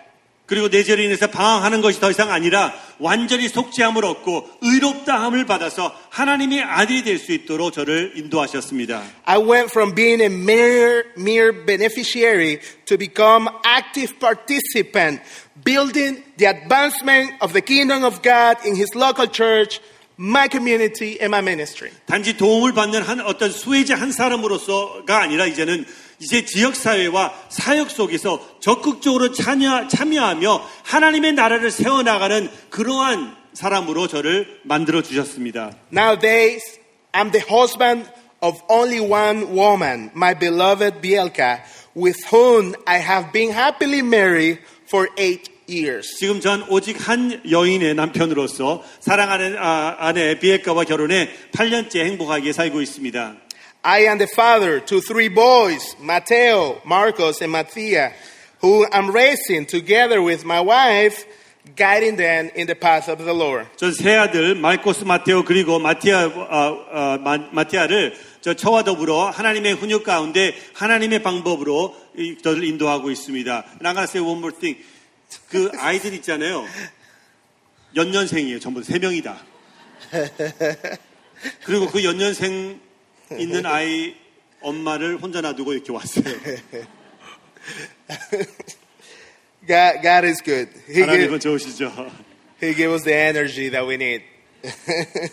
그리고 0.53 0.69
내 0.69 0.83
죄로 0.83 1.03
인해서 1.03 1.29
방황하는 1.29 1.81
것이 1.81 1.99
더 1.99 2.11
이상 2.11 2.31
아니라 2.31 2.75
완전히 2.99 3.49
속죄함을 3.49 4.05
얻고 4.05 4.51
의롭다함을 4.61 5.47
받아서 5.47 5.99
하나님의 6.11 6.61
아들이 6.61 7.03
될 7.05 7.19
수 7.19 7.33
있도록 7.33 7.73
저를 7.73 8.13
인도하셨습니다. 8.17 9.03
I 9.25 9.39
went 9.39 9.71
from 9.71 9.95
being 9.95 10.21
a 10.21 10.29
mere, 10.29 11.05
mere 11.17 11.65
beneficiary 11.65 12.59
to 12.85 12.99
become 12.99 13.49
active 13.65 14.19
participant, 14.21 15.23
building 15.65 16.23
the 16.37 16.51
advancement 16.51 17.33
of 17.41 17.55
the 17.55 17.63
kingdom 17.65 18.05
of 18.05 18.21
God 18.21 18.61
in 18.67 18.77
His 18.77 18.93
local 18.95 19.33
church, 19.33 19.81
my 20.19 20.49
community, 20.53 21.17
and 21.17 21.33
my 21.33 21.41
ministry. 21.41 21.91
단지 22.05 22.37
도움을 22.37 22.75
받는 22.75 23.01
한 23.01 23.21
어떤 23.23 23.51
수혜자 23.51 23.97
한 23.97 24.13
사람으로서가 24.13 25.19
아니라 25.19 25.47
이제는 25.47 25.87
이제 26.23 26.45
지역 26.45 26.77
사회와 26.77 27.35
사역 27.49 27.91
속에서 27.91 28.41
적극적으로 28.61 29.33
참여, 29.33 29.89
참여하며 29.89 30.65
하나님의 30.85 31.33
나라를 31.33 31.73
세워나가는 31.73 32.49
그러한 32.71 33.35
사람으로 33.53 34.07
저를 34.07 34.61
만들어 34.63 35.03
주셨습니다. 35.03 35.73
Nowadays, 35.93 36.79
I'm 37.13 37.33
the 37.33 37.45
husband 37.45 38.09
of 38.41 38.63
only 38.69 39.01
one 39.01 39.53
woman, 39.53 40.11
my 40.15 40.39
beloved 40.39 41.03
Bielka, 41.03 41.59
with 41.97 42.19
whom 42.33 42.75
I 42.87 43.01
have 43.01 43.33
been 43.33 43.53
happily 43.53 44.01
married 44.01 44.61
for 44.87 45.09
eight 45.19 45.51
years. 45.69 46.17
지금 46.19 46.41
전 46.41 46.65
오직 46.69 46.97
한 47.09 47.41
여인의 47.51 47.95
남편으로서 47.95 48.85
사랑하는 49.01 49.57
아, 49.59 49.97
아내 49.99 50.39
비에카와 50.39 50.85
결혼해 50.85 51.31
8년째 51.53 52.05
행복하게 52.05 52.53
살고 52.53 52.81
있습니다. 52.81 53.37
I 53.84 54.06
am 54.08 54.18
the 54.18 54.28
father 54.28 54.80
to 54.82 55.00
three 55.02 55.30
boys, 55.30 55.96
Mateo, 56.02 56.82
Marcos, 56.86 57.42
and 57.42 57.54
Matia, 57.54 58.12
who 58.62 58.86
I'm 58.92 59.12
raising 59.12 59.66
together 59.66 60.22
with 60.22 60.44
my 60.44 60.60
wife, 60.60 61.26
guiding 61.76 62.18
them 62.18 62.50
in 62.56 62.66
the 62.68 62.76
path 62.76 63.08
of 63.10 63.24
the 63.24 63.34
Lord. 63.34 63.68
전 63.78 63.92
세 63.94 64.16
아들 64.16 64.56
마이코스 64.56 65.04
마테오 65.06 65.44
그리고 65.46 65.80
마티아 65.80 66.20
아, 66.50 66.78
아, 66.92 67.18
마, 67.22 67.38
마티아를 67.52 68.16
저 68.42 68.54
저와 68.54 68.84
더불어 68.84 69.30
하나님의 69.30 69.74
훈육 69.74 70.04
가운데 70.04 70.54
하나님의 70.74 71.24
방법으로 71.24 71.96
이- 72.18 72.38
저를 72.42 72.64
인도하고 72.64 73.12
있습니다. 73.12 73.52
And 73.52 73.88
I'm 73.88 73.94
gonna 73.94 74.04
say 74.04 74.22
one 74.26 74.40
more 74.40 74.58
thing. 74.58 74.82
그 75.50 75.70
아이들 75.78 76.14
있잖아요. 76.16 76.66
연년생이에요. 77.96 78.60
전부 78.60 78.82
세 78.84 78.98
명이다. 79.00 79.38
그리고 81.64 81.88
그 81.88 82.04
연년생 82.04 82.80
있는 83.38 83.66
아이 83.66 84.16
엄마를 84.62 85.18
혼자 85.18 85.42
놔두고 85.42 85.74
이렇게 85.74 85.92
왔어요. 85.92 86.24
God, 89.68 90.02
God 90.02 90.26
is 90.26 90.42
good. 90.44 90.70
He 90.90 91.02
하나님은 91.02 91.40
gave, 91.40 91.40
좋으시죠. 91.40 91.92
he 92.62 92.74
gave 92.74 92.92
us 92.94 93.04
the 93.04 93.14
energy 93.14 93.70
that 93.70 93.86
we 93.86 93.96
need. 93.96 94.24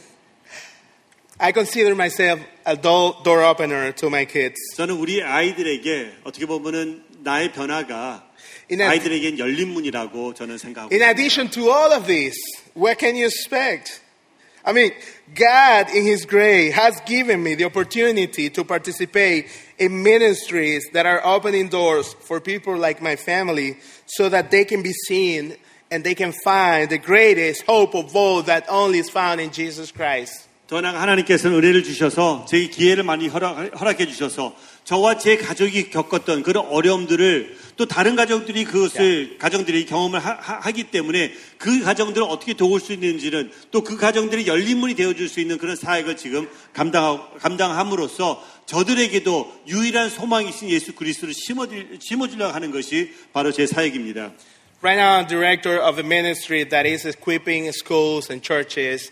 I 1.39 1.53
consider 1.53 1.95
myself 1.95 2.41
a 2.67 2.77
door, 2.77 3.15
door 3.23 3.43
opener 3.45 3.93
to 3.93 4.09
my 4.09 4.25
kids. 4.27 4.59
저는 4.77 4.97
우리 4.97 5.23
아이들에게 5.23 6.19
어떻게 6.25 6.47
보면은 6.47 7.05
나의 7.21 7.53
변화가 7.53 8.31
In, 8.71 8.81
a, 8.81 8.87
아이들에겐 8.87 9.39
열린 9.39 9.69
문이라고 9.69 10.35
저는 10.35 10.59
생각하고 10.59 10.95
in 10.95 11.03
addition 11.03 11.51
to 11.51 11.65
all 11.71 11.93
of 11.93 12.07
this, 12.07 12.35
what 12.77 12.99
can 12.99 13.15
you 13.15 13.27
expect? 13.27 14.01
I 14.65 14.73
mean, 14.73 14.93
God, 15.35 15.91
in 15.91 16.05
His 16.05 16.25
grace, 16.27 16.75
has 16.75 17.01
given 17.07 17.43
me 17.43 17.55
the 17.55 17.65
opportunity 17.65 18.51
to 18.51 18.65
participate 18.65 19.47
in 19.79 20.03
ministries 20.03 20.89
that 20.93 21.07
are 21.07 21.21
opening 21.25 21.69
doors 21.69 22.13
for 22.13 22.41
people 22.41 22.77
like 22.77 23.03
my 23.03 23.17
family 23.17 23.79
so 24.07 24.29
that 24.29 24.51
they 24.51 24.65
can 24.65 24.83
be 24.83 24.93
seen 24.93 25.57
and 25.91 26.05
they 26.05 26.15
can 26.15 26.33
find 26.45 26.91
the 26.91 26.99
greatest 26.99 27.63
hope 27.63 27.95
of 27.95 28.15
all 28.15 28.43
that 28.43 28.65
only 28.69 28.99
is 28.99 29.11
found 29.11 29.41
in 29.41 29.51
Jesus 29.51 29.93
Christ. 29.93 30.49
더 30.67 30.81
나아가 30.81 31.01
하나님께서는 31.03 31.59
은혜를 31.59 31.83
주셔서 31.83 32.47
제 32.49 32.67
기회를 32.67 33.05
많이 33.05 33.29
허락, 33.29 33.79
허락해 33.79 34.07
주셔서 34.07 34.57
저와 34.90 35.20
제 35.20 35.38
가족이 35.38 35.92
겪었던 35.92 36.42
그런 36.42 36.66
어려움들을 36.66 37.56
또 37.78 37.86
다른 37.86 38.16
가족들이 38.16 38.64
그것을 38.64 39.38
가정들이 39.38 39.86
경험을 39.86 40.20
하, 40.20 40.72
기 40.72 40.86
때문에 40.86 41.32
그 41.60 41.84
가정들을 41.84 42.26
어떻게 42.28 42.56
도울 42.56 42.80
수 42.80 42.94
있는지는 42.94 43.52
또 43.70 43.84
그 43.84 43.98
가정들이 43.98 44.48
열린 44.48 44.80
문이 44.80 44.96
되어줄 44.96 45.30
수 45.30 45.42
있는 45.42 45.60
그런 45.60 45.76
사역을 45.76 46.18
지금 46.18 46.50
감당 46.74 47.30
감당함으로써 47.38 48.44
저들에게도 48.66 49.62
유일한 49.68 50.10
소망이신 50.10 50.72
예수 50.72 50.96
그리스도를 50.96 51.36
심어주려고 52.00 52.52
하는 52.52 52.72
것이 52.72 53.14
바로 53.32 53.52
제 53.52 53.68
사역입니다. 53.68 54.32
Right 54.82 55.00
now, 55.00 55.22
I'm 55.22 55.28
director 55.28 55.80
of 55.80 56.00
a 56.00 56.04
ministry 56.04 56.68
that 56.68 56.90
is 56.90 57.06
equipping 57.06 57.70
schools 57.70 58.32
and 58.32 58.42
churches 58.42 59.12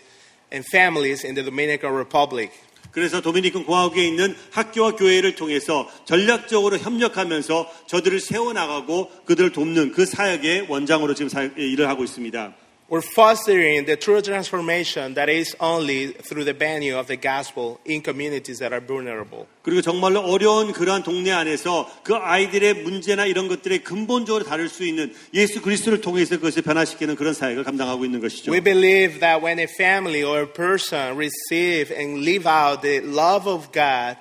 and 0.50 0.66
families 0.66 1.24
in 1.24 1.36
the 1.36 1.44
Dominican 1.44 1.94
Republic. 1.94 2.50
그래서 2.90 3.20
도미니칸 3.20 3.64
공화국에 3.64 4.06
있는 4.06 4.34
학교와 4.50 4.96
교회를 4.96 5.34
통해서 5.34 5.88
전략적으로 6.04 6.78
협력하면서 6.78 7.70
저들을 7.86 8.20
세워나가고 8.20 9.10
그들을 9.24 9.52
돕는 9.52 9.92
그 9.92 10.06
사역의 10.06 10.66
원장으로 10.68 11.14
지금 11.14 11.28
사, 11.28 11.42
일을 11.42 11.88
하고 11.88 12.04
있습니다. 12.04 12.54
We're 12.89 13.01
fostering 13.01 13.85
the 13.85 13.95
true 13.95 14.21
transformation 14.21 15.15
that 15.15 15.27
is 15.27 15.55
only 15.59 16.13
through 16.13 16.43
the 16.43 16.53
venue 16.53 16.95
of 16.95 17.07
the 17.07 17.17
gospel 17.17 17.79
in 17.85 18.03
communities 18.03 18.59
that 18.59 18.71
are 18.71 18.85
vulnerable. 18.85 19.47
그리고 19.63 19.81
정말로 19.81 20.19
어려운 20.19 20.73
그러한 20.73 21.01
동네 21.01 21.31
안에서 21.31 21.89
그 22.03 22.13
아이들의 22.13 22.83
문제나 22.83 23.25
이런 23.25 23.47
것들에 23.47 23.79
근본적으로 23.79 24.43
다룰 24.43 24.69
수 24.69 24.85
있는 24.85 25.11
예수 25.33 25.61
그리스도를 25.61 26.01
통해서 26.01 26.35
그것을 26.35 26.61
변화시키는 26.61 27.15
그런 27.15 27.33
사역을 27.33 27.63
감당하고 27.63 28.05
있는 28.05 28.19
것이죠. 28.19 28.51
We 28.51 28.61
believe 28.61 29.21
that 29.21 29.43
when 29.43 29.57
a 29.57 29.67
family 29.67 30.23
or 30.23 30.41
a 30.41 30.53
person 30.53 31.17
receive 31.17 31.91
and 31.91 32.21
live 32.21 32.45
out 32.45 32.81
the 32.81 32.99
love 32.99 33.49
of 33.49 33.71
God, 33.71 34.17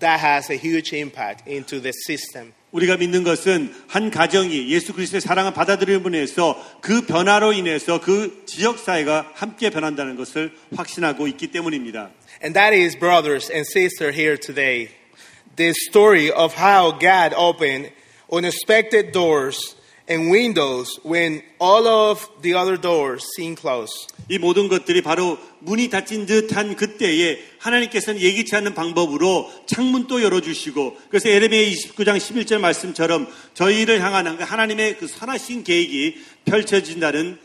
that 0.00 0.18
has 0.18 0.50
a 0.50 0.56
huge 0.56 0.92
impact 0.92 1.46
into 1.46 1.80
the 1.80 1.92
system. 1.92 2.54
우리가 2.71 2.97
믿는 2.97 3.23
것은 3.23 3.73
한 3.87 4.09
가정이 4.09 4.69
예수 4.69 4.93
그리스도의 4.93 5.21
사랑을 5.21 5.53
받아들임으로 5.53 6.15
인해서 6.15 6.57
그 6.81 7.05
변화로 7.05 7.53
인해서 7.53 7.99
그 7.99 8.43
지역 8.45 8.79
사회가 8.79 9.31
함께 9.33 9.69
변한다는 9.69 10.15
것을 10.15 10.53
확신하고 10.75 11.27
있기 11.27 11.47
때문입니다. 11.47 12.11
And 12.41 12.53
that 12.53 12.73
is, 12.75 12.97
brothers 12.97 13.51
and 13.51 13.67
sisters 13.67 14.17
here 14.17 14.37
today, 14.37 14.89
the 15.57 15.73
story 15.89 16.31
of 16.31 16.55
how 16.55 16.97
God 16.97 17.35
opened 17.35 17.91
unexpected 18.31 19.11
doors 19.11 19.75
and 20.07 20.31
windows 20.31 20.97
when 21.03 21.43
all 21.59 21.85
of 21.85 22.27
the 22.41 22.55
other 22.55 22.77
doors 22.79 23.25
seem 23.35 23.55
closed. 23.55 24.13
이 24.29 24.37
모든 24.37 24.67
것들이 24.67 25.01
바로 25.01 25.37
문이 25.59 25.89
닫힌 25.89 26.25
듯한 26.25 26.75
그때에 26.75 27.39
하나님께서는 27.59 28.21
예기치 28.21 28.55
않는 28.55 28.73
방법으로 28.73 29.51
창문도 29.65 30.21
열어주시고 30.21 30.97
그래서 31.09 31.29
에레미야 31.29 31.69
29장 31.69 32.17
11절 32.17 32.59
말씀처럼 32.59 33.27
저희를 33.53 34.01
향한 34.01 34.27
하나님의 34.27 34.97
그 34.97 35.07
선하신 35.07 35.63
계획이 35.63 36.23
펼쳐진다는 36.45 37.37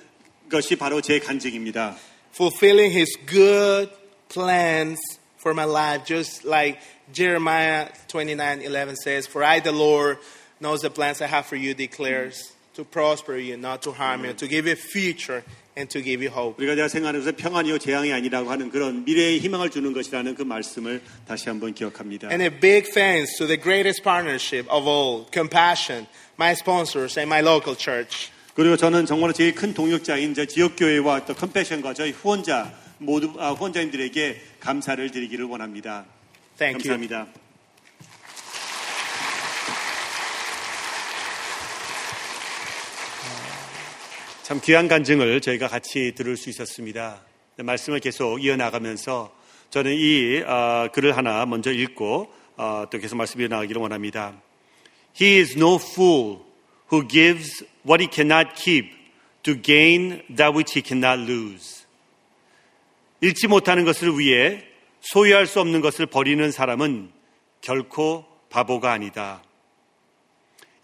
것이 0.50 0.76
바로 0.76 1.00
제 1.00 1.18
간증입니다. 1.18 1.96
Fulfilling 2.34 2.94
His 2.94 3.10
good 3.26 3.90
plans 4.28 5.00
for 5.38 5.52
my 5.54 5.66
life, 5.66 6.04
just 6.04 6.46
like 6.46 6.78
Jeremiah 7.12 7.88
29:11 8.08 8.94
says, 8.96 9.28
"For 9.28 9.44
I, 9.44 9.60
the 9.62 9.76
Lord, 9.76 10.18
knows 10.60 10.82
the 10.82 10.92
plans 10.92 11.22
I 11.22 11.28
have 11.28 11.46
for 11.46 11.56
you," 11.56 11.74
declares, 11.74 12.52
to 12.74 12.84
prosper 12.84 13.38
you, 13.38 13.56
not 13.56 13.80
to 13.82 13.92
harm 13.92 14.24
you, 14.24 14.34
to 14.34 14.46
give 14.46 14.66
you 14.66 14.72
a 14.72 14.76
future 14.76 15.44
and 15.76 15.90
to 15.90 16.02
give 16.02 16.24
you 16.24 16.32
hope. 16.32 16.56
우리가 16.58 16.74
내가 16.74 16.88
생각하는 16.88 17.20
것은 17.20 17.36
평안이요 17.36 17.78
재앙이 17.78 18.12
아니라고 18.12 18.50
하는 18.50 18.70
그런 18.70 19.04
미래의 19.04 19.38
희망을 19.40 19.70
주는 19.70 19.92
것이라는 19.92 20.34
그 20.34 20.42
말씀을 20.42 21.02
다시 21.26 21.48
한번 21.48 21.74
기억합니다. 21.74 22.28
And 22.30 22.42
a 22.42 22.50
big 22.50 22.90
thanks 22.90 23.36
to 23.36 23.46
the 23.46 23.60
greatest 23.60 24.02
partnership 24.02 24.68
of 24.70 24.88
all, 24.88 25.26
Compassion, 25.32 26.06
my 26.38 26.52
sponsors, 26.52 27.18
and 27.18 27.28
my 27.28 27.42
local 27.42 27.76
church. 27.76 28.30
그리고 28.54 28.76
저는 28.76 29.04
정말로 29.04 29.34
제일 29.34 29.54
큰 29.54 29.74
동역자인 29.74 30.32
저 30.32 30.46
지역교회와 30.46 31.26
또 31.26 31.34
컴패션과 31.34 31.92
저희 31.92 32.10
후원자 32.10 32.72
모두 32.98 33.34
아, 33.38 33.50
후원자님들에게 33.50 34.40
감사를 34.60 35.10
드리기를 35.10 35.44
원합니다. 35.44 36.06
Thank 36.56 36.88
you. 36.88 36.96
감사합니다. 36.96 37.45
참 44.46 44.60
귀한 44.60 44.86
간증을 44.86 45.40
저희가 45.40 45.66
같이 45.66 46.12
들을 46.14 46.36
수 46.36 46.50
있었습니다. 46.50 47.20
말씀을 47.56 47.98
계속 47.98 48.44
이어나가면서 48.44 49.34
저는 49.70 49.92
이 49.92 50.40
어, 50.46 50.86
글을 50.92 51.16
하나 51.16 51.44
먼저 51.46 51.72
읽고 51.72 52.32
어, 52.56 52.84
또 52.88 52.98
계속 52.98 53.16
말씀 53.16 53.40
이어나가기를 53.40 53.82
원합니다. 53.82 54.40
He 55.20 55.40
is 55.40 55.58
no 55.58 55.74
fool 55.74 56.38
who 56.92 57.08
gives 57.08 57.64
what 57.84 58.00
he 58.00 58.08
cannot 58.08 58.54
keep 58.54 58.92
to 59.42 59.60
gain 59.60 60.22
that 60.36 60.56
which 60.56 60.78
he 60.78 60.82
cannot 60.86 61.28
lose. 61.28 61.84
잃지 63.20 63.48
못하는 63.48 63.84
것을 63.84 64.16
위해 64.16 64.62
소유할 65.00 65.48
수 65.48 65.58
없는 65.58 65.80
것을 65.80 66.06
버리는 66.06 66.48
사람은 66.52 67.10
결코 67.62 68.24
바보가 68.50 68.92
아니다. 68.92 69.42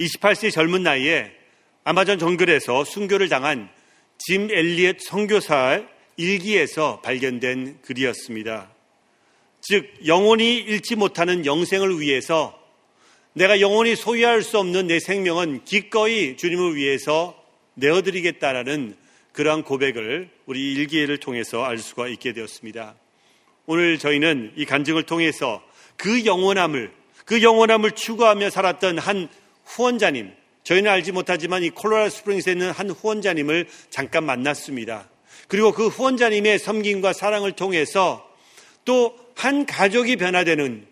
28세 0.01 0.51
젊은 0.51 0.83
나이에 0.83 1.42
아마존 1.85 2.19
정글에서 2.19 2.85
순교를 2.85 3.29
당한 3.29 3.69
짐 4.19 4.49
엘리엇 4.51 5.01
선교사 5.01 5.83
일기에서 6.17 7.01
발견된 7.01 7.79
글이었습니다. 7.83 8.71
즉 9.61 9.93
영원히 10.07 10.59
잃지 10.59 10.95
못하는 10.95 11.45
영생을 11.45 11.99
위해서 12.01 12.57
내가 13.33 13.61
영원히 13.61 13.97
소유할 13.97 14.43
수 14.43 14.59
없는 14.59 14.87
내 14.87 15.01
생명은 15.01 15.65
기꺼이 15.65 16.37
주님을 16.37 16.77
위해서 16.77 17.43
내어드리겠다라는 17.75 18.95
그러한 19.33 19.65
고백을 19.65 20.29
우리 20.47 20.75
일기를 20.75 21.19
통해서 21.19 21.65
알 21.65 21.79
수가 21.79 22.07
있게 22.09 22.33
되었습니다. 22.33 22.95
오늘 23.67 23.99
저희는 23.99 24.53
이 24.57 24.65
간증을 24.67 25.05
통해서 25.05 25.63
그 25.97 26.25
영원함을 26.27 26.93
그 27.25 27.43
영원함을 27.43 27.93
추구하며 27.93 28.51
살았던 28.51 28.99
한 28.99 29.29
후원자님, 29.65 30.33
저희는 30.65 30.91
알지 30.91 31.13
못하지만 31.13 31.63
이 31.63 31.71
콜로라도 31.71 32.11
스프링스에 32.11 32.53
있는 32.53 32.71
한 32.71 32.91
후원자님을 32.91 33.69
잠깐 33.91 34.25
만났습니다. 34.25 35.09
그리고 35.49 35.73
그 35.73 35.89
후원자님의 35.89 36.59
섬김과 36.59 37.13
사랑을 37.13 37.53
통해서 37.53 38.29
또 38.85 39.23
한 39.37 39.67
가족이 39.67 40.17
변화되는 40.17 40.87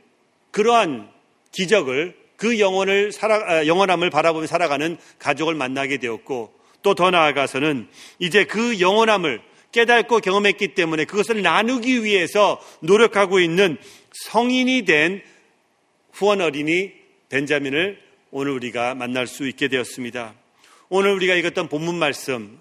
그러한 0.51 1.09
기적을 1.53 2.16
그 2.37 2.59
영혼을 2.59 3.12
살아, 3.12 3.66
영원함을 3.66 4.11
바라보며 4.11 4.47
살아가는 4.47 4.97
가족을 5.18 5.55
만나게 5.55 5.99
되었고 5.99 6.53
또 6.83 6.95
더 6.95 7.11
나아가서는 7.11 7.89
이제 8.18 8.45
그 8.45 8.81
영원함을 8.81 9.43
깨닫고 9.73 10.21
경험했기 10.21 10.68
때문에 10.75 11.05
그것을 11.05 11.43
나누기 11.43 12.03
위해서 12.03 12.61
노력하고 12.81 13.39
있는 13.39 13.77
성인이 14.12 14.85
된 14.85 15.23
후원 16.12 16.41
어린이 16.41 16.93
벤자민을 17.29 18.01
오늘 18.33 18.53
우리가 18.53 18.95
만날 18.95 19.26
수 19.26 19.49
있게 19.49 19.66
되었습니다. 19.66 20.35
오늘 20.89 21.12
우리가 21.14 21.35
읽었던 21.35 21.68
본문 21.68 21.97
말씀 21.97 22.61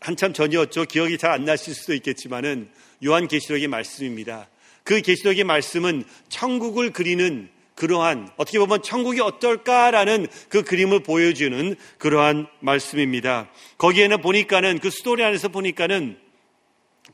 한참 0.00 0.34
전이었죠. 0.34 0.84
기억이 0.84 1.16
잘 1.16 1.30
안 1.30 1.46
나실 1.46 1.74
수도 1.74 1.94
있겠지만은 1.94 2.68
요한 3.04 3.26
계시록의 3.26 3.68
말씀입니다. 3.68 4.48
그 4.84 5.00
계시록의 5.00 5.44
말씀은 5.44 6.04
천국을 6.28 6.92
그리는 6.92 7.48
그러한 7.74 8.30
어떻게 8.36 8.58
보면 8.58 8.82
천국이 8.82 9.20
어떨까라는 9.20 10.26
그 10.50 10.62
그림을 10.62 11.00
보여주는 11.02 11.74
그러한 11.96 12.46
말씀입니다. 12.60 13.50
거기에는 13.78 14.20
보니까는 14.20 14.78
그 14.80 14.90
스토리 14.90 15.24
안에서 15.24 15.48
보니까는 15.48 16.18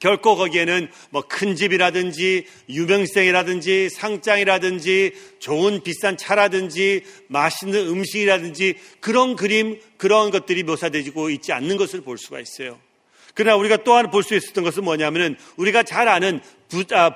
결코 0.01 0.37
거기에는 0.37 0.89
뭐 1.11 1.23
큰 1.29 1.57
집이라든지 1.57 2.47
유명성이라든지 2.69 3.89
상장이라든지 3.91 5.13
좋은 5.39 5.83
비싼 5.83 6.17
차라든지 6.17 7.03
맛있는 7.29 7.89
음식이라든지 7.89 8.75
그런 9.01 9.37
그림 9.37 9.81
그런 9.97 10.31
것들이 10.31 10.63
묘사되고 10.63 11.31
있지 11.31 11.53
않는 11.53 11.77
것을 11.77 12.01
볼 12.03 12.19
수가 12.19 12.41
있어요. 12.41 12.79
그러나 13.35 13.57
우리가 13.57 13.79
또 13.79 13.95
하나 13.95 14.11
볼수 14.11 14.35
있었던 14.35 14.63
것은 14.63 14.85
뭐냐면은 14.85 15.37
우리가 15.57 15.85
잘 15.85 16.07
아는 16.09 16.41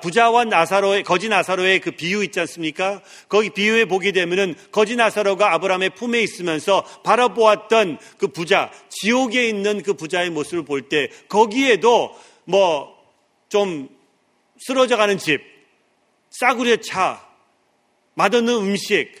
부자, 0.01 0.29
와 0.29 0.43
나사로의 0.45 1.03
거지 1.03 1.29
나사로의 1.29 1.79
그 1.79 1.91
비유 1.91 2.23
있지 2.23 2.39
않습니까? 2.39 3.01
거기 3.27 3.49
비유에 3.49 3.85
보게 3.85 4.11
되면은 4.11 4.55
거지 4.71 4.95
나사로가 4.95 5.53
아브라함의 5.53 5.91
품에 5.91 6.21
있으면서 6.21 6.83
바라보았던 7.03 7.97
그 8.17 8.27
부자, 8.27 8.71
지옥에 8.89 9.47
있는 9.47 9.81
그 9.81 9.93
부자의 9.93 10.29
모습을 10.29 10.63
볼 10.63 10.89
때 10.89 11.09
거기에도 11.27 12.15
뭐 12.47 12.97
좀 13.49 13.89
쓰러져가는 14.59 15.17
집, 15.17 15.41
싸구려 16.29 16.77
차, 16.77 17.25
맛없는 18.15 18.53
음식, 18.53 19.11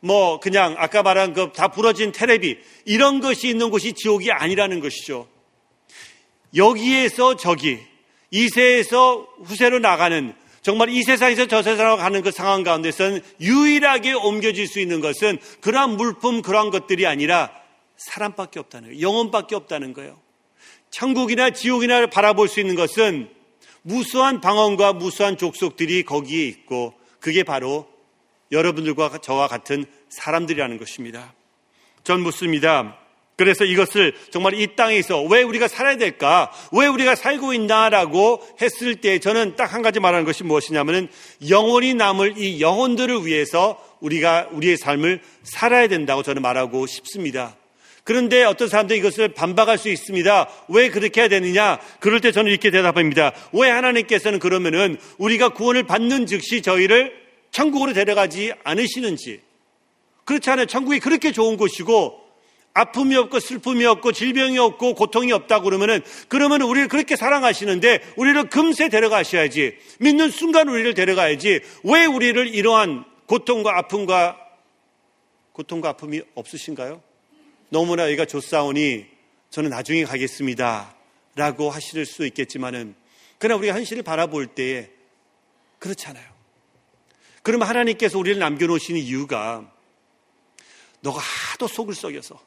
뭐 0.00 0.38
그냥 0.40 0.76
아까 0.78 1.02
말한 1.02 1.32
그 1.32 1.52
다 1.52 1.68
부러진 1.68 2.12
테레비 2.12 2.58
이런 2.84 3.20
것이 3.20 3.48
있는 3.48 3.70
곳이 3.70 3.94
지옥이 3.94 4.30
아니라는 4.30 4.80
것이죠. 4.80 5.28
여기에서 6.54 7.36
저기 7.36 7.80
이세에서 8.30 9.26
후세로 9.42 9.78
나가는 9.78 10.34
정말 10.62 10.90
이 10.90 11.02
세상에서 11.02 11.46
저 11.46 11.62
세상으로 11.62 11.96
가는 11.96 12.22
그 12.22 12.30
상황 12.30 12.62
가운데서는 12.62 13.20
유일하게 13.40 14.12
옮겨질 14.12 14.66
수 14.66 14.80
있는 14.80 15.00
것은 15.00 15.38
그러한 15.60 15.96
물품 15.96 16.42
그러한 16.42 16.70
것들이 16.70 17.06
아니라 17.06 17.52
사람밖에 17.96 18.60
없다는 18.60 18.90
거예요. 18.90 19.00
영혼밖에 19.00 19.54
없다는 19.54 19.92
거예요. 19.92 20.20
천국이나 20.90 21.50
지옥이나 21.50 22.06
바라볼 22.06 22.48
수 22.48 22.60
있는 22.60 22.74
것은 22.74 23.28
무수한 23.82 24.40
방언과 24.40 24.94
무수한 24.94 25.36
족속들이 25.36 26.04
거기에 26.04 26.46
있고 26.46 26.94
그게 27.20 27.42
바로 27.42 27.88
여러분들과 28.52 29.18
저와 29.18 29.48
같은 29.48 29.84
사람들이라는 30.08 30.78
것입니다. 30.78 31.34
전 32.04 32.20
묻습니다. 32.20 32.98
그래서 33.36 33.64
이것을 33.64 34.14
정말 34.30 34.54
이 34.54 34.74
땅에서 34.76 35.22
왜 35.22 35.42
우리가 35.42 35.68
살아야 35.68 35.98
될까? 35.98 36.50
왜 36.72 36.86
우리가 36.86 37.14
살고 37.14 37.52
있나라고 37.52 38.42
했을 38.62 38.96
때 38.96 39.18
저는 39.18 39.56
딱 39.56 39.74
한 39.74 39.82
가지 39.82 40.00
말하는 40.00 40.24
것이 40.24 40.42
무엇이냐면은 40.42 41.08
영원히 41.50 41.92
남을 41.92 42.38
이 42.38 42.62
영혼들을 42.62 43.26
위해서 43.26 43.78
우리가 44.00 44.48
우리의 44.52 44.78
삶을 44.78 45.20
살아야 45.42 45.86
된다고 45.86 46.22
저는 46.22 46.40
말하고 46.40 46.86
싶습니다. 46.86 47.56
그런데 48.06 48.44
어떤 48.44 48.68
사람들이 48.68 49.00
이것을 49.00 49.30
반박할 49.30 49.78
수 49.78 49.88
있습니다. 49.88 50.48
왜 50.68 50.90
그렇게 50.90 51.22
해야 51.22 51.28
되느냐? 51.28 51.80
그럴 51.98 52.20
때 52.20 52.30
저는 52.30 52.52
이렇게 52.52 52.70
대답합니다. 52.70 53.32
왜 53.52 53.68
하나님께서는 53.68 54.38
그러면은 54.38 54.96
우리가 55.18 55.48
구원을 55.48 55.82
받는 55.82 56.26
즉시 56.26 56.62
저희를 56.62 57.12
천국으로 57.50 57.92
데려가지 57.94 58.52
않으시는지. 58.62 59.40
그렇지 60.24 60.48
않아요. 60.50 60.66
천국이 60.66 61.00
그렇게 61.00 61.32
좋은 61.32 61.56
곳이고 61.56 62.20
아픔이 62.74 63.16
없고 63.16 63.40
슬픔이 63.40 63.84
없고 63.84 64.12
질병이 64.12 64.56
없고 64.56 64.94
고통이 64.94 65.32
없다 65.32 65.62
그러면은 65.62 66.00
그러면 66.28 66.62
우리를 66.62 66.86
그렇게 66.86 67.16
사랑하시는데 67.16 68.02
우리를 68.16 68.50
금세 68.50 68.88
데려가셔야지 68.88 69.78
믿는 69.98 70.30
순간 70.30 70.68
우리를 70.68 70.94
데려가야지 70.94 71.60
왜 71.82 72.04
우리를 72.04 72.54
이러한 72.54 73.04
고통과 73.26 73.78
아픔과 73.78 74.38
고통과 75.52 75.88
아픔이 75.88 76.20
없으신가요? 76.36 77.05
너무나 77.68 78.04
여기가 78.04 78.24
좋사오니 78.26 79.06
저는 79.50 79.70
나중에 79.70 80.04
가겠습니다. 80.04 80.94
라고 81.34 81.70
하실 81.70 82.06
수 82.06 82.26
있겠지만은, 82.26 82.94
그러나 83.38 83.58
우리가 83.58 83.74
현실을 83.74 84.02
바라볼 84.02 84.46
때에 84.46 84.90
그렇잖아요. 85.78 86.24
그러면 87.42 87.68
하나님께서 87.68 88.18
우리를 88.18 88.38
남겨놓으신 88.38 88.96
이유가 88.96 89.70
너가 91.00 91.20
하도 91.20 91.68
속을 91.68 91.94
썩여서 91.94 92.40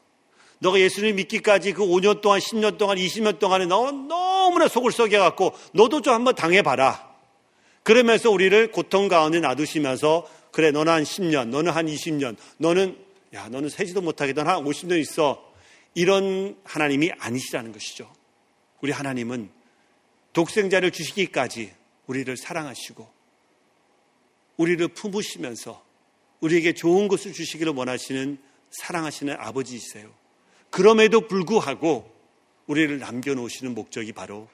너가 0.58 0.78
예수님 0.78 1.16
믿기까지 1.16 1.72
그 1.72 1.82
5년 1.82 2.20
동안, 2.20 2.38
10년 2.38 2.76
동안, 2.76 2.98
20년 2.98 3.38
동안에 3.38 3.66
너 3.66 3.90
너무나 3.92 4.68
속을 4.68 4.92
썩여갖고 4.92 5.54
너도 5.72 6.02
좀 6.02 6.12
한번 6.12 6.34
당해봐라. 6.34 7.08
그러면서 7.82 8.30
우리를 8.30 8.70
고통 8.72 9.08
가운데 9.08 9.40
놔두시면서 9.40 10.28
그래, 10.52 10.70
너는 10.70 10.92
한 10.92 11.02
10년, 11.04 11.48
너는 11.48 11.72
한 11.72 11.86
20년, 11.86 12.36
너는 12.58 12.98
야, 13.34 13.48
너는 13.48 13.68
세지도 13.68 14.00
못하게 14.00 14.32
넌한 14.32 14.64
50년 14.64 14.98
있어. 15.00 15.48
이런 15.94 16.56
하나님이 16.64 17.12
아니시라는 17.18 17.72
것이죠. 17.72 18.12
우리 18.80 18.92
하나님은 18.92 19.50
독생자를 20.32 20.90
주시기까지 20.90 21.72
우리를 22.06 22.36
사랑하시고 22.36 23.08
우리를 24.56 24.86
품으시면서 24.88 25.84
우리에게 26.40 26.74
좋은 26.74 27.08
것을 27.08 27.32
주시기를 27.32 27.72
원하시는 27.74 28.38
사랑하시는 28.70 29.36
아버지이세요. 29.38 30.10
그럼에도 30.70 31.26
불구하고 31.26 32.10
우리를 32.66 32.98
남겨놓으시는 33.00 33.74
목적이 33.74 34.12
바로 34.12 34.48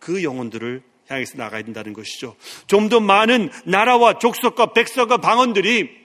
그 0.00 0.24
영혼들을 0.24 0.82
향해서 1.08 1.36
나가야 1.38 1.62
된다는 1.62 1.92
것이죠. 1.92 2.36
좀 2.66 2.88
더 2.88 3.00
많은 3.00 3.50
나라와 3.64 4.18
족속과 4.18 4.72
백성과 4.72 5.18
방언들이 5.18 5.99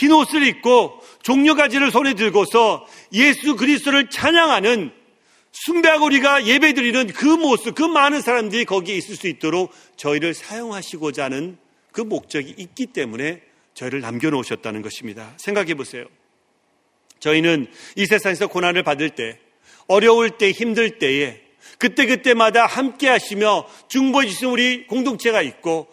흰 0.00 0.12
옷을 0.12 0.46
입고 0.46 1.00
종려가지를 1.22 1.90
손에 1.90 2.14
들고서 2.14 2.86
예수 3.12 3.56
그리스도를 3.56 4.10
찬양하는 4.10 4.92
숭배하고 5.52 6.04
우리가 6.06 6.44
예배드리는 6.46 7.06
그 7.08 7.24
모습, 7.24 7.74
그 7.74 7.82
많은 7.82 8.20
사람들이 8.20 8.66
거기에 8.66 8.94
있을 8.96 9.16
수 9.16 9.26
있도록 9.26 9.72
저희를 9.96 10.34
사용하시고자 10.34 11.24
하는 11.24 11.56
그 11.92 12.02
목적이 12.02 12.54
있기 12.58 12.86
때문에 12.86 13.40
저희를 13.72 14.00
남겨놓으셨다는 14.00 14.82
것입니다. 14.82 15.32
생각해 15.38 15.74
보세요. 15.74 16.04
저희는 17.20 17.68
이 17.96 18.04
세상에서 18.04 18.48
고난을 18.48 18.82
받을 18.82 19.10
때, 19.10 19.38
어려울 19.86 20.30
때, 20.30 20.50
힘들 20.50 20.98
때에 20.98 21.40
그때그때마다 21.78 22.66
함께 22.66 23.08
하시며 23.08 23.66
중보해 23.88 24.26
주시는 24.26 24.52
우리 24.52 24.86
공동체가 24.86 25.40
있고 25.42 25.88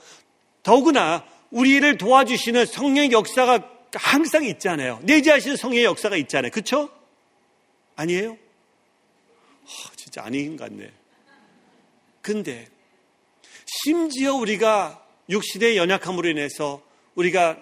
더구나 0.62 1.26
우리를 1.51 1.97
도와주시는 1.97 2.66
성령 2.66 3.12
역사가 3.12 3.72
항상 4.00 4.44
있잖아요. 4.46 5.00
내재하시는 5.04 5.56
성령의 5.56 5.86
역사가 5.86 6.18
있잖아요. 6.18 6.52
그쵸? 6.52 6.89
아니에요? 7.96 8.32
어, 8.32 9.68
진짜 9.96 10.24
아닌 10.24 10.58
것 10.58 10.70
같네. 10.70 10.91
근데 12.22 12.68
심지어 13.66 14.36
우리가 14.36 15.06
육신의 15.30 15.78
연약함으로 15.78 16.30
인해서 16.30 16.82
우리가 17.16 17.58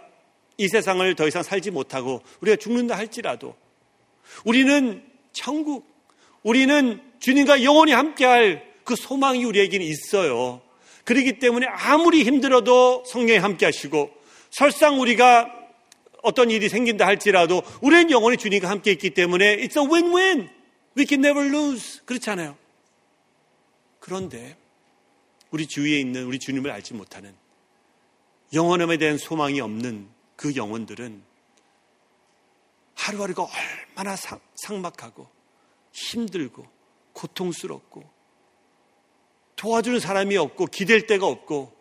이 0.57 0.67
세상을 0.67 1.15
더 1.15 1.27
이상 1.27 1.43
살지 1.43 1.71
못하고 1.71 2.21
우리가 2.41 2.55
죽는다 2.57 2.97
할지라도 2.97 3.55
우리는 4.45 5.03
천국, 5.33 5.85
우리는 6.43 7.01
주님과 7.19 7.63
영원히 7.63 7.93
함께할 7.93 8.71
그 8.83 8.95
소망이 8.95 9.43
우리에게는 9.45 9.85
있어요. 9.85 10.61
그렇기 11.03 11.39
때문에 11.39 11.67
아무리 11.67 12.23
힘들어도 12.23 13.03
성령이 13.05 13.39
함께 13.39 13.65
하시고 13.65 14.11
설상 14.49 14.99
우리가 14.99 15.60
어떤 16.21 16.51
일이 16.51 16.69
생긴다 16.69 17.05
할지라도 17.05 17.63
우리는 17.81 18.11
영원히 18.11 18.37
주님과 18.37 18.69
함께 18.69 18.91
있기 18.91 19.11
때문에 19.11 19.57
it's 19.57 19.77
a 19.77 19.87
win-win. 19.87 20.49
We 20.97 21.05
can 21.07 21.25
never 21.25 21.47
lose. 21.47 22.01
그렇잖아요. 22.05 22.57
그런데 23.99 24.57
우리 25.51 25.67
주위에 25.67 25.99
있는 25.99 26.25
우리 26.25 26.39
주님을 26.39 26.71
알지 26.71 26.93
못하는 26.93 27.33
영원함에 28.53 28.97
대한 28.97 29.17
소망이 29.17 29.61
없는 29.61 30.09
그 30.35 30.55
영혼들은 30.55 31.23
하루하루가 32.95 33.47
얼마나 33.95 34.15
상막하고 34.55 35.27
힘들고 35.91 36.65
고통스럽고 37.13 38.03
도와주는 39.55 39.99
사람이 39.99 40.37
없고 40.37 40.67
기댈 40.67 41.05
데가 41.05 41.27
없고 41.27 41.80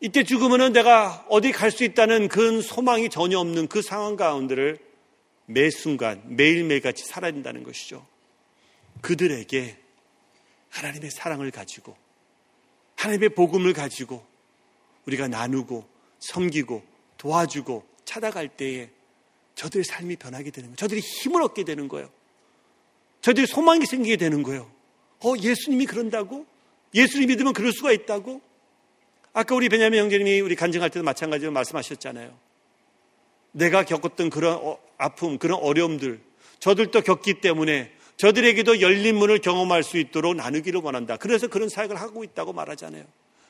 이때 0.00 0.22
죽으면 0.22 0.72
내가 0.72 1.26
어디 1.28 1.50
갈 1.50 1.72
수 1.72 1.82
있다는 1.84 2.28
그 2.28 2.62
소망이 2.62 3.08
전혀 3.08 3.38
없는 3.38 3.66
그 3.66 3.82
상황 3.82 4.16
가운데를 4.16 4.78
매 5.46 5.70
순간 5.70 6.22
매일매일 6.26 6.80
같이 6.80 7.04
살아야 7.04 7.32
된다는 7.32 7.62
것이죠. 7.64 8.06
그들에게 9.00 9.76
하나님의 10.70 11.10
사랑을 11.10 11.50
가지고 11.50 11.96
하나님의 12.96 13.30
복음을 13.30 13.72
가지고 13.72 14.24
우리가 15.06 15.26
나누고 15.28 15.84
섬기고 16.20 16.82
도와주고 17.16 17.84
찾아갈 18.04 18.48
때에 18.48 18.90
저들의 19.54 19.84
삶이 19.84 20.16
변하게 20.16 20.50
되는 20.50 20.68
거예요. 20.68 20.76
저들이 20.76 21.00
힘을 21.00 21.42
얻게 21.42 21.64
되는 21.64 21.88
거예요. 21.88 22.08
저들이 23.20 23.46
소망이 23.46 23.84
생기게 23.86 24.16
되는 24.16 24.42
거예요. 24.42 24.70
어, 25.24 25.34
예수님이 25.36 25.86
그런다고? 25.86 26.46
예수님 26.94 27.28
믿으면 27.28 27.52
그럴 27.52 27.72
수가 27.72 27.90
있다고? 27.92 28.40
아까 29.38 29.54
우리 29.54 29.68
베냐민 29.68 30.00
형제님이 30.00 30.40
우리 30.40 30.56
간증할 30.56 30.90
때도 30.90 31.04
마찬가지로 31.04 31.52
말씀하셨잖아요. 31.52 32.36
내가 33.52 33.84
겪었던 33.84 34.30
그런 34.30 34.54
어, 34.54 34.78
아픔, 34.96 35.38
그런 35.38 35.60
어려움들, 35.60 36.18
저들도 36.58 37.02
겪기 37.02 37.34
때문에 37.34 37.92
저들에게도 38.16 38.80
열린 38.80 39.14
문을 39.14 39.38
경험할 39.38 39.84
수 39.84 39.96
있도록 39.98 40.34
나누기를 40.34 40.80
원한다. 40.82 41.16
그래서 41.16 41.46
그런 41.46 41.68
사역을 41.68 41.94
하고 41.94 42.24
있다고 42.24 42.52
말하잖아요. 42.52 43.04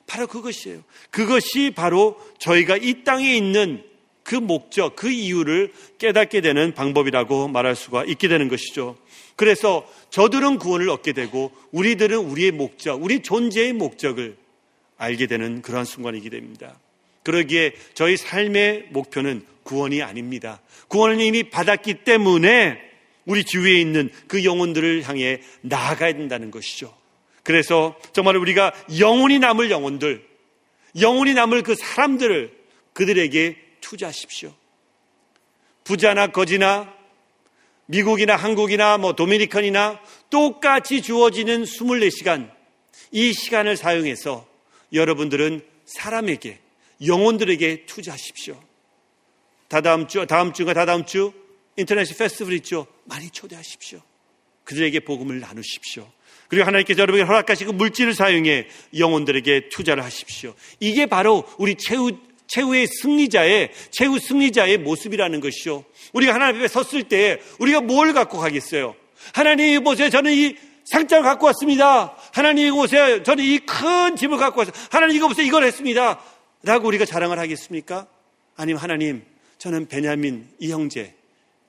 바로 0.07 0.27
그것이에요. 0.27 0.83
그것이 1.11 1.73
바로 1.75 2.21
저희가 2.39 2.77
이 2.77 3.03
땅에 3.03 3.35
있는 3.35 3.83
그 4.23 4.35
목적, 4.35 4.95
그 4.95 5.11
이유를 5.11 5.73
깨닫게 5.97 6.43
되는 6.43 6.75
방법이라고 6.75 7.49
말할 7.49 7.75
수가 7.75 8.05
있게 8.05 8.29
되는 8.29 8.49
것이죠. 8.49 8.99
그래서 9.37 9.91
저들은 10.11 10.59
구원을 10.59 10.91
얻게 10.91 11.15
되고 11.15 11.51
우리들은 11.73 12.19
우리의 12.19 12.51
목적, 12.53 13.03
우리 13.03 13.23
존재의 13.23 13.73
목적을 13.73 14.37
알게 14.99 15.27
되는 15.27 15.63
그러한 15.63 15.85
순간이기 15.85 16.29
됩니다. 16.29 16.79
그러기에 17.23 17.73
저희 17.95 18.17
삶의 18.17 18.89
목표는 18.91 19.45
구원이 19.63 20.03
아닙니다. 20.03 20.61
구원을 20.89 21.21
이미 21.21 21.51
받았기 21.51 22.05
때문에 22.05 22.81
우리 23.25 23.45
주위에 23.45 23.79
있는 23.79 24.11
그 24.27 24.45
영혼들을 24.45 25.07
향해 25.07 25.41
나아가야 25.61 26.15
된다는 26.15 26.51
것이죠. 26.51 26.97
그래서 27.43 27.99
정말 28.13 28.37
우리가 28.37 28.73
영혼이 28.99 29.39
남을 29.39 29.71
영혼들, 29.71 30.27
영혼이 31.01 31.35
남을 31.35 31.63
그 31.63 31.75
사람들을 31.75 32.53
그들에게 32.95 33.57
투자하십시오. 33.81 34.53
부자나 35.85 36.29
거지나 36.29 36.93
미국이나 37.87 38.37
한국이나 38.37 38.99
뭐 38.99 39.15
도미니컨이나 39.15 40.01
똑같이 40.31 41.03
주어지는 41.03 41.65
24시간 41.65 42.51
이 43.13 43.33
시간을 43.33 43.77
사용해서 43.77 44.48
여러분들은 44.93 45.63
사람에게, 45.85 46.59
영혼들에게 47.07 47.87
투자하십시오. 47.87 48.61
다다음 49.69 50.09
주, 50.09 50.27
다음 50.27 50.53
주가 50.53 50.75
다다음 50.75 51.05
주 51.05 51.33
인터넷 51.77 52.05
페스티벌 52.17 52.55
있죠. 52.55 52.87
많이 53.05 53.31
초대하십시오. 53.31 54.01
그들에게 54.65 55.01
복음을 55.01 55.41
나누십시오. 55.41 56.11
그리고 56.49 56.67
하나님께서 56.67 57.01
여러분에게 57.01 57.27
허락하시고 57.27 57.73
물질을 57.73 58.15
사용해 58.15 58.69
영혼들에게 58.99 59.69
투자를 59.69 60.03
하십시오. 60.03 60.55
이게 60.81 61.07
바로 61.07 61.45
우리 61.59 61.75
최후 61.77 62.11
최후의 62.49 62.87
승리자의 62.87 63.71
최후 63.91 64.19
승리자의 64.19 64.79
모습이라는 64.79 65.41
것이죠. 65.41 65.85
우리가 66.15 66.35
하나님 66.35 66.57
앞에 66.57 66.69
섰을 66.69 67.05
때 67.05 67.41
우리가 67.59 67.83
뭘 67.83 68.15
갖고 68.15 68.39
가겠어요? 68.39 68.97
하나님 69.35 69.85
보세요. 69.85 70.09
저는 70.09 70.33
이 70.33 70.57
상장을 70.93 71.23
갖고 71.25 71.47
왔습니다. 71.47 72.17
하나님 72.33 72.67
이거 72.67 72.77
보세요. 72.77 73.23
저는 73.23 73.45
이 73.45 73.59
큰 73.59 74.17
짐을 74.17 74.39
갖고 74.39 74.61
왔어요. 74.61 74.75
하나님 74.91 75.17
이거 75.17 75.29
보세요. 75.29 75.47
이걸 75.47 75.65
했습니다. 75.65 76.21
라고 76.63 76.89
우리가 76.89 77.05
자랑을 77.05 77.39
하겠습니까? 77.39 78.07
아니면 78.57 78.83
하나님, 78.83 79.23
저는 79.59 79.87
베냐민 79.89 80.49
이 80.59 80.71
형제, 80.73 81.15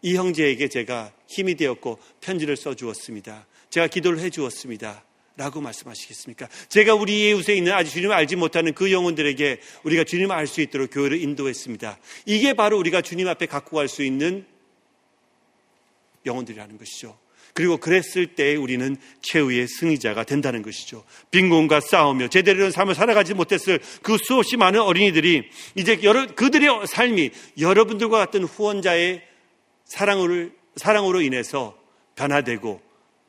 이 0.01 0.15
형제에게 0.15 0.67
제가 0.69 1.11
힘이 1.27 1.55
되었고 1.55 1.99
편지를 2.21 2.55
써 2.57 2.73
주었습니다. 2.73 3.45
제가 3.69 3.87
기도를 3.87 4.19
해 4.19 4.29
주었습니다. 4.29 5.03
라고 5.37 5.61
말씀하시겠습니까? 5.61 6.49
제가 6.67 6.95
우리 6.95 7.29
이웃에 7.29 7.55
있는 7.55 7.71
아직 7.71 7.91
주님을 7.93 8.13
알지 8.13 8.35
못하는 8.35 8.73
그 8.73 8.91
영혼들에게 8.91 9.61
우리가 9.83 10.03
주님을 10.03 10.35
알 10.35 10.47
수 10.47 10.59
있도록 10.61 10.89
교회를 10.91 11.21
인도했습니다. 11.21 11.97
이게 12.25 12.53
바로 12.53 12.77
우리가 12.77 13.01
주님 13.01 13.27
앞에 13.27 13.45
갖고 13.45 13.77
갈 13.77 13.87
수 13.87 14.03
있는 14.03 14.45
영혼들이라는 16.25 16.77
것이죠. 16.77 17.17
그리고 17.53 17.77
그랬을 17.77 18.27
때 18.35 18.55
우리는 18.55 18.95
최후의 19.21 19.67
승리자가 19.67 20.23
된다는 20.23 20.61
것이죠. 20.61 21.03
빈곤과 21.31 21.81
싸우며 21.81 22.29
제대로 22.29 22.59
된 22.59 22.71
삶을 22.71 22.95
살아가지 22.95 23.33
못했을 23.33 23.79
그 24.01 24.17
수없이 24.17 24.57
많은 24.57 24.79
어린이들이 24.79 25.49
이제 25.75 25.99
여러, 26.03 26.27
그들의 26.27 26.87
삶이 26.87 27.31
여러분들과 27.59 28.17
같은 28.17 28.43
후원자의 28.43 29.23
사랑으로, 29.85 30.49
사랑으로 30.75 31.21
인해서 31.21 31.77
변화되고 32.15 32.81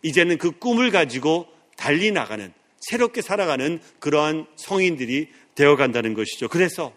이제는 0.03 0.39
그 0.39 0.51
꿈을 0.51 0.91
가지고 0.91 1.49
달리 1.77 2.11
나가는 2.11 2.53
새롭게 2.81 3.23
살아가는 3.23 3.81
그러한 3.99 4.47
성인들이 4.57 5.29
되어 5.55 5.77
간다는 5.77 6.15
것이죠. 6.15 6.49
그래서 6.49 6.93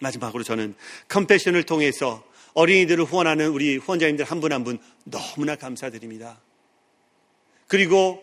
마지막으로 0.00 0.42
저는 0.42 0.74
컴패션을 1.08 1.62
통해서 1.64 2.22
어린이들을 2.54 3.04
후원하는 3.04 3.48
우리 3.48 3.76
후원자님들 3.76 4.24
한 4.24 4.40
분 4.40 4.52
한 4.52 4.64
분 4.64 4.78
너무나 5.04 5.56
감사드립니다. 5.56 6.40
그리고 7.66 8.22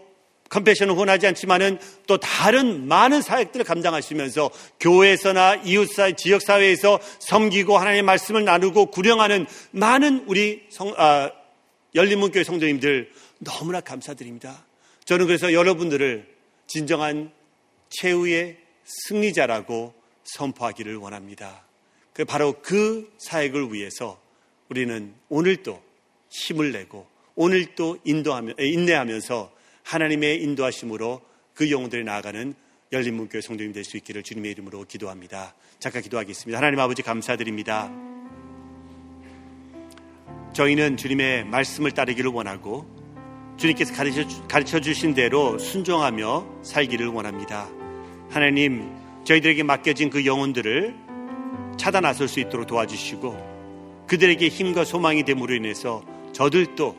컴패션을 0.49 0.93
후원하지 0.95 1.27
않지만은 1.27 1.77
또 2.07 2.17
다른 2.17 2.87
많은 2.87 3.21
사역들을 3.21 3.65
감당하시면서 3.65 4.49
교회에서나 4.79 5.55
이웃사 5.55 6.11
지역사회에서 6.11 6.99
섬기고 7.19 7.77
하나님의 7.77 8.03
말씀을 8.03 8.45
나누고 8.45 8.87
구령하는 8.87 9.45
많은 9.71 10.23
우리 10.27 10.65
성, 10.69 10.93
아, 10.97 11.31
열린문교회 11.95 12.43
성도님들 12.45 13.11
너무나 13.39 13.81
감사드립니다. 13.81 14.65
저는 15.05 15.25
그래서 15.25 15.51
여러분들을 15.51 16.27
진정한 16.67 17.31
최후의 17.89 18.57
승리자라고 18.85 19.93
선포하기를 20.23 20.95
원합니다. 20.97 21.66
그 22.17 22.25
바로 22.25 22.55
그 22.63 23.13
사역을 23.19 23.71
위해서 23.71 24.19
우리는 24.69 25.13
오늘도 25.29 25.79
힘을 26.31 26.71
내고 26.71 27.05
오늘도 27.35 27.99
인도하며, 28.05 28.53
인내하면서 28.57 29.53
하나님의 29.83 30.41
인도하심으로 30.41 31.21
그 31.53 31.69
영혼들이 31.69 32.03
나아가는 32.03 32.55
열린문교회 32.91 33.41
성도님 33.41 33.71
될 33.71 33.83
수 33.83 33.97
있기를 33.97 34.23
주님의 34.23 34.49
이름으로 34.53 34.85
기도합니다. 34.85 35.53
잠깐 35.77 36.01
기도하겠습니다. 36.01 36.57
하나님 36.57 36.79
아버지 36.79 37.03
감사드립니다. 37.03 37.91
저희는 40.53 40.97
주님의 40.97 41.45
말씀을 41.45 41.91
따르기를 41.91 42.31
원하고 42.31 42.87
주님께서 43.57 43.93
가르쳐, 43.93 44.25
가르쳐 44.47 44.79
주신 44.79 45.13
대로 45.13 45.59
순종하며 45.59 46.63
살기를 46.63 47.09
원합니다. 47.09 47.69
하나님, 48.31 48.91
저희들에게 49.23 49.61
맡겨진 49.61 50.09
그 50.09 50.25
영혼들을 50.25 51.06
차단 51.77 52.03
나설 52.03 52.27
수 52.27 52.39
있도록 52.39 52.67
도와주시고 52.67 54.05
그들에게 54.07 54.47
힘과 54.47 54.83
소망이 54.83 55.23
됨으로 55.23 55.53
인해서 55.53 56.03
저들도 56.33 56.95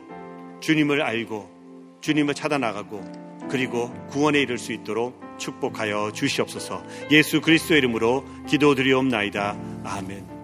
주님을 0.59 1.01
알고 1.01 1.97
주님을 2.01 2.33
찾아 2.33 2.57
나가고 2.57 3.03
그리고 3.49 3.91
구원에 4.09 4.41
이를 4.41 4.57
수 4.57 4.73
있도록 4.73 5.19
축복하여 5.37 6.11
주시옵소서 6.13 6.83
예수 7.11 7.41
그리스도 7.41 7.75
이름으로 7.75 8.25
기도드리옵나이다. 8.47 9.57
아멘. 9.83 10.38